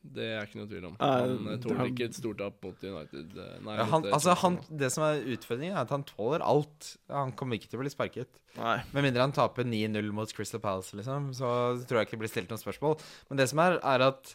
Det 0.02 0.24
er 0.32 0.46
ikke 0.46 0.56
noe 0.56 0.66
tvil 0.70 0.84
om. 0.88 0.94
Han 0.98 1.48
eh, 1.52 1.56
tåler 1.60 1.76
han- 1.76 1.90
ikke 1.92 2.06
et 2.08 2.14
stort 2.16 2.38
tap 2.40 2.62
mot 2.64 2.82
United. 2.82 3.34
eh, 3.36 3.58
Nei, 3.66 3.74
Ja, 3.76 3.84
han, 3.84 4.06
eh, 4.06 4.12
altså, 4.16 4.34
han, 4.40 4.56
det 4.72 4.88
som 4.94 5.04
er 5.04 5.20
utfordringen, 5.34 5.74
er 5.76 5.82
at 5.82 5.90
han 5.92 6.04
tåler 6.08 6.40
alt. 6.40 6.96
Han 7.10 7.32
kommer 7.32 7.58
ikke 7.60 7.68
til 7.68 7.78
å 7.78 7.82
bli 7.82 7.90
sparket. 7.92 8.40
Nei. 8.56 8.78
Med 8.94 9.04
mindre 9.04 9.20
han 9.26 9.32
taper 9.36 9.62
9-0 9.68 10.10
mot 10.16 10.32
Crystal 10.32 10.58
Palace, 10.60 10.96
liksom, 10.96 11.30
så 11.36 11.50
tror 11.84 12.00
jeg 12.00 12.06
ikke 12.08 12.16
det 12.16 12.22
blir 12.24 12.32
stilt 12.32 12.48
noen 12.48 12.62
spørsmål. 12.64 12.98
Men 13.28 13.36
det 13.42 13.48
som 13.52 13.58
er, 13.58 13.76
er 13.84 14.06
at 14.08 14.34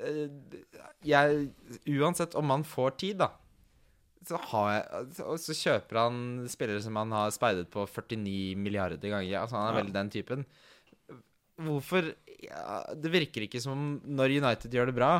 eh, 0.00 0.28
jeg 1.02 1.50
Uansett 1.88 2.36
om 2.36 2.50
han 2.50 2.62
får 2.68 2.98
tid, 3.00 3.18
da, 3.24 3.30
så, 4.28 4.36
har 4.52 4.70
jeg, 4.76 5.40
så 5.40 5.54
kjøper 5.56 5.96
han 6.04 6.46
spillere 6.52 6.82
som 6.84 6.96
han 7.00 7.10
har 7.16 7.30
speidet 7.32 7.70
på 7.72 7.86
49 7.88 8.56
milliarder 8.60 9.00
ganger. 9.08 9.40
Altså, 9.40 9.56
han 9.56 9.70
er 9.72 9.78
Ja. 9.78 9.82
veldig 9.82 9.92
den 9.96 10.10
typen. 10.10 10.44
Hvorfor 11.58 12.12
ja, 12.44 12.82
Det 12.94 13.12
virker 13.12 13.46
ikke 13.46 13.60
som 13.62 13.74
om 13.74 13.86
når 14.04 14.38
United 14.38 14.74
gjør 14.74 14.90
det 14.90 14.98
bra, 14.98 15.12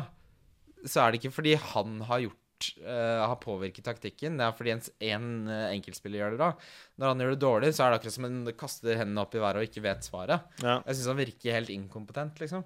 så 0.85 1.03
er 1.03 1.11
det 1.11 1.21
ikke 1.21 1.35
fordi 1.35 1.55
han 1.59 1.99
har 2.07 2.23
gjort 2.23 2.69
uh, 2.83 3.27
har 3.27 3.39
påvirket 3.43 3.85
taktikken. 3.85 4.37
Det 4.39 4.45
er 4.45 4.55
fordi 4.55 4.73
en, 4.75 4.83
en 5.11 5.29
eh, 5.51 5.65
enkeltspiller 5.75 6.21
gjør 6.21 6.35
det 6.35 6.41
bra. 6.41 6.51
Når 6.99 7.13
han 7.13 7.23
gjør 7.23 7.33
det 7.33 7.41
dårlig, 7.43 7.71
så 7.75 7.85
er 7.85 7.91
det 7.91 7.99
akkurat 7.99 8.17
som 8.17 8.27
en 8.29 8.41
kaster 8.59 8.99
hendene 8.99 9.23
opp 9.23 9.35
i 9.35 9.43
været 9.43 9.61
og 9.61 9.67
ikke 9.69 9.83
vet 9.85 10.07
svaret. 10.07 10.47
Ja. 10.63 10.79
Jeg 10.85 10.97
syns 10.97 11.11
han 11.11 11.21
virker 11.21 11.57
helt 11.57 11.73
inkompetent, 11.73 12.41
liksom. 12.43 12.65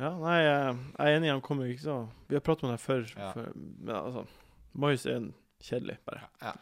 ja, 0.00 0.12
nei, 0.16 0.36
jeg 0.42 0.58
er 1.04 1.14
enig. 1.16 1.32
Han 1.34 1.44
kommer 1.44 1.70
ikke 1.70 1.86
så 1.86 2.00
Vi 2.28 2.38
har 2.38 2.44
pratet 2.44 2.68
om 2.68 2.74
det 2.74 2.82
før. 2.82 3.06
Ja. 3.14 3.32
før 3.36 3.50
men 3.56 3.96
altså 3.96 4.26
Moyes 4.78 5.06
er 5.08 5.16
en 5.18 5.32
kjedelig, 5.64 5.98
bare. 6.06 6.28
Ja. 6.44 6.52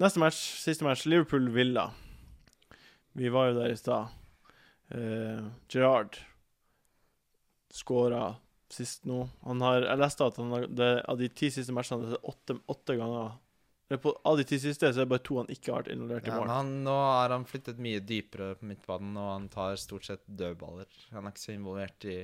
Neste 0.00 0.22
match, 0.22 0.38
siste 0.62 0.86
match, 0.86 1.04
Liverpool-Villa. 1.10 1.90
Vi 3.18 3.28
var 3.28 3.50
jo 3.50 3.58
der 3.58 3.74
i 3.74 3.76
stad. 3.76 4.14
Eh, 4.90 5.44
Gerard 5.70 6.16
skåra 7.70 8.34
sist 8.70 9.04
nå. 9.06 9.28
Han 9.46 9.62
har, 9.62 9.84
jeg 9.86 9.98
leste 10.00 10.26
at 10.26 10.38
han 10.40 10.50
har, 10.54 10.66
det, 10.66 10.90
av 11.10 11.18
de 11.18 11.28
ti 11.30 11.50
siste 11.54 11.74
matchene 11.74 12.08
det 12.10 12.18
er 12.18 12.28
åtte, 12.32 12.56
åtte 12.70 12.96
ganger 12.98 13.38
på, 14.02 14.12
Av 14.22 14.36
de 14.38 14.44
ti 14.46 14.58
siste 14.62 14.86
så 14.92 15.00
er 15.00 15.06
det 15.06 15.10
bare 15.10 15.22
to 15.26 15.40
han 15.40 15.48
ikke 15.50 15.72
har 15.72 15.80
vært 15.82 15.92
involvert 15.96 16.28
i 16.28 16.30
Ja, 16.30 16.36
mål. 16.38 16.50
han, 16.54 16.68
nå 16.86 16.92
har 16.94 17.32
han 17.34 17.46
flyttet 17.48 17.80
mye 17.82 18.02
dypere 18.06 18.52
på 18.58 18.68
midtbanen, 18.70 19.16
og 19.18 19.30
han 19.32 19.48
tar 19.50 19.74
stort 19.82 20.06
sett 20.06 20.22
dødballer. 20.26 20.86
Han 21.16 21.26
er 21.26 21.34
ikke 21.34 21.42
så 21.42 21.56
involvert 21.56 22.06
i, 22.06 22.20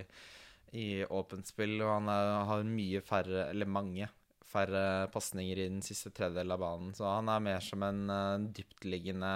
i 0.78 0.86
åpent 1.02 1.50
spill, 1.50 1.74
og 1.82 1.90
han 1.90 2.12
er, 2.12 2.30
har 2.52 2.62
mye 2.70 3.02
færre, 3.02 3.48
eller 3.50 3.66
mange, 3.66 4.06
færre 4.46 4.84
pasninger 5.10 5.58
i 5.58 5.66
den 5.72 5.82
siste 5.82 6.14
tredjedel 6.14 6.54
av 6.54 6.62
banen. 6.62 6.94
Så 6.94 7.02
han 7.10 7.34
er 7.34 7.42
mer 7.48 7.66
som 7.66 7.82
en 7.82 8.04
uh, 8.14 8.46
dyptliggende 8.54 9.32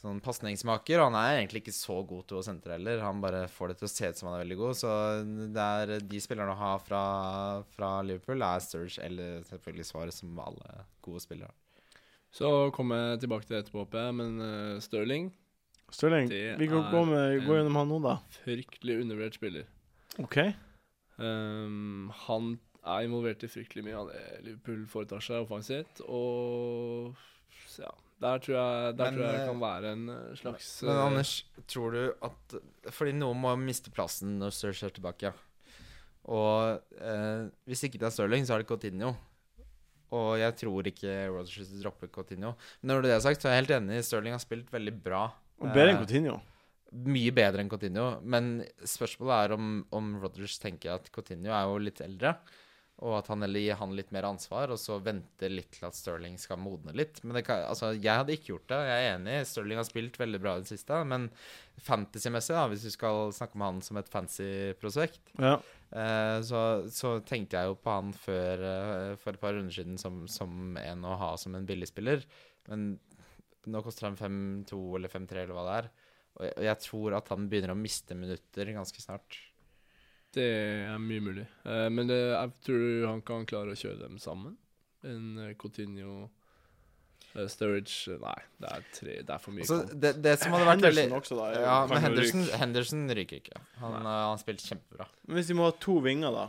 sånn 0.00 0.20
pasningsmaker. 0.24 1.00
Og 1.00 1.10
han 1.10 1.18
er 1.20 1.38
egentlig 1.38 1.64
ikke 1.64 1.76
så 1.76 1.98
god 2.08 2.28
til 2.28 2.40
å 2.40 2.44
sentre 2.44 2.76
heller. 2.76 3.02
Han 3.04 3.22
bare 3.22 3.44
får 3.52 3.72
det 3.72 3.80
til 3.80 3.88
å 3.88 3.92
se 3.92 4.10
ut 4.10 4.20
som 4.20 4.30
han 4.30 4.38
er 4.38 4.44
veldig 4.44 4.60
god. 4.60 4.78
Så 4.80 4.92
det 5.56 5.66
er 5.82 6.06
de 6.12 6.22
spillerne 6.22 6.54
å 6.54 6.60
ha 6.60 6.72
fra, 6.82 7.02
fra 7.74 7.90
Liverpool 8.06 8.46
er 8.46 8.64
Sturge 8.64 9.02
eller 9.04 9.44
selvfølgelig 9.48 9.90
svaret 9.90 10.16
som 10.16 10.40
alle 10.44 10.86
gode 11.04 11.22
spillere. 11.24 11.52
Så 12.30 12.48
kommer 12.74 13.12
jeg 13.12 13.24
tilbake 13.24 13.46
til 13.46 13.56
det 13.56 13.62
etterpå, 13.64 13.84
håper 13.84 14.04
jeg. 14.06 14.16
Men 14.20 14.40
uh, 14.40 14.80
Stirling, 14.82 15.30
Stirling, 15.90 16.28
Det 16.30 16.56
vi 16.60 16.68
kan 16.70 16.84
gå, 16.92 17.04
med, 17.10 17.40
gå 17.42 17.56
gjennom 17.58 17.78
han 17.80 17.88
nå, 17.90 18.00
da. 18.04 18.18
fryktelig 18.44 19.00
undervurdert 19.02 19.38
spiller. 19.40 19.70
OK? 20.22 20.36
Um, 21.20 22.12
han 22.26 22.52
er 22.86 23.08
involvert 23.08 23.42
i 23.44 23.50
fryktelig 23.50 23.84
mye 23.84 23.98
av 23.98 24.12
det 24.12 24.22
Liverpool 24.46 24.86
foretar 24.88 25.24
seg 25.24 25.42
offensivt. 25.42 26.00
Og 26.06 27.18
så 27.66 27.84
ja, 27.84 27.90
der 28.20 28.42
tror 28.44 28.56
jeg, 28.56 28.96
der 28.98 29.04
Men, 29.10 29.14
tror 29.16 29.24
jeg 29.24 29.34
eh, 29.34 29.38
det 29.38 29.48
kan 29.48 29.60
være 29.62 29.92
en 29.94 30.02
eh, 30.12 30.34
slags 30.36 30.68
Men 30.84 30.92
eh, 30.92 31.04
Anders, 31.06 31.32
tror 31.72 31.94
du 31.96 32.02
at 32.28 32.56
Fordi 32.92 33.14
noen 33.16 33.40
må 33.40 33.54
miste 33.62 33.92
plassen 33.94 34.34
når 34.42 34.52
Sturge 34.56 34.90
er 34.90 34.94
tilbake. 34.98 35.32
Og 36.30 37.00
eh, 37.00 37.48
hvis 37.70 37.86
ikke 37.88 38.00
det 38.00 38.10
er 38.10 38.14
Stirling, 38.14 38.44
så 38.46 38.54
er 38.56 38.62
det 38.62 38.68
Coutinho. 38.68 39.14
Og 40.14 40.30
jeg 40.40 40.56
tror 40.58 40.88
ikke 40.90 41.16
Rodgers 41.30 41.70
dropper 41.80 42.10
Coutinho. 42.12 42.52
Men 42.82 42.92
når 42.94 43.04
det 43.06 43.12
er 43.14 43.24
sagt, 43.24 43.42
så 43.42 43.48
er 43.48 43.56
jeg 43.56 43.64
helt 43.64 43.76
enig. 43.78 44.00
Stirling 44.04 44.34
har 44.34 44.42
spilt 44.42 44.72
veldig 44.74 44.94
bra. 45.04 45.24
Og 45.60 45.68
bedre 45.70 45.92
enn 45.92 46.00
Eh, 46.00 46.04
Coutinho. 46.04 46.38
Mye 47.06 47.30
bedre 47.34 47.62
enn 47.62 47.70
Coutinho. 47.70 48.06
Men 48.26 48.64
spørsmålet 48.82 49.36
er 49.46 49.54
om, 49.56 49.68
om 49.94 50.16
Rodgers 50.22 50.58
tenker 50.58 50.96
at 50.98 51.10
Coutinho 51.14 51.54
er 51.54 51.68
jo 51.70 51.78
litt 51.78 52.02
eldre. 52.04 52.34
Og 53.00 53.14
at 53.16 53.30
han 53.32 53.40
eller 53.46 53.62
gir 53.64 53.78
han 53.80 53.94
litt 53.96 54.10
mer 54.12 54.26
ansvar, 54.28 54.68
og 54.74 54.76
så 54.76 54.98
venter 55.00 55.48
litt 55.48 55.70
til 55.72 55.86
at 55.88 55.96
Sterling 55.96 56.34
skal 56.36 56.58
modne 56.60 56.92
litt. 56.92 57.22
Men 57.24 57.38
det 57.38 57.46
kan, 57.46 57.62
altså, 57.64 57.94
jeg 57.96 58.12
hadde 58.12 58.34
ikke 58.36 58.50
gjort 58.52 58.66
det. 58.68 58.80
Jeg 58.90 59.06
er 59.06 59.14
enig. 59.14 59.36
Sterling 59.48 59.80
har 59.80 59.86
spilt 59.88 60.18
veldig 60.20 60.40
bra 60.44 60.52
i 60.58 60.60
det 60.66 60.68
siste. 60.68 60.98
Men 61.08 61.30
fantasy-messig, 61.80 62.58
hvis 62.74 62.84
du 62.84 62.90
skal 62.92 63.30
snakke 63.32 63.56
om 63.56 63.64
han 63.64 63.80
som 63.84 63.96
et 64.00 64.10
fancy 64.12 64.50
prosjekt, 64.80 65.22
Ja. 65.40 65.54
eh, 65.96 66.40
så, 66.44 66.60
så 66.92 67.14
tenkte 67.24 67.56
jeg 67.56 67.70
jo 67.72 67.78
på 67.80 67.94
han 67.96 68.12
før, 68.12 68.66
eh, 68.68 69.16
for 69.22 69.32
et 69.32 69.40
par 69.40 69.56
runder 69.56 69.72
siden 69.72 69.96
som, 70.00 70.26
som 70.28 70.76
en 70.76 71.04
å 71.08 71.16
ha 71.16 71.32
som 71.40 71.54
en 71.56 71.64
billigspiller. 71.66 72.26
Men 72.68 72.98
nå 73.66 73.82
koster 73.84 74.10
han 74.10 74.16
5-2 74.20 74.82
eller 75.00 75.08
5-3 75.12 75.44
eller 75.46 75.56
hva 75.56 75.64
det 75.70 75.78
er. 75.80 75.90
Og 76.36 76.44
jeg, 76.46 76.54
og 76.58 76.64
jeg 76.68 76.82
tror 76.84 77.16
at 77.18 77.32
han 77.32 77.48
begynner 77.50 77.72
å 77.74 77.80
miste 77.80 78.14
minutter 78.16 78.74
ganske 78.76 79.02
snart. 79.02 79.40
Det 80.34 80.50
er 80.86 80.98
mye 81.02 81.22
mulig. 81.24 81.46
Eh, 81.66 81.86
men 81.90 82.10
det, 82.10 82.18
jeg 82.18 82.52
tror 82.66 83.06
han 83.08 83.22
kan 83.26 83.46
klare 83.50 83.74
å 83.74 83.78
kjøre 83.78 83.98
dem 84.04 84.20
sammen. 84.22 84.54
En 85.06 85.40
uh, 85.40 85.48
Coutinho 85.58 86.28
uh, 87.32 87.46
Sturridge 87.48 88.18
Nei, 88.20 88.36
det 88.60 88.70
er, 88.70 88.82
tre, 88.94 89.14
det 89.24 89.34
er 89.34 89.42
for 89.42 89.56
mye. 89.56 89.64
Altså, 89.64 89.96
det, 89.96 90.12
det 90.22 90.34
som 90.42 90.54
hadde 90.54 90.68
vært 90.68 90.84
veldig 90.84 91.06
Henderson 91.06 91.20
også, 91.22 91.38
da. 91.38 91.62
Ja, 91.64 91.76
men 91.90 92.04
Henderson, 92.04 92.42
ryke. 92.44 92.60
Henderson 92.62 93.04
ryker 93.18 93.40
ikke. 93.40 93.62
Han 93.80 93.96
uh, 94.04 94.10
han 94.30 94.42
spilte 94.42 94.68
kjempebra. 94.68 95.08
Men 95.26 95.40
hvis 95.40 95.50
de 95.50 95.56
må 95.58 95.68
ha 95.70 95.76
to 95.82 95.96
vinger, 96.04 96.36
da? 96.36 96.48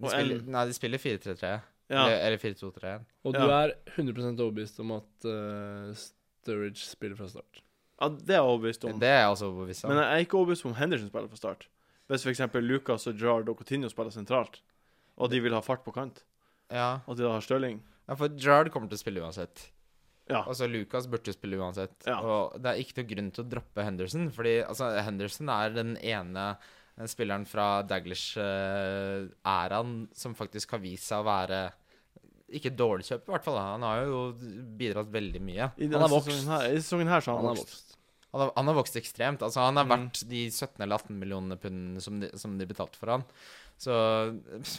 De 0.00 0.14
spiller, 0.14 0.46
nei, 0.48 0.62
de 0.70 0.76
spiller 0.78 1.02
4-3-3. 1.02 1.50
Ja. 1.90 2.04
Eller, 2.06 2.20
eller 2.28 2.40
4-2-3-1. 2.40 3.10
Og 3.26 3.34
ja. 3.36 3.42
du 3.42 3.52
er 3.52 3.74
100 3.96 4.30
overbevist 4.30 4.78
om 4.80 4.94
at 4.96 5.26
uh, 5.28 5.90
Sturridge 5.98 6.86
spiller 6.86 7.18
fra 7.18 7.28
start. 7.28 7.60
ja, 8.00 8.08
det 8.08 8.34
er 8.34 8.40
jeg 8.40 8.48
overbevist 8.48 8.86
om. 8.88 9.02
Det 9.02 9.10
er 9.10 9.20
jeg 9.20 9.34
også 9.34 9.50
overbevist 9.50 9.84
om. 9.84 9.92
Men 9.92 10.00
jeg 10.00 10.14
er 10.14 10.24
ikke 10.24 10.40
overbevist 10.40 10.66
om 10.70 10.76
Henderson 10.78 11.12
spiller 11.12 11.28
fra 11.28 11.40
start. 11.42 11.68
Hvis 12.10 12.24
f.eks. 12.26 12.42
Lucas 12.66 13.06
og 13.06 13.14
Gerard 13.20 13.48
og 13.52 13.56
Coutinho 13.60 13.88
spiller 13.92 14.10
sentralt, 14.14 14.60
og 15.20 15.30
de 15.30 15.38
vil 15.44 15.54
ha 15.54 15.60
fart 15.62 15.84
på 15.86 15.92
kant, 15.94 16.24
Ja. 16.70 17.00
og 17.06 17.16
de 17.16 17.22
da 17.24 17.32
har 17.36 17.40
Stirling 17.44 17.80
ja, 18.08 18.14
for 18.18 18.28
Gerard 18.34 18.70
kommer 18.74 18.88
til 18.90 18.98
å 18.98 19.02
spille 19.04 19.20
uansett. 19.22 19.68
Ja. 20.30 20.40
Altså, 20.46 20.66
Lucas 20.70 21.06
burde 21.10 21.32
spille 21.34 21.58
uansett. 21.58 21.94
Ja. 22.06 22.16
Og 22.22 22.56
det 22.62 22.70
er 22.72 22.78
ikke 22.82 22.96
noe 23.00 23.08
grunn 23.14 23.30
til 23.34 23.44
å 23.44 23.48
droppe 23.50 23.84
Henderson, 23.86 24.28
fordi 24.34 24.56
altså, 24.66 24.88
Henderson 25.02 25.48
er 25.54 25.70
den 25.74 25.92
ene 26.02 26.44
eh, 26.98 27.06
spilleren 27.10 27.46
fra 27.46 27.82
Daglish-æraen 28.90 29.94
som 30.16 30.34
faktisk 30.38 30.74
har 30.76 30.82
vist 30.82 31.06
seg 31.10 31.22
å 31.22 31.26
være 31.28 31.60
ikke 32.50 32.72
dårlig 32.74 33.06
kjøp, 33.06 33.28
i 33.28 33.30
hvert 33.36 33.44
fall. 33.46 33.58
da. 33.60 33.66
Han 33.76 33.84
har 33.86 34.00
jo 34.08 34.20
bidratt 34.78 35.10
veldig 35.14 35.42
mye. 35.46 35.68
I 35.78 35.86
Han 35.86 35.92
denne 35.94 36.08
sesongen 36.10 36.48
her, 36.50 36.66
I 36.66 36.80
sesongen 36.82 37.12
her 37.12 37.22
så 37.22 37.30
har 37.30 37.38
Han 37.38 37.46
han 37.46 37.54
har 37.54 37.60
vokst. 37.62 37.89
Han 38.32 38.40
har, 38.44 38.52
han 38.56 38.68
har 38.70 38.76
vokst 38.78 38.96
ekstremt. 39.00 39.42
Altså, 39.42 39.64
han 39.66 39.78
er 39.80 39.84
Mm. 39.84 39.90
verdt 39.90 40.20
de 40.30 40.44
17 40.50 40.80
eller 40.84 40.94
18 41.00 41.18
millionene 41.18 41.56
pund 41.58 42.00
som 42.02 42.20
som 42.38 42.58
de 42.58 42.66
betalte 42.66 42.96
for 43.00 43.10
han. 43.10 43.24
Så 43.80 43.90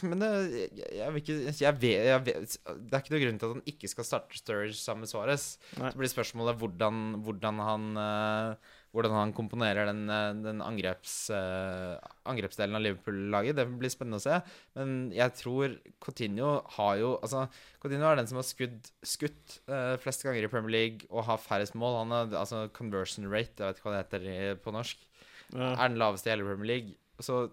Men 0.08 0.18
det, 0.22 0.30
jeg, 0.78 0.92
jeg 0.98 1.12
vil 1.12 1.22
ikke 1.22 1.38
jeg 1.60 1.80
vet, 1.82 2.04
jeg 2.06 2.24
vet, 2.28 2.56
Det 2.86 2.94
er 2.94 3.02
ikke 3.02 3.14
noe 3.16 3.24
grunn 3.24 3.38
til 3.42 3.48
at 3.50 3.56
han 3.58 3.66
ikke 3.74 3.88
skal 3.90 4.04
starte 4.08 4.38
Sturridge 4.38 4.78
sammen 4.78 5.02
med 5.04 5.10
Suárez. 5.12 5.56
Så 5.74 5.92
blir 5.98 6.12
spørsmålet 6.12 6.56
hvordan, 6.62 7.02
hvordan 7.26 7.58
han 7.66 7.88
eh, 7.98 8.54
Hvordan 8.92 9.14
han 9.16 9.30
komponerer 9.32 9.86
den, 9.88 10.02
eh, 10.12 10.34
den 10.44 10.58
angreps, 10.60 11.30
uh, 11.32 11.96
angrepsdelen 12.28 12.76
av 12.76 12.82
Liverpool-laget. 12.84 13.56
Det 13.56 13.64
blir 13.80 13.88
spennende 13.88 14.20
å 14.20 14.24
se. 14.24 14.36
Men 14.76 15.10
jeg 15.16 15.32
tror 15.38 15.78
Coutinho 16.04 16.50
har 16.76 16.98
jo 17.00 17.14
Altså, 17.22 17.46
Coutinho 17.80 18.10
er 18.10 18.16
den 18.20 18.28
som 18.28 18.36
har 18.36 18.44
skudd, 18.44 18.90
skutt 19.02 19.56
uh, 19.72 19.96
flest 19.96 20.26
ganger 20.26 20.44
i 20.44 20.52
Premier 20.52 20.74
League 20.76 21.08
og 21.10 21.24
har 21.24 21.40
færrest 21.40 21.74
mål. 21.74 22.02
Han 22.02 22.12
har 22.18 22.36
altså 22.42 22.66
conversion 22.76 23.24
rate, 23.32 23.56
jeg 23.56 23.64
vet 23.72 23.80
ikke 23.80 23.88
hva 23.88 23.96
det 23.96 24.04
heter 24.04 24.60
på 24.62 24.76
norsk, 24.76 25.08
Ja. 25.52 25.72
er 25.72 25.88
den 25.88 25.98
laveste 26.00 26.28
i 26.28 26.34
hele 26.36 26.44
Premier 26.44 26.68
League. 26.74 26.94
Så 27.20 27.50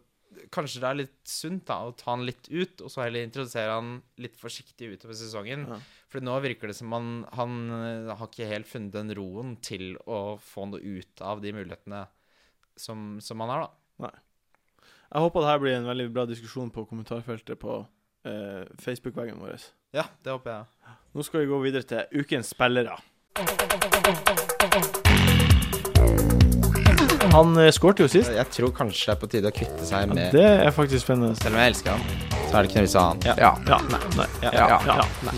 kanskje 0.54 0.82
det 0.82 0.89
er 0.89 1.00
litt 1.02 1.18
sunt 1.28 1.65
da 1.70 1.80
å 1.88 1.94
ta 1.98 2.12
han 2.13 2.26
litt 2.28 2.50
ut, 2.52 2.84
og 2.84 2.92
så 2.92 3.04
heller 3.06 3.26
introdusere 3.26 3.76
han 3.76 3.92
litt 4.22 4.38
forsiktig 4.39 4.92
utover 4.94 5.18
sesongen. 5.18 5.65
Ja. 5.70 5.80
For 6.12 6.26
nå 6.26 6.38
virker 6.46 6.72
det 6.72 6.78
som 6.78 6.94
han, 6.96 7.12
han 7.38 7.60
eh, 7.76 8.10
har 8.13 8.30
ikke 8.30 8.50
helt 8.50 8.70
funnet 8.70 8.96
den 8.96 9.13
roen 9.18 9.56
til 9.65 9.94
å 10.06 10.38
få 10.42 10.70
noe 10.70 10.82
ut 10.82 11.24
av 11.26 11.44
de 11.44 11.54
mulighetene 11.56 12.06
som, 12.80 13.18
som 13.24 13.46
han 13.46 13.54
har, 13.54 13.68
da. 13.68 14.08
Nei. 14.08 14.15
Jeg 15.10 15.26
håper 15.26 15.42
det 15.42 15.50
her 15.50 15.63
blir 15.63 15.78
en 15.80 15.89
veldig 15.89 16.10
bra 16.13 16.26
diskusjon 16.30 16.70
på 16.74 16.86
kommentarfeltet 16.89 17.58
på 17.62 17.80
eh, 18.30 18.63
Facebook-veggen 18.82 19.42
vår. 19.42 19.65
Ja, 19.98 20.06
det 20.24 20.36
håper 20.36 20.54
jeg. 20.54 20.96
Nå 21.18 21.26
skal 21.26 21.44
vi 21.44 21.50
gå 21.50 21.63
videre 21.65 21.89
til 21.89 22.22
ukens 22.22 22.54
spillere. 22.54 23.00
Han 27.30 27.54
skåret 27.72 28.00
jo 28.02 28.08
sist. 28.10 28.32
Jeg 28.34 28.50
tror 28.56 28.72
kanskje 28.74 29.06
det 29.06 29.13
er 29.13 29.20
på 29.22 29.28
tide 29.30 29.50
å 29.52 29.54
kvitte 29.54 29.86
seg 29.86 30.08
Ja, 30.08 30.10
med 30.10 30.34
det 30.34 30.46
er 30.50 30.72
faktisk 30.74 31.06
spennende. 31.06 31.36
Selv 31.38 31.54
om 31.54 31.62
jeg 31.62 31.74
elsker 31.76 31.89
han, 31.94 32.02
så 32.50 32.54
er 32.58 32.60
det 32.60 32.70
ikke 32.70 32.80
noe 32.80 32.86
vits 32.88 32.96
i 32.96 32.98
å 32.98 33.04
ha 33.04 33.10
han. 33.10 33.20
Ja. 33.28 33.36
Ja. 33.38 33.78
Nei. 33.89 34.02
Nei. 34.18 34.30
Ja. 34.42 34.52
Nei. 35.28 35.34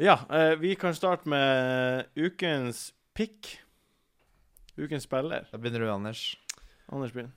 Nei. 0.00 0.20
Eh, 0.40 0.54
vi 0.62 0.72
kan 0.80 0.96
starte 0.96 1.28
med 1.28 2.06
ukens 2.16 2.94
pick. 3.14 3.58
Ukens 4.80 5.04
spiller. 5.04 5.44
Da 5.52 5.60
begynner 5.60 5.84
du, 5.84 5.90
Anders. 5.92 6.24
Anders 6.88 7.12
begynner. 7.12 7.36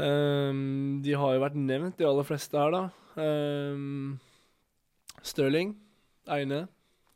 Um, 0.00 1.02
de 1.04 1.12
har 1.14 1.34
jo 1.36 1.42
vært 1.42 1.56
nevnt, 1.60 1.98
de 2.00 2.06
aller 2.08 2.24
fleste 2.26 2.56
her, 2.56 2.72
da. 2.72 2.82
Um, 3.20 4.18
Stirling 5.22 5.74
er 6.26 6.46
inne. 6.46 6.62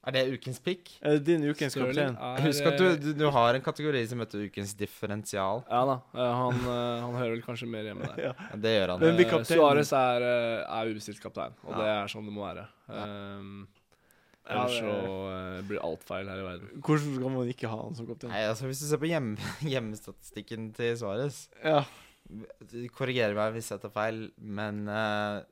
Er 0.07 0.13
det 0.15 0.21
ukens 0.37 0.61
pick? 0.63 0.93
Er 1.03 1.17
det 1.17 1.25
din 1.27 1.43
ukens 1.51 1.73
Sterling 1.75 2.13
kaptein? 2.15 2.17
er, 2.17 2.43
Husk 2.47 2.67
at 2.71 2.77
du, 2.79 2.85
eh, 2.87 2.97
du, 3.03 3.09
du 3.19 3.25
har 3.35 3.55
en 3.59 3.63
kategori 3.65 4.03
som 4.07 4.21
heter 4.23 4.45
ukens 4.47 4.75
differensial. 4.79 5.65
Ja 5.69 5.81
da. 5.89 5.97
eh, 6.15 6.35
han, 6.41 6.61
eh, 6.63 7.01
han 7.03 7.17
hører 7.19 7.33
vel 7.35 7.43
kanskje 7.43 7.67
mer 7.73 7.89
hjemme 7.89 8.07
der. 8.13 8.21
Ja. 8.29 8.35
Det 8.55 8.75
gjør 8.77 8.93
han. 8.95 9.01
Men 9.03 9.17
vi 9.19 9.27
Eh, 9.27 9.43
Suarez 9.51 9.91
er, 9.99 10.23
eh, 10.23 10.79
er 10.79 10.93
ubestilt 10.93 11.19
kaptein, 11.21 11.57
og 11.65 11.73
Ja. 11.75 11.79
det 11.83 11.89
er 11.97 12.13
sånn 12.15 12.25
det 12.31 12.33
må 12.37 12.47
være. 12.47 12.69
Um, 12.89 13.67
Ja, 14.47 14.61
ellers 14.63 14.77
det- 14.79 14.87
så 14.87 15.17
eh, 15.35 15.63
blir 15.67 15.81
alt 15.83 16.05
feil 16.07 16.29
her 16.31 16.39
i 16.39 16.47
verden. 16.47 16.69
Hvordan 16.87 17.15
skal 17.17 17.31
man 17.35 17.49
ikke 17.51 17.69
ha 17.69 17.83
han 17.83 17.95
som 17.99 18.07
kaptein? 18.07 18.31
Nei, 18.31 18.45
altså 18.47 18.69
Hvis 18.71 18.79
du 18.79 18.87
ser 18.87 19.01
på 19.03 19.09
hjem, 19.11 19.33
hjemmestatistikken 19.75 20.69
til 20.77 20.95
Suárez 20.95 21.49
Ja. 21.65 21.81
Korrigerer 22.95 23.35
meg 23.35 23.55
hvis 23.57 23.71
jeg 23.73 23.83
tar 23.83 23.91
feil, 23.95 24.29
men 24.39 24.87
uh, 24.89 25.43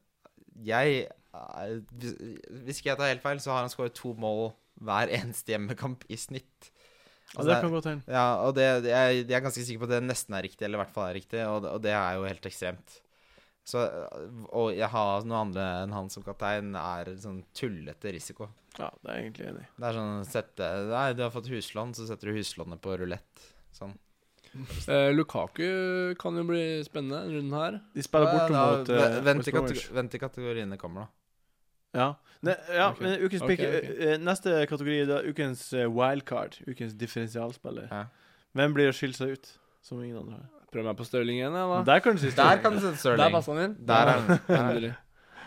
jeg 0.62 1.05
eh, 1.09 1.12
hvis, 1.99 2.79
ikke 2.81 2.92
jeg 2.92 2.99
tar 3.01 3.11
helt 3.12 3.25
feil, 3.25 3.40
så 3.42 3.53
har 3.55 3.64
han 3.64 3.73
skåret 3.73 3.94
to 3.99 4.14
mål 4.20 4.53
hver 4.85 5.12
eneste 5.14 5.55
hjemmekamp 5.55 6.05
i 6.11 6.16
snitt. 6.18 6.70
ja, 6.70 7.38
Altså, 7.38 7.49
det 7.51 7.61
kan 7.62 7.73
godt 7.75 7.88
hende. 7.90 8.05
ja, 8.14 8.27
og 8.44 8.55
det, 8.59 8.66
jeg, 8.88 9.25
jeg 9.29 9.38
er 9.38 9.44
ganske 9.47 9.64
sikker 9.66 9.83
på 9.85 9.88
at 9.88 9.94
det 9.97 10.03
nesten 10.09 10.35
er 10.38 10.44
riktig, 10.47 10.66
eller 10.66 10.79
i 10.79 10.83
hvert 10.85 10.94
fall 10.94 11.09
er 11.11 11.18
riktig, 11.18 11.40
og, 11.47 11.62
det- 11.64 11.73
og 11.75 11.83
det 11.83 11.94
er 11.97 12.18
jo 12.18 12.29
helt 12.29 12.47
ekstremt. 12.51 13.01
Så 13.64 13.81
Å 14.53 14.62
har 14.92 15.25
noe 15.25 15.38
andre 15.40 15.62
enn 15.87 15.92
han 15.97 16.11
som 16.12 16.23
kaptein 16.23 16.75
er 16.77 17.14
sånn 17.16 17.38
tullete 17.57 18.12
risiko. 18.12 18.51
Ja, 18.77 18.90
det 19.01 19.09
er 19.09 19.16
jeg 19.16 19.25
egentlig 19.31 19.47
enig 19.49 19.62
i. 19.64 19.68
Det 19.81 19.87
er 19.88 19.97
sånn 19.97 20.27
sette, 20.29 20.68
Nei, 20.90 21.07
du 21.16 21.23
har 21.25 21.31
fått 21.33 21.49
huslån, 21.49 21.94
så 21.97 22.05
setter 22.11 22.29
du 22.29 22.37
huslånet 22.37 22.83
på 22.85 22.92
rulett. 23.01 23.47
Sånn. 23.73 23.94
Eh, 24.87 25.11
Lukaku 25.16 26.14
kan 26.20 26.37
jo 26.38 26.44
bli 26.47 26.61
spennende 26.87 27.23
denne 27.25 27.38
runden 27.40 27.57
her. 27.59 27.81
De 27.97 28.05
spiller 28.05 28.29
borte 28.31 28.53
Ja, 28.55 28.66
uh, 28.85 29.16
vent, 29.25 29.49
vent 29.97 30.12
til 30.12 30.20
kategoriene 30.23 30.77
kommer, 30.79 31.09
da. 31.09 31.24
Ja. 31.95 32.15
Ne, 32.45 32.57
ja, 32.77 32.91
okay. 32.91 33.07
men 33.07 33.23
ukens 33.25 33.45
pick 33.49 33.63
okay, 33.63 33.79
okay. 33.81 34.17
Neste 34.21 34.57
kategori 34.69 34.97
er 35.07 35.29
ukens 35.31 35.63
eh, 35.73 35.87
wildcard. 35.89 36.59
Ukens 36.69 36.93
differensialspiller. 37.01 37.87
Ja. 37.89 38.03
Hvem 38.59 38.75
blir 38.77 38.91
å 38.91 38.97
skille 38.97 39.17
seg 39.17 39.39
ut, 39.39 39.49
som 39.85 40.03
ingen 40.03 40.19
andre 40.21 40.43
har? 40.43 40.51
Prøv 40.75 40.89
meg 40.89 40.99
på 40.99 41.07
Stirling 41.07 41.39
igjen, 41.39 41.55
eller? 41.55 41.81
da. 41.81 41.95
Der 41.95 42.03
kan 42.05 42.19
du 42.19 42.21
si 42.21 42.35
Der 42.35 42.61
kan 42.61 42.75
du 42.75 42.83
sette 42.83 42.99
Der 42.99 43.03
Stirling. 43.05 43.35
passa 43.37 43.55
han 43.55 43.63
inn. 43.65 43.75
Der 43.87 44.11
er 44.11 44.21
han. 44.21 44.41
Der 44.49 44.61
Endelig. 44.61 44.93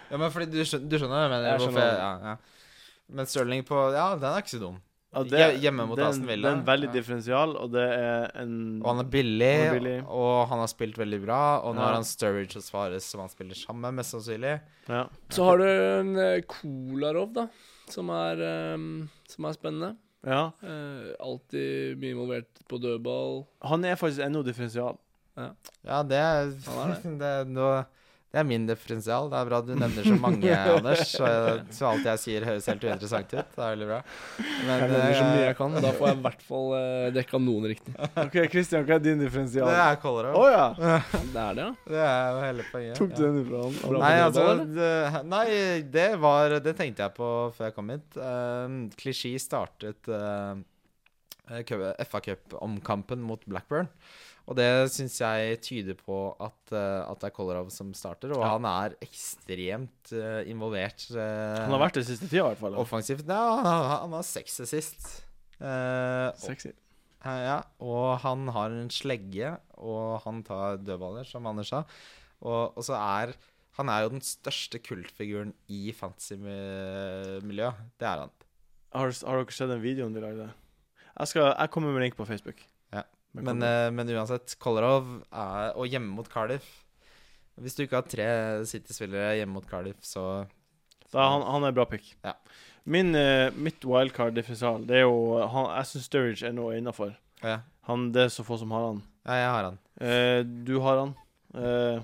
Ja, 0.08 0.18
men 0.18 0.32
fordi 0.32 0.46
du 0.54 0.60
skjønner, 0.64 0.88
du 0.88 0.96
skjønner 0.98 1.16
hva 1.18 1.24
jeg 1.26 1.32
mener? 1.34 1.48
Jeg 1.52 1.64
skjønner 1.66 1.84
jeg, 1.84 1.98
ja, 2.00 2.32
ja. 2.32 3.16
Men 3.18 3.30
Stirling 3.30 3.66
på 3.68 3.82
Ja, 3.96 4.06
den 4.16 4.30
er 4.32 4.44
ikke 4.44 4.54
så 4.56 4.62
dum. 4.64 4.78
Ja, 5.16 5.24
det, 5.24 5.62
hjemme 5.64 5.86
mot 5.88 5.98
det 5.98 6.04
Aston 6.06 6.28
Villa. 6.28 6.50
Det 6.50 6.54
er 6.54 6.58
en 6.60 6.66
veldig 6.68 6.88
Ja. 6.90 6.92
differensial, 6.94 7.54
og 7.58 7.72
det 7.72 7.84
er 7.96 8.32
en 8.42 8.82
Og 8.84 8.88
han 8.96 9.00
er 9.06 9.10
billig, 9.10 9.54
Han 9.58 9.68
er 9.76 9.80
billig. 9.80 9.96
og 10.08 10.48
han 10.50 10.60
har 10.60 10.68
spilt 10.68 10.98
veldig 11.00 11.22
bra. 11.26 11.60
Og 11.64 11.76
nå 11.76 11.80
Ja. 11.80 11.86
har 11.88 11.94
han 11.96 12.04
Sturridge 12.04 12.58
og 12.58 12.64
Svares 12.64 13.04
som 13.04 13.22
han 13.22 13.30
spiller 13.30 13.56
sammen, 13.56 13.96
mest 13.96 14.12
sannsynlig. 14.14 14.60
ja. 14.90 15.06
Så 15.30 15.44
har 15.46 15.58
du 15.58 15.64
en 15.64 16.18
eh, 16.18 16.42
Kolarov, 16.42 17.34
da, 17.34 17.48
som 17.90 18.10
er, 18.10 18.74
um, 18.76 19.10
som 19.28 19.46
er 19.46 19.54
spennende. 19.54 19.96
ja. 20.26 20.52
Uh, 20.62 21.14
alltid 21.22 21.98
mye 21.98 22.12
involvert 22.14 22.68
på 22.68 22.78
dødball. 22.80 23.46
Han 23.64 23.86
er 23.86 23.96
faktisk 23.96 24.20
ennå 24.26 24.44
differensial. 24.44 24.98
Ja, 25.38 26.04
det 26.04 26.18
er, 26.18 26.46
det. 27.04 27.22
er 27.22 27.44
det. 27.46 27.86
Det 28.28 28.42
er 28.42 28.44
min 28.44 28.66
differensial. 28.68 29.30
Det 29.32 29.38
er 29.40 29.48
bra 29.48 29.60
du 29.64 29.70
nevner 29.72 30.04
så 30.04 30.16
mange, 30.26 30.52
Anders. 30.52 31.04
Så, 31.14 31.30
så 31.72 31.88
alt 31.94 32.08
jeg 32.10 32.22
sier, 32.22 32.46
høres 32.48 32.68
helt 32.68 32.84
uinteressant 32.84 33.32
ut. 33.32 33.54
Det 33.56 33.64
er 33.64 33.72
veldig 33.72 33.88
bra. 33.88 34.00
Men 34.38 34.72
Jeg 34.74 34.90
nevner 34.92 35.16
så 35.16 35.24
mye 35.24 35.38
eh, 35.38 35.46
jeg 35.46 35.58
kan. 35.62 35.78
Da 35.86 35.94
får 35.96 36.10
jeg 36.10 36.18
i 36.18 36.24
hvert 36.26 36.44
fall 36.50 36.68
uh, 36.76 37.08
dekka 37.16 37.42
noen 37.42 37.70
riktig. 37.72 37.96
OK, 38.26 38.38
Kristian, 38.52 38.84
hva 38.90 38.98
er 39.00 39.06
din 39.08 39.24
differensial? 39.24 39.72
det 39.72 39.80
Å 39.80 39.88
er 39.88 40.02
Kolarov. 40.04 40.48
ja! 40.58 40.68
Det 40.76 41.46
er 41.46 41.60
det, 41.60 41.68
ja. 41.68 41.72
Det 41.88 42.04
er 42.04 42.28
jo 42.28 42.44
hele 42.44 42.68
poenget. 42.74 43.00
Tok 43.00 43.14
du 43.14 43.24
ja. 43.24 43.30
den 43.30 43.42
ifra 43.46 43.64
han? 43.64 44.00
Nei, 44.04 44.14
altså 44.28 44.48
det, 44.76 44.94
Nei, 45.32 45.46
det 45.98 46.08
var 46.22 46.58
Det 46.68 46.76
tenkte 46.78 47.08
jeg 47.08 47.16
på 47.16 47.34
før 47.56 47.72
jeg 47.72 47.78
kom 47.80 47.94
hit. 47.96 48.08
Uh, 48.20 48.80
Klisjé 49.00 49.38
startet 49.40 50.12
uh, 50.12 50.58
FA 51.48 52.20
Cup-omkampen 52.22 53.22
mot 53.24 53.44
Blackburn. 53.48 53.88
Og 54.48 54.56
det 54.56 54.68
syns 54.94 55.18
jeg 55.20 55.58
tyder 55.66 55.96
på 56.00 56.18
at, 56.40 56.72
eh, 56.72 57.02
at 57.12 57.20
det 57.20 57.28
er 57.30 57.36
Kolarov 57.36 57.70
som 57.72 57.90
starter, 57.94 58.32
og 58.32 58.40
Ja. 58.46 58.54
han 58.56 58.66
er 58.70 58.96
ekstremt 59.04 60.12
eh, 60.16 60.44
involvert. 60.52 61.04
eh, 61.12 61.60
Han 61.66 61.72
har 61.76 61.82
vært 61.90 62.00
det 62.00 62.06
siste 62.08 62.30
tida, 62.30 62.46
i 62.46 62.56
hvert 62.56 62.62
fall. 62.64 62.76
offensivt. 62.80 63.26
Ja, 63.28 63.62
han 64.04 64.12
har, 64.14 64.24
sex 64.24 64.54
seks 64.56 64.60
assist. 64.68 65.26
Eh, 65.60 66.32
Sexy. 66.40 66.70
Eh, 66.70 67.44
Ja, 67.44 67.64
og 67.82 68.20
han 68.22 68.48
har 68.56 68.70
en 68.72 68.88
slegge, 68.90 69.58
og 69.78 70.22
han 70.24 70.44
tar 70.44 70.78
dødballer, 70.78 71.26
som 71.28 71.46
Anders 71.48 71.68
sa. 71.74 71.84
Og, 72.42 72.78
og 72.78 72.84
så 72.84 72.94
er 72.96 73.34
Han 73.78 73.90
er 73.90 74.04
jo 74.04 74.10
den 74.10 74.22
største 74.22 74.80
kultfiguren 74.82 75.52
i 75.70 75.92
fantasy-miljøet. 75.94 77.76
Det 78.00 78.08
er 78.08 78.24
han. 78.24 78.32
Har, 78.96 79.12
har 79.12 79.44
dere 79.44 79.54
sett 79.54 79.70
den 79.70 79.84
videoen 79.84 80.16
de 80.16 80.22
lagde? 80.24 80.48
Jeg, 81.18 81.32
skal, 81.32 81.48
jeg 81.52 81.72
kommer 81.74 81.94
med 81.94 82.06
link 82.06 82.18
på 82.18 82.26
Facebook. 82.30 82.62
Ja. 82.94 83.04
Men 83.38 83.62
eh, 83.66 83.90
men 83.94 84.10
uansett, 84.16 84.56
Kolarov 84.62 85.10
er 85.30 85.76
Og 85.78 85.92
hjemme 85.92 86.10
mot 86.16 86.26
Cardiff 86.32 86.66
Hvis 87.62 87.76
du 87.76 87.84
ikke 87.84 88.00
har 88.00 88.08
tre 88.08 88.28
City-spillere 88.66 89.36
hjemme 89.38 89.58
mot 89.58 89.68
Cardiff, 89.68 90.00
så 90.02 90.46
Da, 91.12 91.26
han, 91.28 91.44
han 91.46 91.68
er 91.68 91.76
bra 91.76 91.86
pick. 91.90 92.16
Ja. 92.26 92.34
Min, 92.88 93.12
uh, 93.16 93.52
mitt 93.54 93.84
wildcard 93.84 94.36
differensial, 94.38 94.86
det 94.88 95.02
er 95.02 95.06
jo 95.06 95.44
han, 95.44 95.70
Jeg 95.76 95.90
syns 95.92 96.08
Sturridge 96.08 96.48
er 96.48 96.56
noe 96.56 96.78
innafor. 96.80 97.14
Ja. 97.44 97.60
Han, 97.90 98.10
det 98.16 98.26
er 98.26 98.34
så 98.34 98.46
få 98.48 98.58
som 98.62 98.72
har 98.76 98.86
han. 98.90 99.02
ja, 99.28 99.40
jeg 99.42 99.50
har 99.54 99.68
han. 99.68 99.80
Uh, 100.00 100.42
du 100.68 100.78
har 100.84 101.02
han. 101.04 101.16
Eh, 101.56 102.02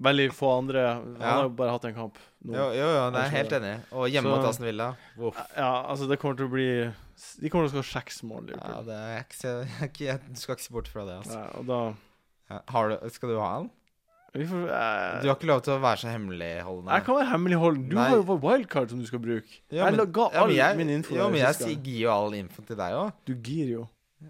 veldig 0.00 0.28
få 0.32 0.50
andre. 0.58 0.84
Han 0.94 1.16
Ja. 1.20 1.30
har 1.36 1.42
jo 1.44 1.48
bare 1.50 1.70
hatt 1.74 1.84
en 1.84 1.94
kamp 1.94 2.18
nå. 2.44 2.54
Jo, 2.56 2.66
jo, 2.72 2.86
jo 2.96 3.16
er 3.20 3.28
helt 3.34 3.52
enig. 3.52 3.74
Og 3.92 4.08
hjemme 4.08 4.30
mot 4.32 4.44
Aston 4.48 4.66
Villa. 4.66 4.96
Uff. 5.18 5.36
Ja, 5.56 5.72
altså, 5.90 6.08
det 6.08 6.18
kommer 6.20 6.36
til 6.36 6.46
å 6.48 6.52
bli 6.52 6.68
De 7.40 7.50
kommer 7.50 7.68
til 7.68 7.78
å 7.78 7.82
skåre 7.82 7.92
seks 8.02 8.22
mål. 8.24 8.48
Ja, 8.56 8.80
det 8.82 8.94
er 9.10 9.26
ikke, 9.26 10.06
jeg, 10.06 10.20
du 10.28 10.40
skal 10.40 10.56
ikke 10.56 10.62
se 10.64 10.72
bort 10.72 10.88
fra 10.88 11.04
det. 11.04 11.18
Altså. 11.24 11.36
Ja, 11.38 11.58
og 11.60 11.66
da 11.66 11.80
Ja. 12.50 12.60
Har 12.68 12.88
du, 12.90 13.10
skal 13.10 13.28
du 13.28 13.38
ha 13.38 13.50
han? 13.58 13.70
vi 14.32 14.44
får, 14.46 14.62
eh, 14.70 15.22
Du 15.22 15.26
har 15.28 15.34
ikke 15.36 15.46
lov 15.50 15.60
til 15.66 15.72
å 15.74 15.80
være 15.82 15.98
så 16.04 16.08
hemmeligholdende. 16.10 16.92
Jeg 16.94 17.04
kan 17.04 17.16
være 17.16 17.30
hemmeligholden. 17.32 17.88
Du 17.90 17.96
Nei. 17.96 18.08
har 18.08 18.16
jo 18.16 18.22
bare 18.22 18.40
wildcard 18.44 18.88
som 18.90 19.00
du 19.00 19.06
skal 19.06 19.18
bruke. 19.18 19.58
Ja, 19.70 19.84
men- 19.90 19.98
jeg 19.98 20.12
ga 20.12 20.28
ja, 20.32 20.40
all 20.40 20.46
men 20.46 20.56
jeg, 20.56 20.76
min 20.78 20.90
info 20.90 21.14
Jo, 21.16 21.28
men 21.28 21.40
jeg 21.40 21.58
jeg 21.58 21.82
gir 21.82 22.00
jo 22.04 22.10
all 22.14 22.32
info 22.34 22.62
til 22.62 22.76
deg 22.76 22.92
òg. 22.94 23.12
Du 23.26 23.34
gir 23.34 23.66
jo. 23.72 23.88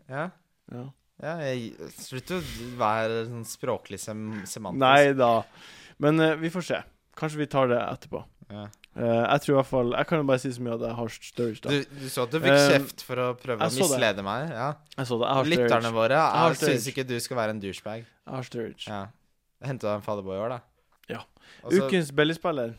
Ja. 0.08 0.30
Ja. 0.72 0.84
Ja 1.22 1.36
jeg, 1.44 1.72
slutt 2.00 2.32
å 2.36 2.40
være 2.80 3.24
sånn 3.28 3.46
språklig 3.48 4.00
sem 4.02 4.20
semantisk. 4.48 4.82
Nei 4.82 5.12
da. 5.18 5.32
Men 6.00 6.20
uh, 6.22 6.34
vi 6.40 6.50
får 6.52 6.66
se. 6.70 6.82
Kanskje 7.20 7.42
vi 7.42 7.46
tar 7.52 7.68
det 7.72 7.80
etterpå. 7.80 8.22
Ja. 8.50 8.66
Uh, 8.96 9.04
jeg 9.22 9.42
tror 9.44 9.52
i 9.52 9.56
hvert 9.60 9.68
fall 9.68 9.92
Jeg 9.94 10.06
kan 10.10 10.18
jo 10.18 10.24
bare 10.26 10.40
si 10.42 10.50
så 10.50 10.62
mye 10.66 10.72
at 10.74 10.80
jeg 10.82 10.96
har 10.98 11.12
sturge. 11.14 11.60
da. 11.62 11.70
Du, 11.70 11.92
du 12.00 12.06
så 12.10 12.24
at 12.26 12.32
du 12.32 12.40
fikk 12.42 12.50
Eh, 12.56 12.64
kjeft 12.72 13.04
for 13.06 13.22
å 13.22 13.26
prøve 13.38 13.62
å 13.68 13.70
mislede 13.70 14.16
det. 14.18 14.24
meg? 14.26 14.50
Ja. 14.50 14.72
Jeg 14.96 15.06
så 15.06 15.18
det. 15.20 15.28
Jeg 15.28 15.38
har 15.38 15.50
Lytterne 15.52 15.92
våre 15.94 16.18
jeg 16.24 16.58
syns 16.64 16.88
ikke 16.90 17.04
du 17.06 17.14
skal 17.22 17.38
være 17.38 17.54
en 17.54 17.62
douchebag. 17.62 18.02
Jeg 18.08 18.34
har 18.34 18.48
sturge. 18.48 18.88
Ja. 18.90 19.02
Henta 19.62 19.86
du 19.86 19.92
en 19.94 20.02
fadderboy 20.02 20.34
i 20.34 20.42
år, 20.42 20.56
da? 20.56 20.60
Ja. 21.12 21.20
Også, 21.62 21.84
Ukens 21.86 22.10
billigspiller. 22.16 22.74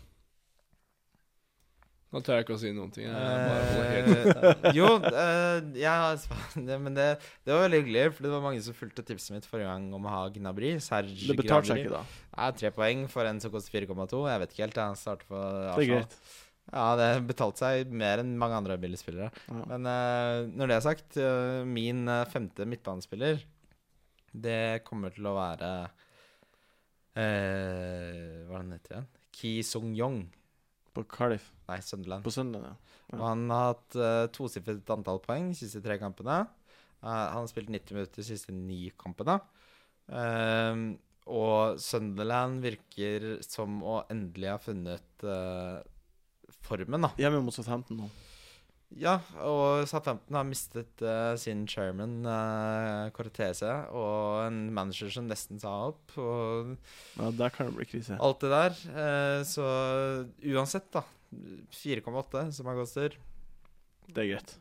Nå 2.12 2.20
tør 2.20 2.36
jeg 2.36 2.43
ikke 2.43 2.55
å 2.57 2.59
si 2.59 2.74
noen 2.76 2.91
ting. 2.91 3.05
Jeg 3.07 3.16
bare 3.16 3.86
helt 3.95 4.09
Eh, 4.68 4.76
jo, 4.76 4.88
uh, 4.99 5.62
ja, 5.80 5.95
det, 6.68 6.78
men 6.84 6.97
det, 6.97 7.07
det 7.47 7.55
var 7.55 7.64
veldig 7.66 7.80
hyggelig, 7.82 8.03
for 8.18 8.28
det 8.28 8.34
var 8.34 8.43
mange 8.43 8.64
som 8.66 8.76
fulgte 8.76 9.05
tipset 9.07 9.36
mitt 9.38 9.47
forrige 9.47 9.72
gang 9.72 9.88
om 9.95 10.07
å 10.09 10.12
ha 10.12 10.22
Gnabry. 10.36 10.74
Serge 10.84 11.32
Det 11.32 11.38
betalte 11.39 11.72
seg 11.72 11.86
ikke, 11.86 12.01
da. 12.01 12.03
Er 12.43 12.55
tre 12.59 12.72
poeng 12.76 13.05
for 13.12 13.30
en 13.30 13.39
som 13.43 13.53
koster 13.53 13.80
4,2. 13.80 14.26
Jeg 14.28 14.43
vet 14.43 14.55
ikke 14.55 14.66
helt. 14.66 14.82
Han 14.84 14.99
starter 14.99 15.32
på 15.32 15.39
Arsenal. 15.72 16.07
Ja, 16.72 16.86
det 16.95 17.07
betalte 17.28 17.66
seg 17.66 17.95
mer 17.95 18.22
enn 18.22 18.36
mange 18.39 18.59
andre 18.59 18.78
billigspillere. 18.80 19.32
Ja. 19.47 19.64
Men 19.74 19.88
uh, 19.88 20.51
når 20.51 20.72
det 20.72 20.78
er 20.78 20.86
sagt, 20.86 21.18
uh, 21.20 21.64
min 21.68 22.05
eh, 22.12 22.28
femte 22.32 22.68
midtbanespiller, 22.70 23.41
det 24.32 24.84
kommer 24.88 25.12
til 25.12 25.28
å 25.28 25.34
være 25.36 25.72
eh, 27.20 28.45
Hva 28.47 28.55
er 28.55 28.62
han 28.62 28.72
heter 28.72 28.95
igjen? 28.95 29.09
Ki 29.36 29.51
Sung-yong. 29.68 30.22
På 30.95 31.03
Cardiff. 31.07 31.49
Nei, 31.72 31.80
Sunderland. 31.86 32.26
På 32.26 32.34
Sunderland, 32.36 32.76
ja. 32.76 33.15
Og 33.15 33.22
han 33.26 33.45
har 33.51 33.69
hatt 33.72 33.95
uh, 33.99 34.26
tosifret 34.36 34.91
antall 34.91 35.22
poeng 35.24 35.51
de 35.53 35.59
siste 35.61 35.82
tre 35.84 35.95
kampene. 36.01 36.41
Uh, 37.01 37.07
han 37.07 37.39
har 37.41 37.47
spilt 37.51 37.72
90 37.72 37.95
minutter 37.97 38.22
de 38.22 38.28
siste 38.28 38.55
ni 38.55 38.84
kampene. 38.99 39.39
Uh, 40.11 40.91
og 41.32 41.80
Sunderland 41.80 42.59
virker 42.65 43.38
som 43.45 43.80
å 43.88 44.01
endelig 44.11 44.51
ha 44.51 44.57
funnet 44.59 45.24
uh, 45.28 45.80
formen, 46.65 47.07
da. 47.07 47.13
Hjemme 47.22 47.39
mot 47.45 47.55
Southampton 47.55 48.03
nå. 48.03 48.09
Ja, 48.99 49.13
og 49.47 49.86
Southampton 49.88 50.36
har 50.36 50.43
mistet 50.43 50.99
uh, 51.05 51.32
sin 51.39 51.61
chairman, 51.69 52.26
uh, 52.28 53.07
Cortese, 53.15 53.69
og 53.95 54.41
en 54.49 54.65
manager 54.76 55.13
som 55.13 55.30
nesten 55.32 55.61
sa 55.63 55.72
opp, 55.93 56.11
og 56.19 56.74
Ja, 57.15 57.30
der 57.39 57.53
kan 57.55 57.69
det 57.69 57.78
bli 57.78 57.88
krise. 57.88 58.17
alt 58.19 58.43
det 58.43 58.51
der. 58.51 58.76
Uh, 58.91 59.39
så 59.47 59.69
uansett, 60.43 60.91
da. 60.91 61.05
4,8 61.71 62.51
som 62.55 62.69
han 62.69 62.77
koster. 62.79 63.15
Det 64.11 64.23
er 64.25 64.32
greit. 64.36 64.55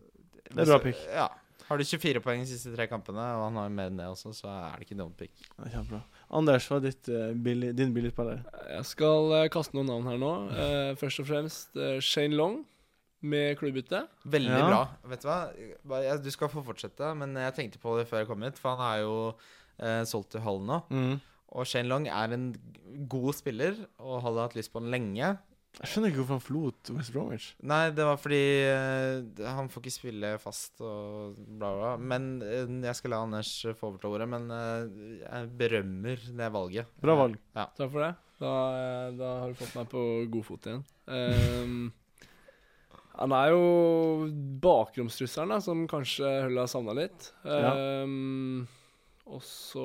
Det 0.51 0.59
er 0.64 0.68
bra 0.71 0.79
pick. 0.83 0.99
Ja. 1.11 1.29
Har 1.71 1.79
du 1.79 1.85
24 1.87 2.18
poeng 2.25 2.41
de 2.43 2.49
siste 2.51 2.73
tre 2.75 2.87
kampene, 2.91 3.23
og 3.39 3.45
han 3.47 3.59
har 3.61 3.68
mer 3.71 3.91
enn 3.93 3.99
det 4.01 4.07
også, 4.11 4.33
så 4.35 4.49
er 4.51 4.81
det 4.81 4.89
ikke 4.89 4.97
dumt 4.99 5.14
pick. 5.21 5.31
Kjempebra. 5.61 6.01
Anders, 6.35 6.66
hva 6.66 6.81
er 6.81 6.87
ditt, 6.89 7.11
uh, 7.14 7.29
billig, 7.47 7.71
din 7.79 7.93
billigspiller? 7.95 8.41
Jeg 8.73 8.89
skal 8.91 9.31
uh, 9.37 9.45
kaste 9.55 9.77
noen 9.79 9.87
navn 9.93 10.09
her 10.11 10.18
nå. 10.18 10.33
Uh, 10.51 10.91
først 10.99 11.23
og 11.23 11.29
fremst 11.31 11.79
eh, 11.79 12.01
Shane 12.03 12.35
Long 12.35 12.57
med 13.23 13.55
klubbbytte. 13.61 14.01
Veldig 14.33 14.57
Ja. 14.57 14.66
bra. 14.66 14.81
Vet 15.12 15.23
du 15.23 15.29
hva? 15.29 15.39
Bare- 15.87 16.05
jeg- 16.09 16.23
Du 16.25 16.31
skal 16.35 16.49
få 16.49 16.64
fortsette, 16.66 17.14
men 17.21 17.35
jeg 17.39 17.55
tenkte 17.55 17.79
på 17.79 17.95
det 17.99 18.09
før 18.09 18.18
jeg 18.25 18.31
kom 18.33 18.43
hit, 18.43 18.59
for 18.59 18.75
han 18.75 18.87
er 18.99 19.03
jo 19.05 19.16
eh, 19.79 20.03
solgt 20.09 20.31
til 20.35 20.41
Hall 20.41 20.59
nå. 20.66 20.81
Mm. 20.91 21.21
Og 21.53 21.66
Shane 21.66 21.89
Long 21.89 22.09
er 22.09 22.33
en 22.35 22.49
god 23.09 23.35
spiller, 23.35 23.77
og 24.01 24.23
hadde 24.25 24.41
hatt 24.43 24.55
lyst 24.59 24.73
på 24.73 24.81
han 24.83 24.91
lenge. 24.91 25.37
Jeg 25.79 25.89
skjønner 25.89 26.11
ikke 26.11 26.21
hvorfor 26.21 26.37
han 26.37 26.45
forlot 26.45 26.91
West 26.97 27.12
Bromwich. 27.14 27.45
Nei, 27.71 27.85
det 27.95 28.05
var 28.05 28.18
fordi 28.21 28.41
uh, 28.68 29.45
han 29.47 29.71
får 29.71 29.85
ikke 29.85 29.95
spille 29.95 30.33
fast 30.43 30.83
og 30.85 31.39
bla, 31.39 31.71
bla. 31.79 31.93
Men 32.01 32.33
uh, 32.43 32.66
jeg 32.89 32.99
skal 32.99 33.14
la 33.14 33.23
Anders 33.25 33.53
få 33.79 33.93
overta 33.93 34.11
ordet, 34.11 34.27
men 34.35 34.51
uh, 34.51 34.91
jeg 35.23 35.53
berømmer 35.62 36.27
det 36.43 36.51
valget. 36.59 36.99
Bra 37.01 37.16
valg. 37.23 37.39
Ja. 37.55 37.71
Takk 37.79 37.95
for 37.95 38.05
det. 38.05 38.12
Da, 38.41 38.53
eh, 38.73 39.09
da 39.18 39.31
har 39.43 39.51
du 39.51 39.59
fått 39.59 39.77
meg 39.77 39.89
på 39.93 40.03
god 40.33 40.47
fot 40.47 40.68
igjen. 40.68 40.85
Um, 41.05 41.91
han 43.21 43.35
er 43.37 43.53
jo 43.53 43.64
bakromstrusselen, 44.64 45.53
da, 45.53 45.61
som 45.64 45.85
kanskje 45.91 46.29
Hull 46.47 46.61
har 46.62 46.71
savna 46.73 46.97
litt. 46.97 47.33
Ja. 47.45 47.75
Ehm, 47.75 48.64
og 49.29 49.45
så 49.45 49.85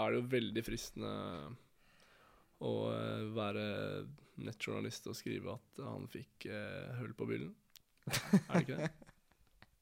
er 0.00 0.14
det 0.14 0.22
jo 0.22 0.30
veldig 0.32 0.64
fristende 0.64 1.12
å 2.64 2.72
eh, 2.92 3.28
være 3.36 3.66
nettjournalist 4.46 5.06
og 5.10 5.18
skrive 5.18 5.54
at 5.56 5.84
han 5.84 6.08
fikk 6.12 6.48
eh, 6.50 6.90
hull 7.00 7.14
på 7.18 7.28
byllen. 7.28 7.54
Er 8.10 8.50
det 8.50 8.64
ikke 8.64 8.80
det? 8.80 8.90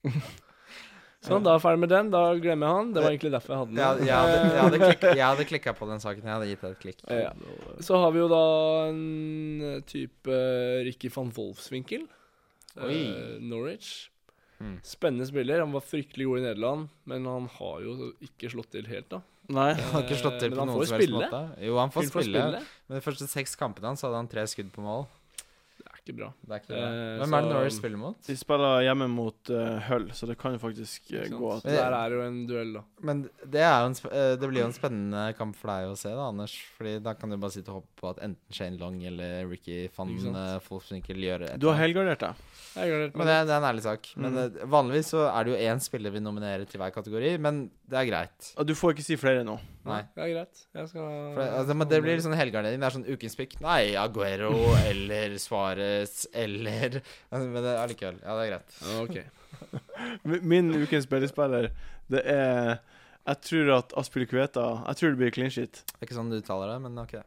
Sånn, 1.28 1.42
da 1.42 1.50
er 1.50 1.56
jeg 1.58 1.64
ferdig 1.64 1.80
med 1.82 1.90
den. 1.90 2.10
Da 2.14 2.20
glemmer 2.38 2.68
jeg 2.68 2.78
han. 2.78 2.90
Det 2.94 3.02
var 3.02 3.10
egentlig 3.10 3.32
derfor 3.34 3.52
jeg 3.52 3.60
hadde 3.60 3.72
den. 3.72 3.80
Jeg, 3.80 4.06
jeg, 4.06 4.18
hadde, 4.18 4.36
jeg, 4.38 4.60
hadde 4.62 5.16
jeg 5.18 5.24
hadde 5.24 5.46
klikka 5.50 5.74
på 5.76 5.88
den 5.90 6.04
saken. 6.04 6.22
Jeg 6.22 6.34
hadde 6.34 6.50
gitt 6.52 6.62
deg 6.62 6.76
et 6.76 6.84
klikk. 6.84 7.02
Ja. 7.10 7.32
Så 7.84 7.98
har 7.98 8.14
vi 8.14 8.22
jo 8.22 8.28
da 8.30 8.44
en 8.92 9.82
type 9.90 10.38
Ricky 10.86 11.10
van 11.16 11.32
Wolfsvinkel. 11.34 12.06
Eh, 12.78 13.34
Norwich. 13.42 13.90
Mm. 14.62 14.78
Spennende 14.86 15.26
spiller. 15.26 15.64
Han 15.64 15.74
var 15.74 15.84
fryktelig 15.86 16.28
god 16.30 16.38
i 16.38 16.46
Nederland, 16.46 16.94
men 17.10 17.26
han 17.26 17.50
har 17.58 17.82
jo 17.82 18.12
ikke 18.24 18.54
slått 18.54 18.72
til 18.74 18.86
helt, 18.90 19.10
da. 19.10 19.22
Nei. 19.48 19.70
Han 19.72 19.94
har 19.94 20.02
ikke 20.04 20.18
slått 20.20 20.40
til 20.42 20.52
på 20.52 20.60
han 20.60 20.68
noen 20.68 20.84
som 20.88 20.98
helst 20.98 21.14
måte. 21.14 21.40
Jo, 21.64 21.78
han 21.80 21.92
får 21.92 22.08
spille. 22.10 22.42
spille. 22.42 22.60
Men 22.88 23.00
de 23.00 23.04
første 23.04 23.28
seks 23.30 23.56
kampene 23.56 23.88
hans 23.88 24.04
hadde 24.04 24.20
han 24.20 24.28
tre 24.28 24.44
skudd 24.50 24.68
på 24.74 24.84
mål. 24.84 25.06
Det 26.08 26.14
er 26.14 26.18
bra. 26.22 26.28
Det 26.40 26.54
er 26.56 26.60
ikke 26.62 26.72
bra. 26.72 26.84
Eh, 26.88 27.18
Hvem 27.20 27.34
er 27.36 27.42
det 27.44 27.50
Norway 27.52 27.72
spiller 27.76 28.00
mot? 28.00 28.16
De 28.24 28.36
spiller 28.40 28.84
hjemme 28.86 29.08
mot 29.12 29.50
uh, 29.52 29.78
Hull, 29.90 30.06
så 30.16 30.28
det 30.30 30.38
kan 30.40 30.54
jo 30.56 30.60
faktisk 30.62 31.10
uh, 31.12 31.26
gå 31.36 31.50
at 31.58 31.66
Der 31.68 31.92
er 31.98 32.14
jo 32.16 32.22
en 32.24 32.38
duell, 32.48 32.70
da. 32.78 32.82
Men 33.04 33.20
det, 33.44 33.60
er 33.60 33.74
jo 33.82 33.90
en, 33.90 33.96
sp- 33.98 34.08
eh, 34.16 34.32
det 34.40 34.48
blir 34.48 34.62
jo 34.64 34.68
en 34.70 34.76
spennende 34.78 35.26
kamp 35.36 35.54
for 35.60 35.68
deg 35.74 35.90
å 35.92 35.98
se, 36.00 36.08
da, 36.16 36.28
Anders. 36.32 36.54
Fordi 36.78 36.94
da 37.04 37.12
kan 37.18 37.28
du 37.28 37.36
bare 37.36 37.52
sitte 37.58 37.74
og 37.74 37.82
håpe 37.82 38.00
på 38.00 38.08
at 38.14 38.22
enten 38.24 38.56
Shane 38.56 38.80
Long 38.80 38.96
eller 39.04 39.44
Ricky 39.52 39.82
van 39.98 40.14
Ikke 40.16 40.24
sant? 40.30 40.70
Wolfswinkel 40.72 41.20
gjør 41.28 41.44
et 41.50 41.60
Du 41.60 41.68
har 41.68 41.76
helgardert 41.82 42.24
deg. 42.24 42.42
Jeg 42.78 42.92
er 42.94 43.10
Men 43.18 43.26
det, 43.28 43.36
det 43.48 43.52
er 43.52 43.58
en 43.60 43.68
ærlig 43.74 43.84
sak. 43.84 44.08
Men 44.16 44.32
Mm. 44.38 44.38
eh, 44.62 44.64
vanligvis 44.70 45.08
så 45.12 45.26
er 45.28 45.44
det 45.44 45.52
jo 45.54 45.60
én 45.72 45.80
spiller 45.82 46.12
vi 46.14 46.20
nominerer 46.24 46.64
til 46.68 46.80
hver 46.80 46.92
kategori, 46.94 47.36
men 47.42 47.66
det 47.88 47.96
er 48.00 48.06
greit. 48.08 48.52
Og 48.56 48.66
du 48.68 48.74
får 48.76 48.94
ikke 48.94 49.04
si 49.06 49.16
flere 49.18 49.42
nå. 49.44 49.58
Nei. 49.88 50.02
Det 50.14 50.20
er 50.24 50.32
greit. 50.34 50.60
Jeg 50.76 50.88
skal 50.90 51.06
For 51.32 51.40
det, 51.40 51.48
altså, 51.58 51.74
men 51.80 51.88
det 51.88 51.98
blir 52.04 52.20
sånn 52.20 52.36
helgardering. 52.36 52.78
Det 52.78 52.86
er 52.90 52.94
sånn 52.98 53.06
ukens 53.08 53.34
pick. 53.38 53.54
Nei, 53.64 53.94
Aguero 53.96 54.52
eller 54.90 55.34
Suárez 55.40 55.97
eller 56.32 57.00
Men 57.30 57.58
det 57.58 57.72
er 57.72 57.80
allikevel. 57.82 58.20
Ja, 58.22 58.36
det 58.38 58.44
er 58.44 58.52
greit. 58.52 58.70
OK. 59.02 59.16
Min 60.52 60.70
ukens 60.76 61.08
billigspiller, 61.10 61.70
det 62.12 62.22
er 62.24 62.78
Jeg 63.28 63.40
tror 63.44 63.72
at 63.78 63.92
Aspil 63.96 64.26
Kveta 64.28 64.84
Jeg 64.86 65.00
tror 65.00 65.10
det 65.10 65.20
blir 65.20 65.34
clean 65.34 65.52
shit. 65.52 65.82
Det 65.84 66.00
er 66.00 66.08
ikke 66.08 66.18
sånn 66.18 66.30
du 66.32 66.38
uttaler 66.38 66.74
det, 66.74 66.78
men 66.86 67.02
ok. 67.02 67.18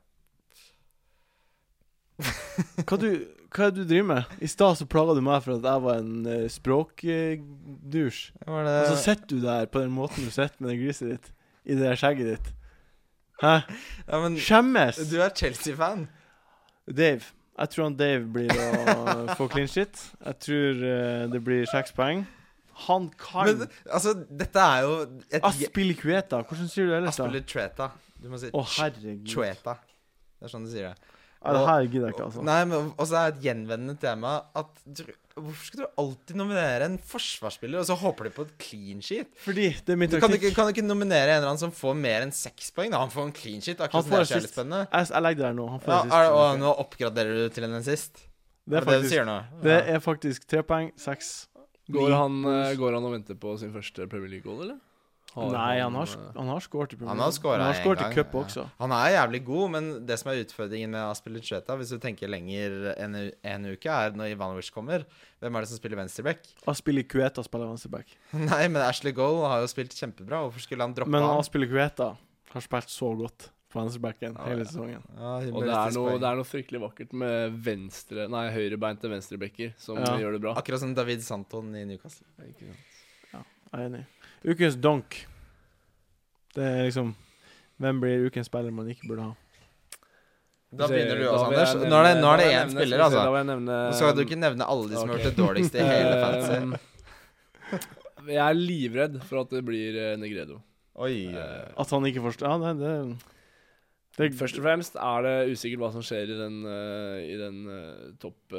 Hva 2.87 2.97
du, 3.01 3.09
hva 3.51 3.67
er 3.67 3.73
det 3.73 3.83
du 3.83 3.89
driver 3.89 4.07
med? 4.13 4.33
I 4.39 4.49
stad 4.51 4.77
så 4.79 4.87
plaga 4.89 5.15
du 5.17 5.21
meg 5.25 5.41
for 5.43 5.57
at 5.57 5.65
jeg 5.67 5.83
var 5.83 5.99
en 5.99 6.27
uh, 6.27 6.47
språkdusj. 6.51 8.21
Uh, 8.45 8.57
det 8.63 8.77
Og 8.77 8.89
så 8.93 8.97
sitter 9.01 9.27
du 9.27 9.37
der 9.43 9.67
på 9.71 9.81
den 9.83 9.93
måten 9.95 10.27
du 10.27 10.31
sitter 10.31 10.61
med 10.61 10.71
det 10.71 10.79
griset 10.83 11.13
ditt. 11.15 11.31
I 11.67 11.77
det 11.77 11.97
skjegget 11.99 12.29
ditt. 12.31 12.51
Hæ? 13.41 13.53
ja, 14.07 14.19
men 14.21 14.37
Skjemmes! 14.37 15.01
du 15.09 15.17
er 15.21 15.33
Chelsea-fan. 15.35 16.05
Dave. 16.85 17.33
Jeg 17.61 17.73
tror 17.73 17.87
han 17.87 17.95
Dave 17.97 18.25
blir 18.33 18.51
å 18.51 19.35
få 19.39 19.47
clean 19.51 19.69
shit. 19.69 19.99
Jeg 20.25 20.39
tror 20.47 20.81
uh, 20.81 21.25
det 21.31 21.41
blir 21.45 21.67
seks 21.69 21.93
poeng. 21.95 22.25
Han 22.87 23.09
kan 23.19 23.45
Men 23.51 23.67
altså, 23.85 24.15
dette 24.25 24.63
er 24.65 24.85
jo 24.87 24.93
et 25.29 25.45
Aspilicueta. 25.45 26.41
Hvordan 26.47 26.71
sier 26.71 26.89
du 26.89 26.93
det 26.95 27.01
ellers? 27.03 27.45
Treta. 27.51 27.91
Du 28.21 28.29
må 28.31 28.39
si 28.41 28.49
Å, 28.53 28.63
herregud. 28.79 29.27
Chueta. 29.29 29.77
Det 30.39 30.49
er 30.49 30.53
sånn 30.53 30.65
du 30.65 30.71
sier 30.73 30.89
det. 30.89 31.11
Ja, 31.41 31.53
det 31.57 31.61
her 31.65 31.83
gidder 31.87 32.07
jeg 32.07 32.15
ikke, 32.15 32.25
altså. 32.29 32.43
Nei, 32.45 32.59
men 32.69 32.91
også 33.01 33.17
er 33.17 33.31
det 33.31 33.39
et 33.39 33.45
gjenvendende 33.47 33.95
tema 34.01 34.33
at 34.57 34.81
Hvorfor 35.35 35.63
skal 35.67 35.83
du 35.83 36.01
alltid 36.01 36.35
nominere 36.39 36.87
en 36.89 36.97
forsvarsspiller, 37.11 37.79
og 37.79 37.87
så 37.87 37.95
håper 38.01 38.27
du 38.27 38.33
på 38.35 38.45
et 38.47 38.51
clean 38.59 38.99
sheet? 39.05 39.29
Fordi 39.39 39.69
det 39.77 39.93
er 39.95 39.99
min 40.01 40.09
taktikk. 40.11 40.25
kan, 40.25 40.33
du, 40.33 40.37
ikke, 40.41 40.51
kan 40.57 40.67
du 40.67 40.73
ikke 40.75 40.83
nominere 40.87 41.29
en 41.29 41.37
eller 41.39 41.51
annen 41.53 41.61
som 41.61 41.71
får 41.75 41.95
mer 42.01 42.25
enn 42.25 42.33
seks 42.35 42.71
poeng? 42.75 42.91
Da? 42.91 42.99
Han 43.05 43.13
får 43.13 43.29
en 43.29 43.33
clean 43.37 43.63
sheet. 43.63 43.79
Han 43.95 44.03
får 44.09 44.25
assist. 44.25 44.59
Jeg, 44.59 45.07
jeg 45.13 45.23
legger 45.27 45.39
det 45.43 45.47
der 45.47 45.57
nå. 45.61 45.69
Han 45.75 45.83
får 45.85 45.93
Ja, 45.95 46.01
assist. 46.01 46.17
er, 46.19 46.35
og 46.41 46.59
nå 46.59 46.73
oppgraderer 46.83 47.39
du 47.41 47.55
til 47.55 47.69
en 47.69 47.79
assist? 47.79 48.25
Det 48.67 48.77
er 48.77 48.83
det 48.83 48.85
du 48.85 48.91
faktisk, 48.91 49.13
sier 49.15 49.25
nå. 49.25 49.39
det 49.63 49.79
er 49.95 50.03
faktisk 50.03 50.45
tre 50.51 50.61
poeng, 50.67 50.91
seks. 50.99 51.31
Går 51.91 52.13
han, 52.13 52.35
eh, 52.45 52.75
går 52.79 52.93
han 52.99 53.07
og 53.07 53.15
venter 53.15 53.35
på 53.39 53.55
sin 53.59 53.71
første 53.73 54.05
Premier 54.11 54.35
League-goal, 54.35 54.61
eller? 54.67 54.77
Nei, 55.35 55.79
han 55.79 55.93
har, 55.95 56.03
eh, 56.11 56.31
han 56.35 56.47
har 56.51 56.59
skåret 56.59 56.91
i 56.91 56.97
Premier 56.97 57.09
Han 57.13 57.19
har 57.23 57.29
League. 57.31 57.39
skåret 57.39 57.61
Han 57.61 57.73
har 57.73 57.77
skåret 57.79 58.01
i 58.03 58.15
cup 58.15 58.33
også. 58.35 58.63
ja. 58.65 58.69
Han 58.83 58.91
er 58.91 59.13
jævlig 59.15 59.39
god, 59.47 59.69
men 59.71 60.05
det 60.05 60.17
som 60.19 60.31
er 60.31 60.41
utfordringen 60.43 60.89
med 60.91 61.01
Aspilicueta, 61.07 61.77
hvis 61.79 61.89
du 61.93 61.99
tenker 62.03 62.27
lenger 62.27 62.95
enn 62.97 63.15
en 63.43 63.65
uke, 63.71 63.87
er 63.87 64.11
når 64.11 64.33
Ivanovic 64.35 64.69
kommer. 64.75 65.05
Hvem 65.39 65.55
er 65.55 65.61
det 65.61 65.69
som 65.71 65.77
spiller 65.79 65.97
venstreback? 66.01 66.43
Aspilicueta 66.67 67.43
spiller 67.47 67.71
venstreback. 67.71 68.11
Nei, 68.33 68.67
men 68.67 68.81
Ashley 68.83 69.13
Goal 69.15 69.45
har 69.47 69.61
jo 69.63 69.71
spilt 69.71 69.95
kjempebra. 69.95 70.43
Hvorfor 70.49 70.59
skulle 70.67 70.83
han 70.83 70.93
droppe 70.93 71.09
Men 71.09 71.21
han? 71.23 71.31
Men 71.37 71.39
Aspilicueta 71.45 72.11
har 72.51 72.61
spilt 72.67 72.89
så 72.91 73.15
godt 73.15 73.49
på 73.71 73.79
venstrebacken 73.79 74.33
Ja, 74.35 74.43
hele 74.51 74.65
ja. 74.65 74.67
sesongen. 74.67 75.01
Ja, 75.15 75.35
Og 75.55 75.63
det 75.63 75.71
er, 75.71 75.91
noe, 75.95 76.17
det 76.19 76.27
er 76.27 76.35
noe 76.35 76.43
fryktelig 76.43 76.81
vakkert 76.83 77.13
med 77.15 77.53
venstre 77.63 78.25
Nei, 78.27 78.49
høyrebeinte 78.51 79.07
venstrebacker 79.07 79.71
som 79.79 79.95
Ja. 79.95 80.17
gjør 80.19 80.33
det 80.35 80.41
bra. 80.43 80.55
Akkurat 80.59 80.79
som 80.83 80.91
David 80.93 81.23
Santon 81.23 81.73
i 81.79 81.85
Newcastle. 81.87 82.27
Ikke 82.43 82.67
sant? 82.67 82.87
Jeg 83.71 83.79
er 83.79 83.85
enig. 83.87 84.01
Ukens 84.51 84.75
donk. 84.83 85.15
Det 86.55 86.63
er 86.65 86.83
liksom 86.89 87.13
Hvem 87.81 88.01
blir 88.03 88.25
ukens 88.27 88.49
spiller 88.51 88.73
man 88.75 88.89
ikke 88.91 89.07
burde 89.09 89.29
ha? 89.29 89.31
Da 90.71 90.87
begynner 90.87 91.17
du 91.19 91.25
også, 91.27 91.45
Anders. 91.49 91.71
Nå 91.75 91.95
er 91.97 92.05
det, 92.07 92.11
nå 92.21 92.27
er 92.31 92.39
det 92.39 92.47
én 92.55 92.69
spiller, 92.71 93.01
altså. 93.03 93.19
Da 93.19 93.31
vil 93.31 93.39
jeg 93.41 93.47
nevne 93.49 93.77
Nå 93.89 93.95
skal 93.97 94.13
du 94.15 94.21
ikke 94.23 94.37
nevne 94.39 94.67
alle 94.71 94.87
de 94.91 94.95
som 94.95 95.09
har 95.09 95.17
gjort 95.17 95.27
det 95.27 95.39
dårligste 95.39 95.81
i 95.81 95.87
hele 95.87 96.13
fantasy. 96.23 96.59
Um, 96.61 98.29
Jeg 98.29 98.43
er 98.45 98.55
livredd 98.59 99.17
for 99.27 99.41
at 99.41 99.51
det 99.55 99.63
blir 99.67 99.97
eh, 99.99 100.13
Negredo. 100.21 100.59
Oi. 101.01 101.15
Eh, 101.33 101.67
At 101.81 101.91
han 101.95 102.05
ikke 102.07 102.21
forstår 102.27 102.51
Ja, 102.51 102.57
det, 102.61 102.73
det, 102.79 102.95
det 104.19 104.29
Først 104.39 104.59
og 104.59 104.65
fremst 104.67 104.95
er 104.99 105.25
det 105.25 105.35
usikkert 105.55 105.81
hva 105.81 105.89
som 105.95 106.03
skjer 106.05 106.29
i 106.35 106.37
den, 106.39 106.59
eh, 106.69 107.19
i 107.31 107.37
den 107.39 107.61
topp 108.21 108.55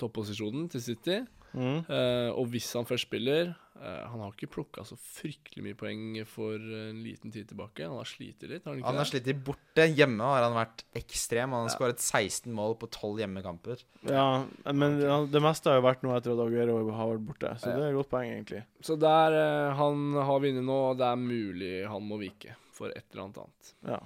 topposisjonen 0.00 0.66
til 0.72 0.82
City. 0.82 1.20
mm. 1.54 1.84
Uh, 1.86 2.30
og 2.34 2.48
hvis 2.50 2.72
han 2.74 2.86
først 2.88 3.06
spiller 3.06 3.52
Han 3.76 4.20
har 4.22 4.30
ikke 4.32 4.46
plukka 4.54 4.84
så 4.86 4.94
fryktelig 4.96 5.64
mye 5.66 5.74
poeng 5.76 6.02
for 6.30 6.54
en 6.54 7.00
liten 7.02 7.32
tid 7.34 7.48
tilbake. 7.50 7.82
Han 7.84 7.96
har 7.98 8.06
slitt 8.08 8.44
litt, 8.46 8.62
har 8.64 8.70
han 8.72 8.78
ikke 8.78 8.86
Han 8.86 9.00
har 9.00 9.08
slitt 9.10 9.30
borte. 9.44 9.86
Hjemme 9.90 10.22
har 10.30 10.44
han 10.46 10.54
vært 10.54 10.84
ekstrem. 10.94 11.50
Han 11.50 11.66
har 11.66 11.72
Ja. 11.72 11.74
skåret 11.74 11.98
16 11.98 12.52
mål 12.54 12.76
på 12.78 12.86
12 12.88 13.18
hjemmekamper. 13.24 13.82
Ja, 14.06 14.46
men 14.72 14.98
det 15.30 15.42
meste 15.42 15.70
har 15.72 15.80
jo 15.80 15.88
vært 15.88 16.02
noe 16.06 16.16
etter 16.20 16.32
at 16.32 16.44
Aguero 16.46 16.78
har 16.94 17.12
vært 17.16 17.26
borte, 17.26 17.50
så 17.58 17.66
Ja. 17.72 17.76
det 17.76 17.82
er 17.84 17.90
et 17.90 17.98
godt 17.98 18.10
poeng, 18.10 18.30
egentlig. 18.30 18.64
Så 18.80 18.96
der 18.98 19.32
eh, 19.42 19.74
han 19.74 20.12
har 20.14 20.40
vunnet 20.40 20.64
nå, 20.64 20.96
det 20.96 21.06
er 21.10 21.16
mulig 21.16 21.88
han 21.88 22.02
må 22.08 22.18
vike 22.22 22.54
for 22.70 22.88
et 22.94 23.04
eller 23.12 23.24
annet 23.24 23.38
annet. 23.38 23.74
Ja. 23.86 24.00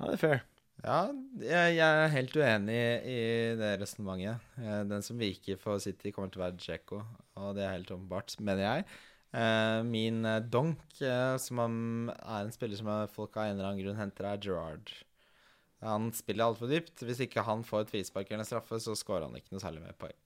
ja, 0.00 0.06
det 0.06 0.14
er 0.14 0.16
fair. 0.28 0.42
Ja, 0.82 1.12
jeg, 1.38 1.76
jeg 1.76 1.86
er 2.02 2.10
helt 2.10 2.34
uenig 2.34 2.78
i 3.06 3.18
det 3.58 3.70
resonnementet. 3.78 4.42
Eh, 4.58 4.80
Den 4.90 5.04
som 5.06 5.20
viker 5.20 5.60
for 5.62 5.78
City, 5.82 6.10
kommer 6.10 6.32
til 6.32 6.42
å 6.42 6.46
være 6.48 6.58
Djeko, 6.58 6.98
og 7.38 7.52
det 7.54 7.62
er 7.66 7.76
helt 7.76 7.92
åpenbart, 7.94 8.34
mener 8.42 8.64
jeg. 8.64 8.86
Eh, 9.38 9.78
Min 9.86 10.26
eh, 10.26 10.40
donk, 10.42 10.82
som 11.44 11.62
er 12.10 12.40
en 12.40 12.50
spiller 12.54 12.80
som 12.80 12.90
folk 13.14 13.38
av 13.38 13.46
en 13.46 13.54
eller 13.54 13.70
annen 13.70 13.84
grunn 13.84 14.00
henter, 14.00 14.26
er 14.32 14.42
Gerard. 14.42 14.90
Han 15.86 16.10
spiller 16.14 16.48
altfor 16.48 16.70
dypt. 16.70 17.02
Hvis 17.06 17.22
ikke 17.24 17.42
han 17.46 17.62
får 17.66 17.86
et 17.86 17.94
frispark 17.94 18.28
eller 18.30 18.44
en 18.44 18.50
straffe, 18.50 18.78
så 18.82 18.94
scorer 18.98 19.26
han 19.26 19.38
ikke 19.38 19.54
noe 19.54 19.62
særlig 19.62 19.82
mer 19.82 19.96
poeng. 19.98 20.18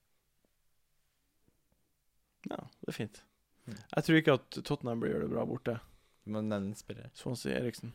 Ja, 2.48 2.58
det 2.80 2.92
er 2.92 2.96
fint. 2.96 3.22
Jeg 3.66 4.04
tror 4.06 4.20
ikke 4.20 4.36
at 4.38 4.58
Tottenham 4.62 5.00
blir 5.02 5.14
gjør 5.14 5.24
det 5.24 5.30
bra 5.32 5.46
borte. 5.48 5.78
Du 6.24 6.32
må 6.34 6.44
nevne 6.44 6.76
spiller. 6.78 7.08
Swansea 7.16 7.56
Eriksen. 7.60 7.92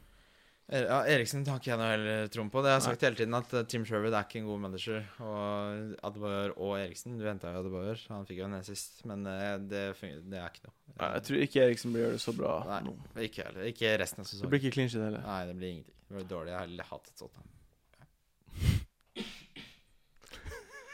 Ja, 0.71 1.01
Eriksen 1.03 1.41
har 1.49 1.57
ikke 1.59 1.71
jeg 1.73 1.79
noe 1.81 1.87
heller 1.91 2.29
troen 2.31 2.49
på. 2.51 2.61
Det 2.63 2.69
har 2.71 2.77
jeg 2.77 2.85
sagt 2.85 3.01
hele 3.03 3.17
tiden, 3.19 3.35
at 3.35 3.53
eh, 3.59 3.65
Tim 3.67 3.83
Sherwood 3.87 4.13
er 4.15 4.23
ikke 4.23 4.39
en 4.39 4.45
god 4.47 4.61
manager. 4.63 5.01
Og 5.19 5.97
Adebayor 6.07 6.53
og 6.55 6.75
Eriksen 6.79 7.17
Du 7.19 7.25
henta 7.27 7.51
jo 7.51 7.59
Adebayor, 7.59 7.99
han 8.13 8.27
fikk 8.29 8.39
jo 8.39 8.47
en 8.47 8.55
sist, 8.63 9.01
men 9.09 9.25
eh, 9.27 9.57
det, 9.59 9.81
det 9.99 10.39
er 10.39 10.47
ikke 10.47 10.69
noe. 10.69 10.75
Nei, 10.93 11.09
Jeg 11.17 11.25
tror 11.27 11.43
ikke 11.47 11.65
Eriksen 11.65 11.95
blir 11.95 12.05
gjør 12.05 12.15
det 12.15 12.21
så 12.23 12.33
bra 12.35 12.53
Nei, 12.69 12.79
ikke 13.27 13.47
heller. 13.47 13.67
Ikke 13.71 13.95
resten 13.99 14.23
av 14.23 14.31
Det 14.31 14.51
blir 14.53 14.63
ikke 14.63 14.75
shit 14.77 15.01
heller. 15.01 15.23
Nei, 15.27 15.41
det 15.49 15.57
blir 15.59 15.73
ingenting. 15.73 15.97
Det 16.07 16.13
blir 16.19 16.29
dårlig. 16.31 16.53
Jeg 16.53 16.59
har 16.61 16.91
hatet 16.91 17.15
sånt. 17.25 17.35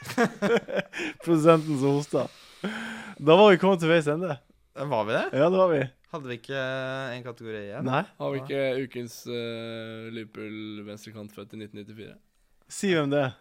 Produsenten 1.24 1.78
som 1.78 1.96
hosta. 2.00 2.26
Da 3.18 3.36
var 3.38 3.50
vi 3.52 3.58
kommet 3.62 3.82
til 3.82 3.90
veis 3.90 4.10
ende. 4.10 4.40
Var 4.78 5.04
vi 5.06 5.14
det? 5.14 5.24
Ja, 5.38 5.46
det 5.50 5.58
var 5.58 5.70
vi. 5.72 5.82
Hadde 6.12 6.30
vi 6.30 6.38
ikke 6.38 6.56
eh, 6.56 7.16
en 7.18 7.24
kategori 7.26 7.58
igjen? 7.66 7.84
Nei. 7.88 8.02
Har 8.16 8.30
vi 8.32 8.38
ikke 8.40 8.62
ukens 8.86 9.18
uh, 9.28 10.06
Liverpool 10.14 10.84
venstrekant 10.86 11.34
født 11.34 11.52
i 11.52 11.60
1994? 11.66 12.14
Si 12.72 12.92
hvem 12.96 13.10
det 13.12 13.20
er. 13.26 13.34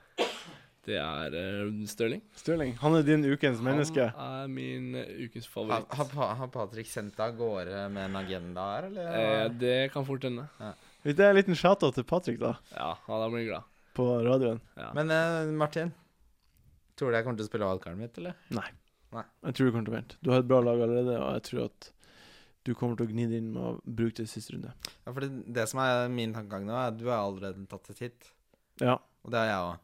Det 0.87 0.95
er 0.99 1.33
uh, 1.35 1.71
Stirling. 1.87 2.21
Stirling. 2.39 2.73
Han 2.79 2.95
er 2.95 3.05
din 3.07 3.23
ukens 3.27 3.59
menneske. 3.63 4.09
Han 4.15 4.35
er 4.45 4.51
min 4.51 4.89
eh, 4.95 5.13
ukens 5.27 5.47
Har, 5.47 5.53
favoritt. 5.53 5.95
har, 5.99 6.11
har, 6.19 6.33
har 6.41 6.51
Patrick 6.53 6.87
sendt 6.91 7.15
deg 7.17 7.33
av 7.33 7.39
gårde 7.39 7.81
med 7.91 8.05
en 8.09 8.19
agenda 8.19 8.67
her, 8.73 8.87
eller? 8.91 9.09
Eh, 9.19 9.45
det 9.63 9.77
kan 9.95 10.07
fort 10.07 10.23
hende. 10.27 10.47
Ja. 10.63 10.71
det 11.07 11.17
er 11.23 11.31
en 11.33 11.39
liten 11.39 11.59
shout-out 11.59 11.95
til 11.99 12.07
Patrick, 12.07 12.39
da, 12.39 12.53
Ja, 12.75 12.93
han 13.07 13.31
blir 13.35 13.47
glad. 13.49 13.67
på 13.99 14.07
radioen. 14.27 14.59
Ja. 14.79 14.91
Men 14.95 15.11
uh, 15.11 15.51
Martin, 15.59 15.91
tror 16.99 17.11
du 17.11 17.17
jeg 17.19 17.27
kommer 17.27 17.39
til 17.39 17.47
å 17.47 17.51
spille 17.51 17.67
wildcardet 17.71 17.99
mitt, 17.99 18.19
eller? 18.21 18.39
Nei. 18.55 18.67
Nei. 19.15 19.23
Jeg 19.47 19.55
tror 19.55 19.67
du 19.67 19.71
kommer 19.75 19.87
til 19.87 19.93
å 19.93 19.97
vente. 19.97 20.19
Du 20.23 20.31
har 20.31 20.43
et 20.43 20.47
bra 20.51 20.59
lag 20.63 20.83
allerede, 20.83 21.15
og 21.19 21.35
jeg 21.35 21.45
tror 21.47 21.65
at 21.67 21.91
du 22.67 22.73
kommer 22.75 22.97
til 22.99 23.07
å 23.07 23.11
gni 23.13 23.25
det 23.31 23.39
inn 23.41 23.49
med 23.55 23.63
å 23.63 23.73
bruke 23.87 24.19
det 24.19 24.29
siste 24.29 24.53
runde. 24.55 24.73
Ja, 25.05 25.11
for 25.15 25.23
det, 25.23 25.29
det 25.55 25.63
som 25.71 25.79
er 25.83 26.07
min 26.11 26.33
tankegang 26.35 26.65
nå, 26.67 26.75
er 26.75 26.91
at 26.91 26.97
du 26.99 27.05
har 27.07 27.23
allerede 27.23 27.63
tatt 27.71 27.89
et 27.95 28.01
hit. 28.05 28.31
Ja. 28.83 28.97
Og 29.23 29.31
det 29.33 29.39
har 29.41 29.47
jeg 29.53 29.67
òg. 29.67 29.83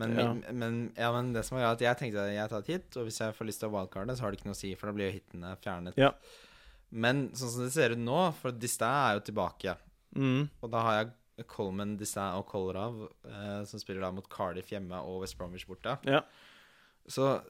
Men, 0.00 0.12
Ja. 0.16 0.26
men, 0.54 0.76
ja, 0.96 1.08
men 1.16 1.32
det 1.34 1.42
som 1.48 1.58
er 1.58 1.64
at 1.72 1.80
jeg 1.82 1.96
tenkte 1.98 2.22
at 2.22 2.30
jeg 2.36 2.48
tar 2.52 2.62
et 2.62 2.68
hit, 2.70 2.96
og 3.00 3.08
hvis 3.08 3.18
jeg 3.24 3.34
får 3.34 3.48
lyst 3.48 3.58
til 3.64 3.68
å 3.68 3.72
wildcarde, 3.74 4.14
så 4.16 4.22
har 4.22 4.30
det 4.30 4.38
ikke 4.38 4.46
noe 4.52 4.54
å 4.54 4.60
si, 4.60 4.74
for 4.78 4.86
da 4.86 4.92
blir 4.94 5.08
jo 5.10 5.16
hitene 5.18 5.56
fjernet. 5.64 5.96
Ja. 5.98 6.12
Men 6.92 7.24
sånn 7.34 7.50
som 7.56 7.64
det 7.64 7.72
ser 7.74 7.90
ut 7.96 7.98
nå, 8.02 8.20
for 8.38 8.52
Distin 8.52 8.86
er 8.88 9.14
jo 9.18 9.24
tilbake, 9.32 9.76
Mm. 10.14 10.48
og 10.62 10.70
da 10.72 10.80
har 10.82 10.94
jeg 11.04 11.46
Coleman, 11.46 11.96
Distin 11.96 12.34
og 12.36 12.46
Kolrav, 12.50 12.96
eh, 13.24 13.64
som 13.64 13.78
spiller 13.80 14.00
da 14.02 14.10
mot 14.12 14.28
Cardiff 14.28 14.68
hjemme 14.70 14.92
og 15.02 15.20
West 15.22 15.38
Bromwich 15.38 15.66
borte. 15.66 15.98
Ja. 16.04 16.20
Så 17.08 17.40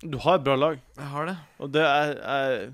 Du 0.00 0.16
har 0.18 0.36
et 0.38 0.44
bra 0.44 0.54
lag, 0.54 0.78
jeg 0.96 1.06
har 1.10 1.26
det. 1.26 1.36
og 1.58 1.72
det 1.72 1.82
er, 1.82 2.12
er 2.22 2.72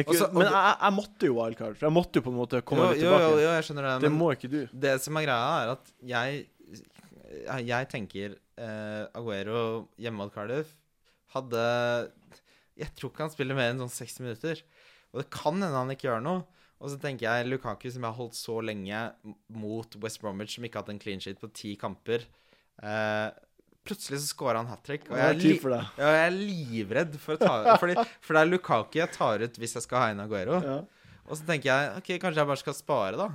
ikke, 0.00 0.14
Også- 0.16 0.32
Men 0.32 0.46
jeg, 0.48 0.76
jeg 0.80 0.92
måtte 0.96 1.26
jo 1.28 1.34
wildcard, 1.36 1.76
for 1.76 1.86
jeg 1.86 1.92
måtte 1.92 2.16
jo 2.16 2.22
på 2.22 2.32
en 2.32 2.38
måte 2.38 2.62
komme 2.64 2.86
jo, 2.86 2.92
litt 2.92 3.00
tilbake. 3.04 3.26
jo, 3.28 3.36
jo, 3.42 3.50
jeg 3.52 3.64
skjønner 3.68 3.82
det. 3.88 4.00
det 4.00 4.10
men- 4.10 4.18
må 4.18 4.28
ikke 4.32 4.50
du. 4.50 4.60
Det 4.72 4.94
som 5.02 5.16
er 5.16 5.26
greia, 5.26 5.50
er 5.62 5.72
at 5.72 5.92
Jeg, 6.02 6.46
jeg 7.66 7.88
tenker 7.88 8.36
eh, 8.58 9.06
Aguero 9.14 9.88
hjemme 9.98 10.16
mot 10.16 10.32
Cardiff 10.34 10.74
hadde 11.34 12.10
Jeg 12.76 12.88
tror 12.96 13.10
ikke 13.12 13.24
han 13.26 13.30
spiller 13.30 13.54
mer 13.54 13.70
enn 13.72 13.78
sånn 13.84 13.92
60 13.92 14.20
minutter. 14.24 14.62
Og 15.12 15.20
det 15.22 15.30
kan 15.30 15.52
hende 15.60 15.76
han 15.76 15.90
ikke 15.92 16.08
gjør 16.08 16.22
noe. 16.24 16.44
Og 16.80 16.90
så 16.90 16.98
tenker 16.98 17.28
jeg 17.28 17.46
Lukaku, 17.46 17.90
som 17.92 18.02
jeg 18.02 18.10
har 18.10 18.16
holdt 18.18 18.34
så 18.34 18.56
lenge 18.64 19.12
mot 19.54 19.94
West 20.02 20.20
Bromwich, 20.22 20.54
som 20.56 20.64
ikke 20.64 20.80
har 20.80 20.82
hatt 20.86 20.88
en 20.94 20.98
clean 20.98 21.20
sheet 21.20 21.38
på 21.38 21.52
ti 21.52 21.76
kamper 21.76 22.24
eh, 22.82 23.30
Plutselig 23.82 24.20
så 24.22 24.28
scorer 24.30 24.60
han 24.60 24.68
hat 24.70 24.82
trick. 24.86 25.08
Og 25.10 25.18
jeg 25.18 25.32
er 25.32 25.38
li 25.40 25.54
ja, 25.58 25.80
jeg 25.98 26.26
er 26.26 26.34
livredd 26.36 27.16
for 27.22 27.34
å 27.34 27.40
ta 27.40 27.76
fordi, 27.82 27.96
For 28.24 28.36
det 28.36 28.44
er 28.44 28.50
Lukaku 28.50 29.00
jeg 29.00 29.10
tar 29.14 29.42
ut 29.42 29.58
hvis 29.58 29.74
jeg 29.78 29.86
skal 29.86 30.04
ha 30.04 30.12
inn 30.14 30.22
Aguero. 30.22 30.60
Ja. 30.62 30.76
Og 31.26 31.38
så 31.38 31.46
tenker 31.48 31.70
jeg 31.70 31.90
ok, 31.98 32.12
kanskje 32.22 32.42
jeg 32.42 32.50
bare 32.52 32.62
skal 32.62 32.76
spare, 32.76 33.18
da. 33.18 33.28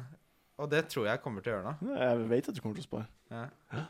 Og 0.57 0.69
det 0.71 0.87
tror 0.91 1.07
jeg 1.09 1.21
kommer 1.23 1.43
til 1.43 1.53
å 1.53 1.57
gjøre 1.57 1.71
nå. 1.71 1.95
Jeg 1.99 2.27
vet 2.31 2.49
at 2.49 2.57
du 2.57 2.61
kommer 2.63 2.79
til 2.79 2.85
å 2.85 2.89
spare. 2.89 3.07
Ja. 3.33 3.83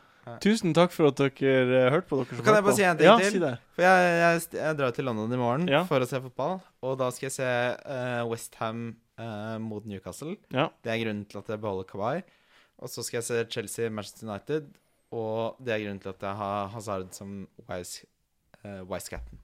Tusen 0.43 0.73
takk 0.75 0.91
for 0.91 1.07
at 1.07 1.19
dere 1.21 1.85
uh, 1.87 1.91
hørte 1.93 2.09
på. 2.09 2.17
dere 2.19 2.35
som 2.39 2.43
Kan 2.43 2.57
jeg 2.57 2.65
bare 2.65 2.75
si 2.75 2.83
en 2.83 2.97
ting 2.99 3.07
ja, 3.07 3.13
til? 3.21 3.29
Si 3.37 3.43
det. 3.43 3.51
For 3.77 3.85
jeg, 3.85 4.07
jeg, 4.19 4.41
jeg 4.57 4.79
drar 4.81 4.95
til 4.97 5.07
London 5.07 5.35
i 5.37 5.39
morgen 5.39 5.69
Ja. 5.71 5.83
for 5.87 6.03
å 6.03 6.09
se 6.09 6.19
fotball. 6.25 6.57
Og 6.83 6.97
da 6.99 7.07
skal 7.15 7.29
jeg 7.29 7.35
se 7.37 7.51
uh, 7.51 8.23
Westham 8.31 8.89
mot 9.63 9.81
Newcastle. 9.89 10.35
Ja. 10.53 10.67
Det 10.85 10.91
er 10.93 10.99
grunnen 11.01 11.23
til 11.25 11.39
at 11.39 11.47
jeg 11.49 11.57
beholder 11.63 11.87
Kawai. 11.89 12.19
Og 12.77 12.91
så 12.93 13.01
skal 13.01 13.17
jeg 13.17 13.25
se 13.25 13.39
Chelsea 13.55 13.89
Manchester 13.89 14.27
United. 14.27 14.67
Og 15.15 15.55
det 15.63 15.73
er 15.75 15.83
grunnen 15.85 16.01
til 16.03 16.09
at 16.11 16.21
jeg 16.27 16.35
har 16.41 16.67
Hazard 16.73 17.13
som 17.15 17.47
wise, 17.69 18.05
uh, 18.65 18.81
wise 18.89 19.09
captain. 19.09 19.39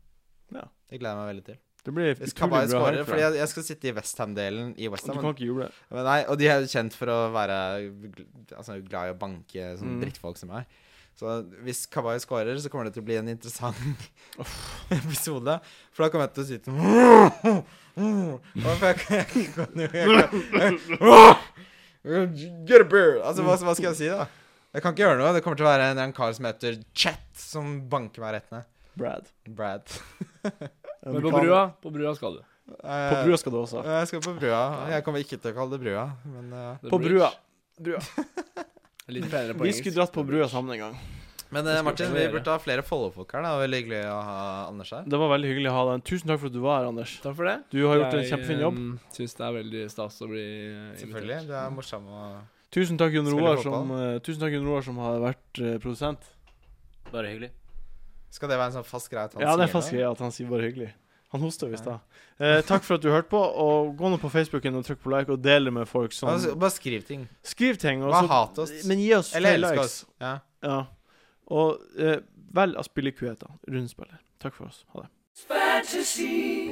Ja. 0.54 0.66
Det 0.90 1.00
gleder 1.00 1.16
jeg 1.16 1.22
meg 1.24 1.30
veldig 1.34 1.46
til. 1.52 1.60
Det 1.84 1.92
blir 1.92 2.14
utrolig 2.14 2.50
bra 2.52 2.60
skårer 2.72 2.98
herfra. 3.02 3.06
Fordi 3.10 3.22
jeg, 3.26 3.36
jeg 3.42 3.50
skal 3.52 3.64
sitte 3.68 3.88
i 3.90 3.94
Westham-delen 3.98 4.70
i 4.80 4.88
Westham. 4.92 5.18
Du 5.18 5.22
kan 5.24 5.34
ikke 5.36 5.48
juble. 5.50 5.68
Men 5.92 6.06
nei, 6.08 6.20
og 6.32 6.38
de 6.40 6.48
er 6.48 6.64
kjent 6.72 6.96
for 6.96 7.12
å 7.12 7.18
være 7.36 7.58
altså, 8.56 8.78
glad 8.88 9.10
i 9.10 9.14
å 9.16 9.20
banke 9.20 9.66
sånne 9.80 9.98
Mm. 9.98 10.02
drittfolk 10.06 10.38
som 10.40 10.50
meg. 10.54 10.64
Så 11.20 11.30
hvis 11.62 11.84
Kawai 11.92 12.16
scorer, 12.24 12.56
så 12.58 12.70
kommer 12.72 12.88
det 12.88 12.94
til 12.96 13.04
å 13.04 13.06
bli 13.06 13.18
en 13.20 13.28
interessant 13.30 13.76
episode. 15.00 15.60
For 15.94 16.04
da 16.06 16.10
kommer 16.10 16.26
jeg 16.32 16.34
til 16.64 16.72
å 16.74 16.80
Get 22.04 22.82
a 22.82 22.88
beer! 22.90 23.20
Altså, 23.24 23.44
hva, 23.46 23.56
hva 23.64 23.76
skal 23.78 23.90
jeg 23.92 24.00
si, 24.00 24.08
da? 24.12 24.26
Jeg 24.74 24.82
kan 24.82 24.96
ikke 24.96 25.04
gjøre 25.06 25.20
noe. 25.20 25.34
Det 25.36 25.44
kommer 25.46 25.60
til 25.60 25.68
å 25.68 25.70
være 25.70 25.90
en, 25.94 26.00
en 26.02 26.14
kar 26.18 26.32
som 26.34 26.48
heter 26.50 26.80
Chet, 26.98 27.28
som 27.38 27.76
banker 27.92 28.24
meg 28.24 28.40
rett 28.40 28.50
ned. 28.56 28.70
Brad. 28.98 29.30
Brad. 29.50 29.94
Men 31.06 31.22
på 31.22 31.32
brua, 31.34 31.62
på 31.84 31.92
brua 31.94 32.14
skal 32.18 32.40
du. 32.40 32.44
På 32.80 33.18
brua 33.28 33.38
skal 33.38 33.54
du 33.54 33.58
også. 33.60 33.82
Eh, 33.84 33.98
Jeg 34.02 34.10
skal 34.10 34.22
på 34.24 34.34
brua. 34.40 34.62
Jeg 34.94 35.04
kommer 35.06 35.24
ikke 35.26 35.38
til 35.42 35.52
å 35.52 35.56
kalle 35.58 35.76
det 35.76 35.82
brua, 35.84 36.06
men 36.24 36.54
uh, 36.56 36.86
På 36.88 37.00
brua. 37.02 37.28
brua. 37.76 38.00
Litt 39.14 39.28
penere 39.28 39.52
på 39.58 39.66
Vi 39.68 39.74
skulle 39.76 39.98
dratt 39.98 40.14
på 40.16 40.24
brua 40.24 40.48
sammen 40.48 40.78
en 40.78 40.86
gang. 40.86 40.96
Men 41.54 41.68
eh, 41.70 41.82
Martin, 41.86 42.14
vi 42.16 42.24
burde 42.34 42.50
ha 42.50 42.62
flere 42.64 42.86
Follo-folk 42.88 43.36
her. 43.36 43.44
da 43.46 43.52
Veldig 43.60 43.82
hyggelig 43.84 44.00
å 44.10 44.16
ha 44.26 44.38
Anders 44.72 44.94
her. 44.96 45.04
Det 45.12 45.20
var 45.22 45.30
veldig 45.36 45.52
hyggelig 45.52 45.70
å 45.70 45.76
ha 45.76 45.84
deg. 45.92 46.06
Tusen 46.08 46.32
takk 46.32 46.40
for 46.42 46.50
at 46.50 46.56
du 46.56 46.62
var 46.64 46.80
her, 46.80 46.88
Anders. 46.94 47.18
Takk 47.22 47.36
for 47.38 47.52
det. 47.52 47.58
Du 47.76 47.82
har 47.84 48.00
gjort 48.00 48.16
en 48.18 48.26
kjempefin 48.32 48.64
jobb. 48.64 48.80
Jeg 48.96 49.18
syns 49.20 49.38
det 49.38 49.46
er 49.50 49.58
veldig 49.60 49.84
stas 49.94 50.18
å 50.24 50.30
bli 50.32 50.46
invitert. 50.48 51.04
Selvfølgelig. 51.04 51.40
Du 51.52 51.54
er 51.60 51.76
morsom 51.76 52.08
og 52.10 52.53
Tusen 52.74 52.98
takk, 52.98 53.14
Jon 53.14 53.28
Roar, 53.30 53.60
som, 53.62 53.92
uh, 53.94 54.18
tusen 54.26 54.42
takk, 54.42 54.56
Jon 54.56 54.66
Roar, 54.66 54.82
som 54.86 54.98
har 55.04 55.20
vært 55.22 55.62
uh, 55.62 55.76
produsent. 55.84 56.26
Bare 57.12 57.30
hyggelig. 57.30 57.52
Skal 58.34 58.50
det 58.50 58.58
være 58.58 58.72
en 58.72 58.78
sånn 58.80 58.88
fast 58.90 59.12
greie 59.14 59.28
at 59.30 59.34
han 59.38 59.44
Ja, 59.46 59.54
det 59.56 59.68
er 59.68 59.70
sier 59.70 59.76
fast 59.78 59.92
greie 59.94 60.10
at 60.10 60.22
han 60.26 60.32
sier 60.34 60.50
bare 60.50 60.66
hyggelig. 60.66 60.90
Han 61.34 61.42
hosta 61.42 61.66
jo 61.70 61.74
i 61.74 61.78
stad. 61.82 62.02
Eh, 62.38 62.60
takk 62.66 62.84
for 62.86 62.98
at 63.00 63.02
du 63.02 63.08
hørte 63.10 63.30
på, 63.32 63.40
og 63.42 63.96
gå 63.98 64.10
nå 64.14 64.20
på 64.22 64.30
Facebooken 64.30 64.76
og 64.78 64.84
trykk 64.86 65.00
på 65.02 65.10
like, 65.14 65.34
og 65.34 65.42
del 65.42 65.66
det 65.66 65.74
med 65.74 65.88
folk 65.90 66.14
som 66.14 66.30
Altså, 66.30 66.54
Bare 66.62 66.70
skriv 66.74 67.02
ting. 67.08 67.24
Skriv 67.42 67.78
ting. 67.82 68.04
og 68.04 68.12
Bare 68.14 68.28
så- 68.28 68.34
hat 68.34 68.60
oss. 68.60 68.74
Men 68.86 69.00
gi 69.02 69.14
oss 69.18 69.36
Eller 69.36 69.50
flere 69.58 69.62
elsk 69.64 69.74
likes. 69.74 70.04
oss. 70.04 70.06
Ja. 70.22 70.34
Ja. 70.62 70.86
Og 71.50 71.82
eh, 71.98 72.20
velg 72.54 72.78
av 72.78 72.84
spillekueter. 72.86 73.50
Rundspiller. 73.68 74.20
Takk 74.40 74.54
for 74.54 74.66
oss. 74.70 74.86
Ha 74.94 75.02
det. 75.02 75.10
Fantasy. 75.50 76.70